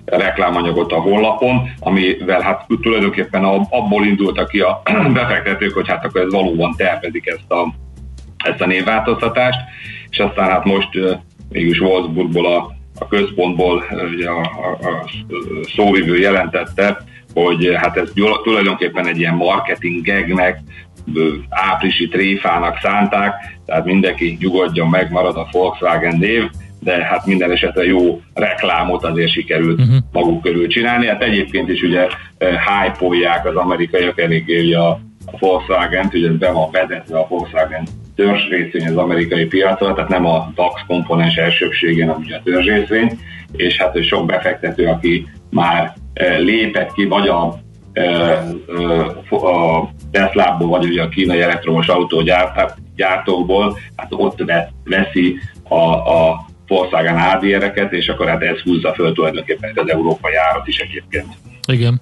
reklámanyagot 0.05 0.93
a 0.93 1.01
honlapon, 1.01 1.71
amivel 1.81 2.41
hát 2.41 2.67
tulajdonképpen 2.81 3.45
abból 3.45 4.07
indultak 4.07 4.49
ki 4.49 4.61
a 4.61 4.83
befektetők, 5.13 5.75
hogy 5.75 5.89
hát 5.89 6.05
akkor 6.05 6.21
ez 6.21 6.33
valóban 6.33 6.75
tervezik 6.77 7.27
ezt 7.27 7.51
a, 7.51 7.75
ezt 8.45 8.61
a 8.61 8.67
névváltoztatást, 8.67 9.61
és 10.11 10.19
aztán 10.19 10.51
hát 10.51 10.65
most 10.65 10.89
mégis 11.49 11.81
Wolfsburgból 11.81 12.47
a, 12.47 12.71
a 12.99 13.09
központból 13.09 13.85
ugye 14.15 14.29
a, 14.29 14.41
a, 14.41 14.87
a 14.89 15.09
szóvivő 15.77 16.19
jelentette, 16.19 16.97
hogy 17.35 17.75
hát 17.77 17.97
ez 17.97 18.11
tulajdonképpen 18.43 19.07
egy 19.07 19.19
ilyen 19.19 19.35
marketing 19.35 20.07
gagnek, 20.07 20.61
áprilisi 21.49 22.09
tréfának 22.09 22.79
szánták, 22.83 23.35
tehát 23.67 23.85
mindenki 23.85 24.37
nyugodjon 24.41 24.89
meg, 24.89 25.11
marad 25.11 25.37
a 25.37 25.49
Volkswagen 25.51 26.17
név, 26.17 26.51
de 26.81 27.05
hát 27.05 27.27
minden 27.27 27.51
esetre 27.51 27.85
jó 27.85 28.21
reklámot 28.35 29.05
azért 29.05 29.33
sikerült 29.33 29.81
uh-huh. 29.81 29.97
maguk 30.13 30.43
körül 30.43 30.69
csinálni. 30.69 31.07
Hát 31.07 31.23
egyébként 31.23 31.69
is 31.69 31.83
ugye 31.83 32.07
hype 32.39 33.49
az 33.49 33.57
amerikaiak 33.57 34.21
eléggé 34.21 34.73
a, 34.73 34.89
a 35.27 35.39
Volkswagen-t, 35.39 36.15
ugye 36.15 36.31
be 36.31 36.51
van 36.51 36.71
vezetve 36.71 37.19
a 37.19 37.27
Volkswagen 37.29 37.87
törzs 38.17 38.49
részvény 38.49 38.87
az 38.87 38.97
amerikai 38.97 39.45
piacra, 39.45 39.95
tehát 39.95 40.11
nem 40.11 40.27
a 40.27 40.53
DAX 40.55 40.83
komponens 40.87 41.37
elsőbségén, 41.37 42.09
ami 42.09 42.25
ugye 42.25 42.37
a 42.37 42.43
törzs 42.45 42.67
részvény, 42.67 43.19
és 43.53 43.77
hát 43.77 44.05
sok 44.05 44.27
befektető, 44.27 44.87
aki 44.87 45.29
már 45.51 45.95
lépett 46.39 46.93
ki, 46.93 47.05
vagy 47.05 47.29
a, 47.29 47.43
a 49.47 49.89
Tesla-ból, 50.11 50.69
vagy 50.69 50.85
ugye 50.85 51.03
a 51.03 51.09
kínai 51.09 51.41
elektromos 51.41 51.89
autógyártókból, 51.89 53.79
hát 53.97 54.09
ott 54.11 54.45
veszi 54.85 55.39
a, 55.69 55.95
a 55.95 56.49
Volkswagen 56.71 57.17
ADR-eket, 57.17 57.93
és 57.93 58.09
akkor 58.09 58.29
hát 58.29 58.43
ez 58.43 58.61
húzza 58.61 58.95
föl 58.95 59.13
tulajdonképpen 59.13 59.73
az 59.75 59.91
európai 59.91 60.35
árat 60.35 60.67
is 60.69 60.79
egyébként. 60.79 61.27
Igen. 61.69 62.01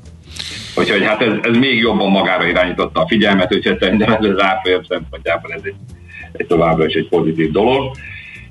Úgyhogy 0.76 1.04
hát 1.04 1.22
ez, 1.22 1.32
ez 1.42 1.56
még 1.56 1.78
jobban 1.78 2.10
magára 2.10 2.46
irányította 2.46 3.00
a 3.00 3.08
figyelmet, 3.08 3.54
úgyhogy 3.54 3.78
szerintem 3.78 4.12
ez 4.12 4.24
az 4.24 4.42
árfolyam 4.42 4.82
szempontjából 4.84 5.52
ez 5.52 5.60
egy, 5.64 5.74
egy 6.32 6.46
továbbra 6.46 6.86
is 6.86 6.94
egy 6.94 7.08
pozitív 7.08 7.50
dolog 7.50 7.96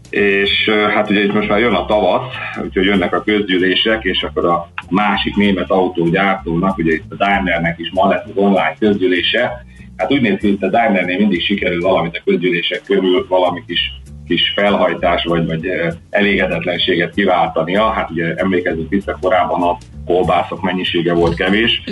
és 0.09 0.69
hát 0.93 1.09
ugye 1.09 1.23
itt 1.23 1.33
most 1.33 1.49
már 1.49 1.59
jön 1.59 1.73
a 1.73 1.85
tavasz, 1.85 2.33
úgyhogy 2.63 2.85
jönnek 2.85 3.13
a 3.13 3.21
közgyűlések, 3.21 4.03
és 4.03 4.23
akkor 4.23 4.45
a 4.45 4.69
másik 4.89 5.35
német 5.35 5.71
autógyártónak, 5.71 6.77
ugye 6.77 6.93
itt 6.93 7.11
a 7.11 7.15
Daimlernek 7.15 7.79
is 7.79 7.91
ma 7.93 8.07
lesz 8.07 8.23
az 8.25 8.31
online 8.35 8.75
közgyűlése, 8.79 9.65
hát 9.97 10.11
úgy 10.11 10.21
néz 10.21 10.37
ki, 10.39 10.47
hogy 10.47 10.57
a 10.59 10.69
Daimlernél 10.69 11.17
mindig 11.17 11.41
sikerül 11.41 11.81
valamit 11.81 12.15
a 12.15 12.21
közgyűlések 12.25 12.81
körül, 12.85 13.25
valami 13.29 13.63
kis, 13.67 13.93
kis 14.27 14.53
felhajtás, 14.55 15.23
vagy, 15.23 15.45
vagy 15.45 15.69
elégedetlenséget 16.09 17.13
kiváltania. 17.13 17.89
Hát 17.89 18.09
ugye 18.09 18.33
emlékezzünk 18.35 18.89
vissza, 18.89 19.17
korábban 19.21 19.61
a 19.61 19.77
kolbászok 20.05 20.61
mennyisége 20.61 21.13
volt 21.13 21.35
kevés. 21.35 21.83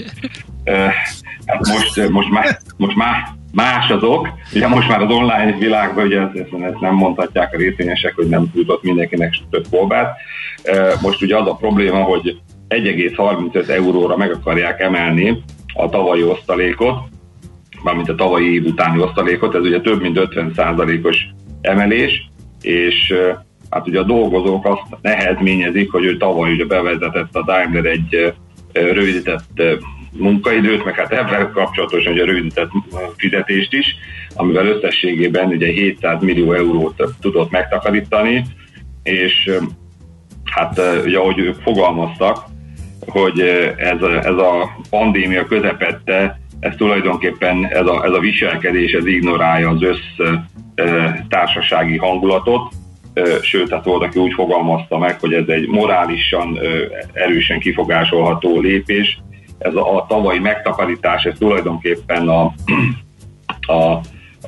Hát 1.45 1.67
most, 1.67 2.09
most, 2.09 2.29
már, 2.29 2.57
most 2.77 2.95
már 2.95 3.15
más 3.53 3.89
azok. 3.89 4.29
Ugye 4.53 4.67
most 4.67 4.87
már 4.87 5.01
az 5.01 5.11
online 5.11 5.55
világban 5.59 6.05
ugye 6.05 6.19
ezt, 6.19 6.35
ezt 6.35 6.79
nem 6.79 6.93
mondhatják 6.93 7.53
a 7.53 7.57
részvényesek, 7.57 8.15
hogy 8.15 8.27
nem 8.27 8.51
jutott 8.55 8.83
mindenkinek 8.83 9.33
több 9.49 9.65
kolbát. 9.71 10.17
Most 11.01 11.21
ugye 11.21 11.37
az 11.37 11.47
a 11.47 11.55
probléma, 11.55 12.03
hogy 12.03 12.37
1,35 12.69 13.69
euróra 13.69 14.17
meg 14.17 14.31
akarják 14.31 14.79
emelni 14.79 15.43
a 15.73 15.89
tavalyi 15.89 16.23
osztalékot, 16.23 16.97
mármint 17.83 18.09
a 18.09 18.15
tavalyi 18.15 18.53
év 18.53 18.65
utáni 18.65 19.01
osztalékot, 19.01 19.55
ez 19.55 19.61
ugye 19.61 19.81
több 19.81 20.01
mint 20.01 20.19
50%-os 20.21 21.25
emelés, 21.65 22.29
és 22.61 23.13
hát 23.69 23.87
ugye 23.87 23.99
a 23.99 24.03
dolgozók 24.03 24.65
azt 24.65 25.01
nehezményezik, 25.01 25.91
hogy 25.91 26.05
ő 26.05 26.17
tavaly 26.17 26.51
ugye 26.51 26.65
bevezetett 26.65 27.35
a 27.35 27.43
Daimler 27.43 27.85
egy 27.85 28.33
rövidített 28.73 29.61
munkaidőt, 30.11 30.85
meg 30.85 30.95
hát 30.95 31.11
ebben 31.11 31.51
kapcsolatosan 31.51 32.13
ugye 32.13 32.25
rövidített 32.25 32.69
fizetést 33.17 33.73
is, 33.73 33.95
amivel 34.35 34.65
összességében 34.65 35.47
ugye 35.47 35.67
700 35.67 36.21
millió 36.21 36.53
eurót 36.53 37.03
tudott 37.21 37.51
megtakarítani, 37.51 38.45
és 39.03 39.59
hát 40.43 40.81
ugye 41.05 41.17
ahogy 41.17 41.39
ők 41.39 41.61
fogalmaztak, 41.61 42.45
hogy 43.07 43.39
ez 43.77 44.01
ez 44.01 44.35
a 44.37 44.69
pandémia 44.89 45.45
közepette, 45.45 46.39
ez 46.59 46.75
tulajdonképpen 46.75 47.67
ez 47.67 47.85
a, 47.85 48.05
ez 48.05 48.11
a 48.11 48.19
viselkedés, 48.19 48.91
ez 48.91 49.05
ignorálja 49.05 49.69
az 49.69 49.81
össz 49.81 50.27
társasági 51.29 51.97
hangulatot, 51.97 52.73
sőt, 53.41 53.69
hát 53.69 53.85
volt, 53.85 54.03
aki 54.03 54.19
úgy 54.19 54.33
fogalmazta 54.33 54.97
meg, 54.97 55.19
hogy 55.19 55.33
ez 55.33 55.47
egy 55.47 55.67
morálisan 55.67 56.59
erősen 57.13 57.59
kifogásolható 57.59 58.59
lépés, 58.59 59.19
ez 59.57 59.75
a, 59.75 59.97
a 59.97 60.05
tavalyi 60.07 60.39
megtakarítás, 60.39 61.23
ez 61.23 61.37
tulajdonképpen 61.37 62.27
a, 62.27 62.53
a, 63.67 63.99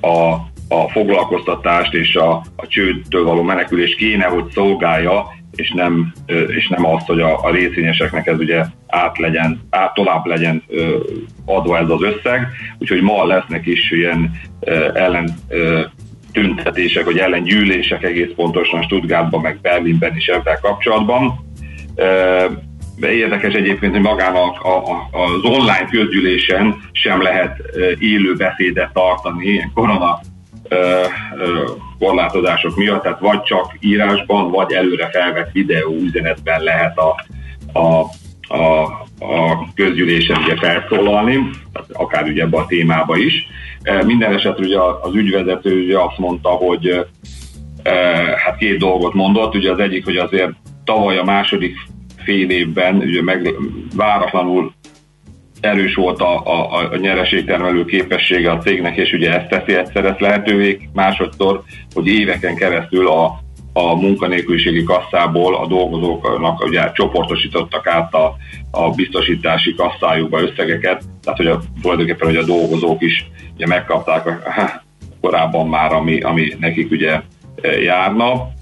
a, 0.07 0.31
a 0.67 0.89
foglalkoztatást 0.89 1.93
és 1.93 2.15
a, 2.15 2.31
a 2.55 2.67
csődtől 2.67 3.23
való 3.23 3.41
menekülés 3.41 3.95
kéne, 3.95 4.25
hogy 4.25 4.51
szolgálja, 4.51 5.35
és 5.55 5.71
nem, 5.71 6.13
és 6.47 6.67
nem 6.67 6.85
azt, 6.85 7.05
hogy 7.05 7.21
a, 7.21 7.43
a 7.43 7.51
részvényeseknek 7.51 8.27
ez 8.27 8.39
ugye 8.39 8.63
át 8.87 9.17
legyen, 9.17 9.61
át 9.69 9.93
tovább 9.93 10.25
legyen 10.25 10.63
adva 11.45 11.77
ez 11.77 11.89
az 11.89 12.01
összeg. 12.01 12.47
Úgyhogy 12.77 13.01
ma 13.01 13.25
lesznek 13.25 13.65
is 13.65 13.91
ilyen 13.91 14.31
ellen 14.93 15.29
tüntetések, 16.41 17.05
vagy 17.05 17.17
ellengyűlések 17.17 18.03
egész 18.03 18.29
pontosan 18.35 18.81
Stuttgartban, 18.81 19.41
meg 19.41 19.59
Berlinben 19.61 20.15
is 20.15 20.25
ebben 20.25 20.57
kapcsolatban. 20.61 21.45
De 22.95 23.11
érdekes 23.11 23.53
egyébként, 23.53 23.91
hogy 23.91 24.01
magán 24.01 24.35
a, 24.35 24.45
a, 24.45 25.07
az 25.11 25.43
online 25.43 25.87
közgyűlésen 25.91 26.75
sem 26.91 27.21
lehet 27.21 27.61
élő 27.99 28.33
beszédet 28.35 28.93
tartani, 28.93 29.45
ilyen 29.45 29.71
korona 29.73 30.19
korlátozások 31.99 32.75
miatt, 32.75 33.03
tehát 33.03 33.19
vagy 33.19 33.41
csak 33.41 33.75
írásban, 33.79 34.51
vagy 34.51 34.73
előre 34.73 35.09
felvett 35.09 35.51
videó 35.51 35.95
üzenetben 35.95 36.61
lehet 36.63 36.97
a, 36.97 37.15
a, 37.79 38.05
a, 38.55 38.83
a 39.19 39.67
közgyűlésen 39.75 40.37
ugye 40.43 40.55
felszólalni, 40.55 41.49
akár 41.93 42.23
ugye 42.23 42.41
ebbe 42.43 42.57
a 42.57 42.65
témába 42.65 43.17
is. 43.17 43.47
Minden 44.05 44.33
esetre 44.33 44.65
ugye 44.65 44.77
az 45.01 45.15
ügyvezető 45.15 45.83
ugye 45.83 45.99
azt 45.99 46.17
mondta, 46.17 46.49
hogy 46.49 47.05
hát 48.45 48.57
két 48.57 48.77
dolgot 48.77 49.13
mondott, 49.13 49.55
ugye 49.55 49.71
az 49.71 49.79
egyik, 49.79 50.05
hogy 50.05 50.17
azért 50.17 50.51
tavaly 50.83 51.17
a 51.17 51.23
második 51.23 51.77
fél 52.17 52.49
évben 52.49 52.95
ugye 52.95 53.21
meg 53.21 53.53
váratlanul 53.95 54.73
erős 55.61 55.95
volt 55.95 56.19
a, 56.19 56.45
a, 56.45 56.89
a 56.91 56.97
nyereségtermelő 56.97 57.85
képessége 57.85 58.51
a 58.51 58.57
cégnek, 58.57 58.97
és 58.97 59.13
ugye 59.13 59.33
ezt 59.33 59.47
teszi 59.47 59.75
egyszerre 59.75 60.15
lehetővé, 60.19 60.89
másodszor, 60.93 61.63
hogy 61.93 62.07
éveken 62.07 62.55
keresztül 62.55 63.07
a, 63.07 63.39
a 63.77 63.95
munkanélküliségi 63.95 64.83
kasszából 64.83 65.55
a 65.55 65.67
dolgozóknak 65.67 66.63
ugye 66.63 66.91
csoportosítottak 66.91 67.87
át 67.87 68.13
a, 68.13 68.35
a 68.71 68.89
biztosítási 68.89 69.75
kasszájukba 69.75 70.41
összegeket, 70.41 71.03
tehát 71.23 71.37
hogy 71.37 71.47
a, 71.47 71.61
tulajdonképpen 71.81 72.27
hogy 72.27 72.37
a 72.37 72.43
dolgozók 72.43 73.01
is 73.01 73.29
ugye 73.55 73.67
megkapták 73.67 74.27
a, 74.27 74.33
korábban 75.21 75.67
már, 75.67 75.93
ami, 75.93 76.19
ami 76.19 76.53
nekik 76.59 76.91
ugye 76.91 77.21
járna 77.83 78.55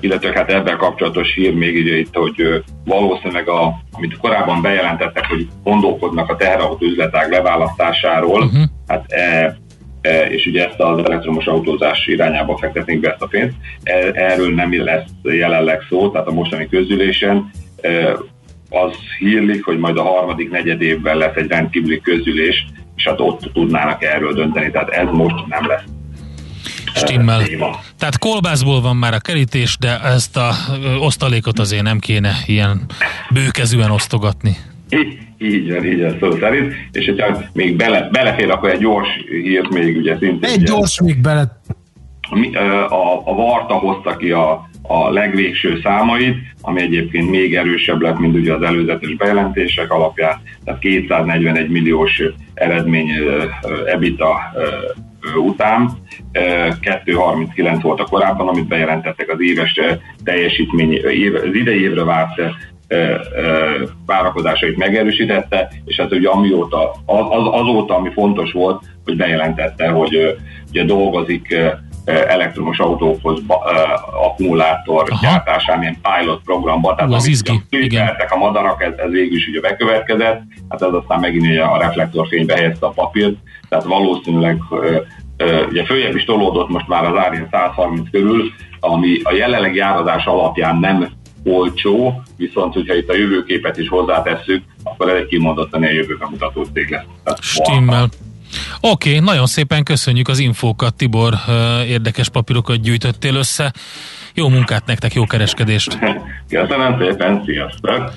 illetve 0.00 0.32
hát 0.34 0.50
ebben 0.50 0.76
kapcsolatos 0.76 1.34
hír 1.34 1.54
még 1.54 1.76
ugye 1.76 1.98
itt, 1.98 2.14
hogy 2.14 2.64
valószínűleg, 2.84 3.48
a, 3.48 3.74
amit 3.92 4.16
korábban 4.16 4.62
bejelentettek, 4.62 5.26
hogy 5.26 5.48
gondolkodnak 5.64 6.30
a 6.30 6.36
teherautó 6.36 6.86
üzletág 6.86 7.30
leválasztásáról, 7.30 8.42
uh-huh. 8.42 8.62
hát 8.86 9.04
e, 9.08 9.20
e, 9.20 9.56
és 10.30 10.46
ugye 10.46 10.66
ezt 10.68 10.80
az 10.80 11.04
elektromos 11.04 11.46
autózás 11.46 12.06
irányába 12.06 12.56
fektetnénk 12.56 13.00
be 13.00 13.10
ezt 13.10 13.22
a 13.22 13.26
pénzt. 13.26 13.56
E, 13.82 14.10
erről 14.14 14.54
nem 14.54 14.84
lesz 14.84 15.08
jelenleg 15.22 15.80
szó, 15.88 16.10
tehát 16.10 16.26
a 16.26 16.32
mostani 16.32 16.68
közülésen 16.68 17.50
e, 17.80 18.16
az 18.70 18.92
hírlik, 19.18 19.64
hogy 19.64 19.78
majd 19.78 19.96
a 19.96 20.02
harmadik 20.02 20.50
negyed 20.50 20.82
évben 20.82 21.16
lesz 21.16 21.36
egy 21.36 21.48
rendkívüli 21.48 22.00
közülés, 22.00 22.66
és 22.96 23.04
hát 23.04 23.20
ott 23.20 23.50
tudnának 23.52 24.04
erről 24.04 24.32
dönteni, 24.32 24.70
tehát 24.70 24.88
ez 24.88 25.08
most 25.12 25.46
nem 25.46 25.66
lesz 25.66 25.84
Stimmel. 26.94 27.42
Tehát 27.98 28.18
kolbászból 28.18 28.80
van 28.80 28.96
már 28.96 29.14
a 29.14 29.18
kerítés, 29.18 29.76
de 29.80 30.00
ezt 30.00 30.36
a 30.36 30.54
osztalékot 31.00 31.58
azért 31.58 31.82
nem 31.82 31.98
kéne 31.98 32.32
ilyen 32.46 32.86
bőkezűen 33.30 33.90
osztogatni. 33.90 34.56
Így, 35.38 35.72
van, 35.72 35.84
így 35.84 36.00
van, 36.00 36.16
szó 36.20 36.38
szerint. 36.38 36.74
És 36.92 37.04
hogyha 37.04 37.38
még 37.52 37.76
bele, 37.76 38.08
belefér, 38.12 38.50
akkor 38.50 38.70
egy 38.70 38.78
gyors 38.78 39.08
hírt 39.42 39.68
még 39.68 39.96
ugye 39.96 40.16
szintén. 40.18 40.50
Egy 40.50 40.62
gyors 40.62 41.00
még 41.00 41.20
bele. 41.20 41.60
A, 42.88 43.22
a 43.24 43.34
Varta 43.34 43.74
hozta 43.74 44.16
ki 44.16 44.30
a, 44.30 44.68
a 44.82 45.10
legvégső 45.10 45.80
számait, 45.82 46.36
ami 46.60 46.80
egyébként 46.80 47.30
még 47.30 47.54
erősebb 47.54 48.00
lett, 48.00 48.18
mint 48.18 48.34
ugye 48.34 48.54
az 48.54 48.62
előzetes 48.62 49.14
bejelentések 49.14 49.92
alapján, 49.92 50.40
tehát 50.64 50.80
241 50.80 51.68
milliós 51.68 52.22
eredmény 52.54 53.10
EBITA 53.86 54.52
után. 55.36 55.90
2.39 56.32 57.78
volt 57.82 58.00
a 58.00 58.04
korábban, 58.04 58.48
amit 58.48 58.66
bejelentettek 58.66 59.32
az 59.32 59.40
éves 59.40 59.80
teljesítmény, 60.24 61.00
az 61.34 61.54
idei 61.54 61.82
évre 61.82 62.04
várt 62.04 62.40
várakozásait 64.06 64.76
megerősítette, 64.76 65.70
és 65.84 65.96
hát 65.96 66.12
ugye 66.12 66.28
amióta, 66.28 66.90
az, 67.06 67.46
azóta, 67.60 67.94
ami 67.94 68.10
fontos 68.12 68.52
volt, 68.52 68.82
hogy 69.04 69.16
bejelentette, 69.16 69.88
hogy 69.88 70.36
ugye 70.70 70.84
dolgozik 70.84 71.56
elektromos 72.04 72.78
autókhoz 72.78 73.40
akkumulátor 74.22 75.06
Aha. 75.10 75.20
gyártásán, 75.22 75.82
ilyen 75.82 75.96
pilot 76.02 76.42
programban, 76.44 76.96
tehát 76.96 77.12
az 77.12 77.26
izgi. 77.26 77.62
a 78.30 78.36
madarak, 78.36 78.82
ez, 78.82 78.92
ez 78.96 79.10
végül 79.10 79.36
is 79.36 79.48
ugye 79.48 79.60
bekövetkezett, 79.60 80.42
hát 80.68 80.82
ez 80.82 80.92
aztán 80.92 81.20
megint 81.20 81.60
a 81.60 81.78
reflektorfénybe 81.78 82.54
helyezte 82.54 82.86
a 82.86 82.90
papírt, 82.90 83.36
tehát 83.68 83.84
valószínűleg 83.84 84.60
ugye 85.68 85.84
följebb 85.84 86.16
is 86.16 86.24
tolódott 86.24 86.68
most 86.68 86.88
már 86.88 87.04
az 87.04 87.16
árén 87.16 87.48
130 87.50 88.10
körül, 88.10 88.52
ami 88.80 89.20
a 89.22 89.32
jelenlegi 89.32 89.78
árazás 89.78 90.24
alapján 90.24 90.76
nem 90.76 91.08
olcsó, 91.48 92.22
viszont 92.36 92.74
hogyha 92.74 92.94
itt 92.94 93.08
a 93.08 93.16
jövőképet 93.16 93.78
is 93.78 93.88
hozzátesszük, 93.88 94.62
akkor 94.82 95.08
ez 95.08 95.16
egy 95.16 95.26
kimondottan 95.26 95.82
a 95.82 95.90
jövőbe 95.90 96.26
mutató 96.30 96.66
cég 96.74 96.90
lesz. 96.90 97.38
Stimmel. 97.40 98.08
Oké, 98.80 99.08
okay, 99.10 99.24
nagyon 99.24 99.46
szépen 99.46 99.84
köszönjük 99.84 100.28
az 100.28 100.38
infókat, 100.38 100.94
Tibor, 100.94 101.34
érdekes 101.86 102.28
papírokat 102.28 102.80
gyűjtöttél 102.80 103.34
össze. 103.34 103.72
Jó 104.34 104.48
munkát 104.48 104.86
nektek, 104.86 105.14
jó 105.14 105.26
kereskedést! 105.26 105.98
Köszönöm 106.48 106.98
szépen, 106.98 107.42
sziasztok! 107.44 108.12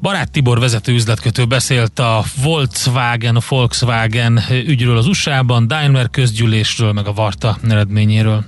Barát 0.00 0.30
Tibor 0.30 0.58
vezető 0.58 0.92
üzletkötő 0.92 1.44
beszélt 1.44 1.98
a 1.98 2.22
Volkswagen, 2.42 3.36
a 3.36 3.40
Volkswagen 3.48 4.40
ügyről 4.50 4.96
az 4.96 5.06
USA-ban, 5.06 5.66
Daimler 5.66 6.10
közgyűlésről, 6.10 6.92
meg 6.92 7.06
a 7.06 7.12
Varta 7.12 7.56
eredményéről. 7.68 8.44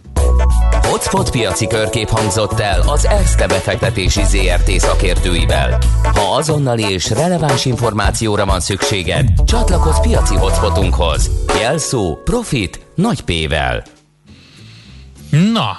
Hotspot 1.01 1.31
piaci 1.31 1.67
körkép 1.67 2.09
hangzott 2.09 2.61
el 2.61 2.81
az 2.81 3.07
ESZTE 3.07 3.47
befektetési 3.47 4.21
ZRT 4.25 4.71
szakértőivel. 4.71 5.79
Ha 6.03 6.35
azonnali 6.37 6.83
és 6.83 7.11
releváns 7.11 7.65
információra 7.65 8.47
van 8.47 8.61
szükséged, 8.61 9.29
csatlakozz 9.45 9.99
piaci 9.99 10.35
hotspotunkhoz. 10.35 11.31
Jelszó 11.61 12.17
Profit 12.25 12.87
nagy 12.95 13.21
P-vel. 13.21 13.83
Na, 15.53 15.79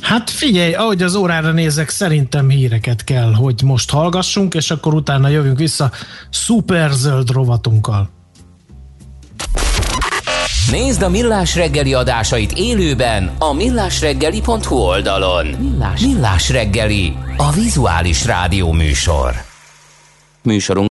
Hát 0.00 0.30
figyelj, 0.30 0.74
ahogy 0.74 1.02
az 1.02 1.14
órára 1.14 1.52
nézek, 1.52 1.88
szerintem 1.88 2.48
híreket 2.48 3.04
kell, 3.04 3.32
hogy 3.32 3.62
most 3.64 3.90
hallgassunk, 3.90 4.54
és 4.54 4.70
akkor 4.70 4.94
utána 4.94 5.28
jövünk 5.28 5.58
vissza 5.58 5.90
szuperzöld 6.30 7.30
rovatunkkal. 7.30 8.15
Nézd 10.70 11.02
a 11.02 11.08
Millás 11.08 11.54
reggeli 11.54 11.94
adásait 11.94 12.52
élőben 12.52 13.30
a 13.38 13.52
millásreggeli.hu 13.52 14.76
oldalon. 14.76 15.46
Millás, 15.46 16.00
Millás 16.00 16.50
reggeli, 16.50 17.16
a 17.36 17.52
vizuális 17.52 18.24
rádió 18.24 18.72
műsor. 18.72 19.34
Műsorunk 20.42 20.84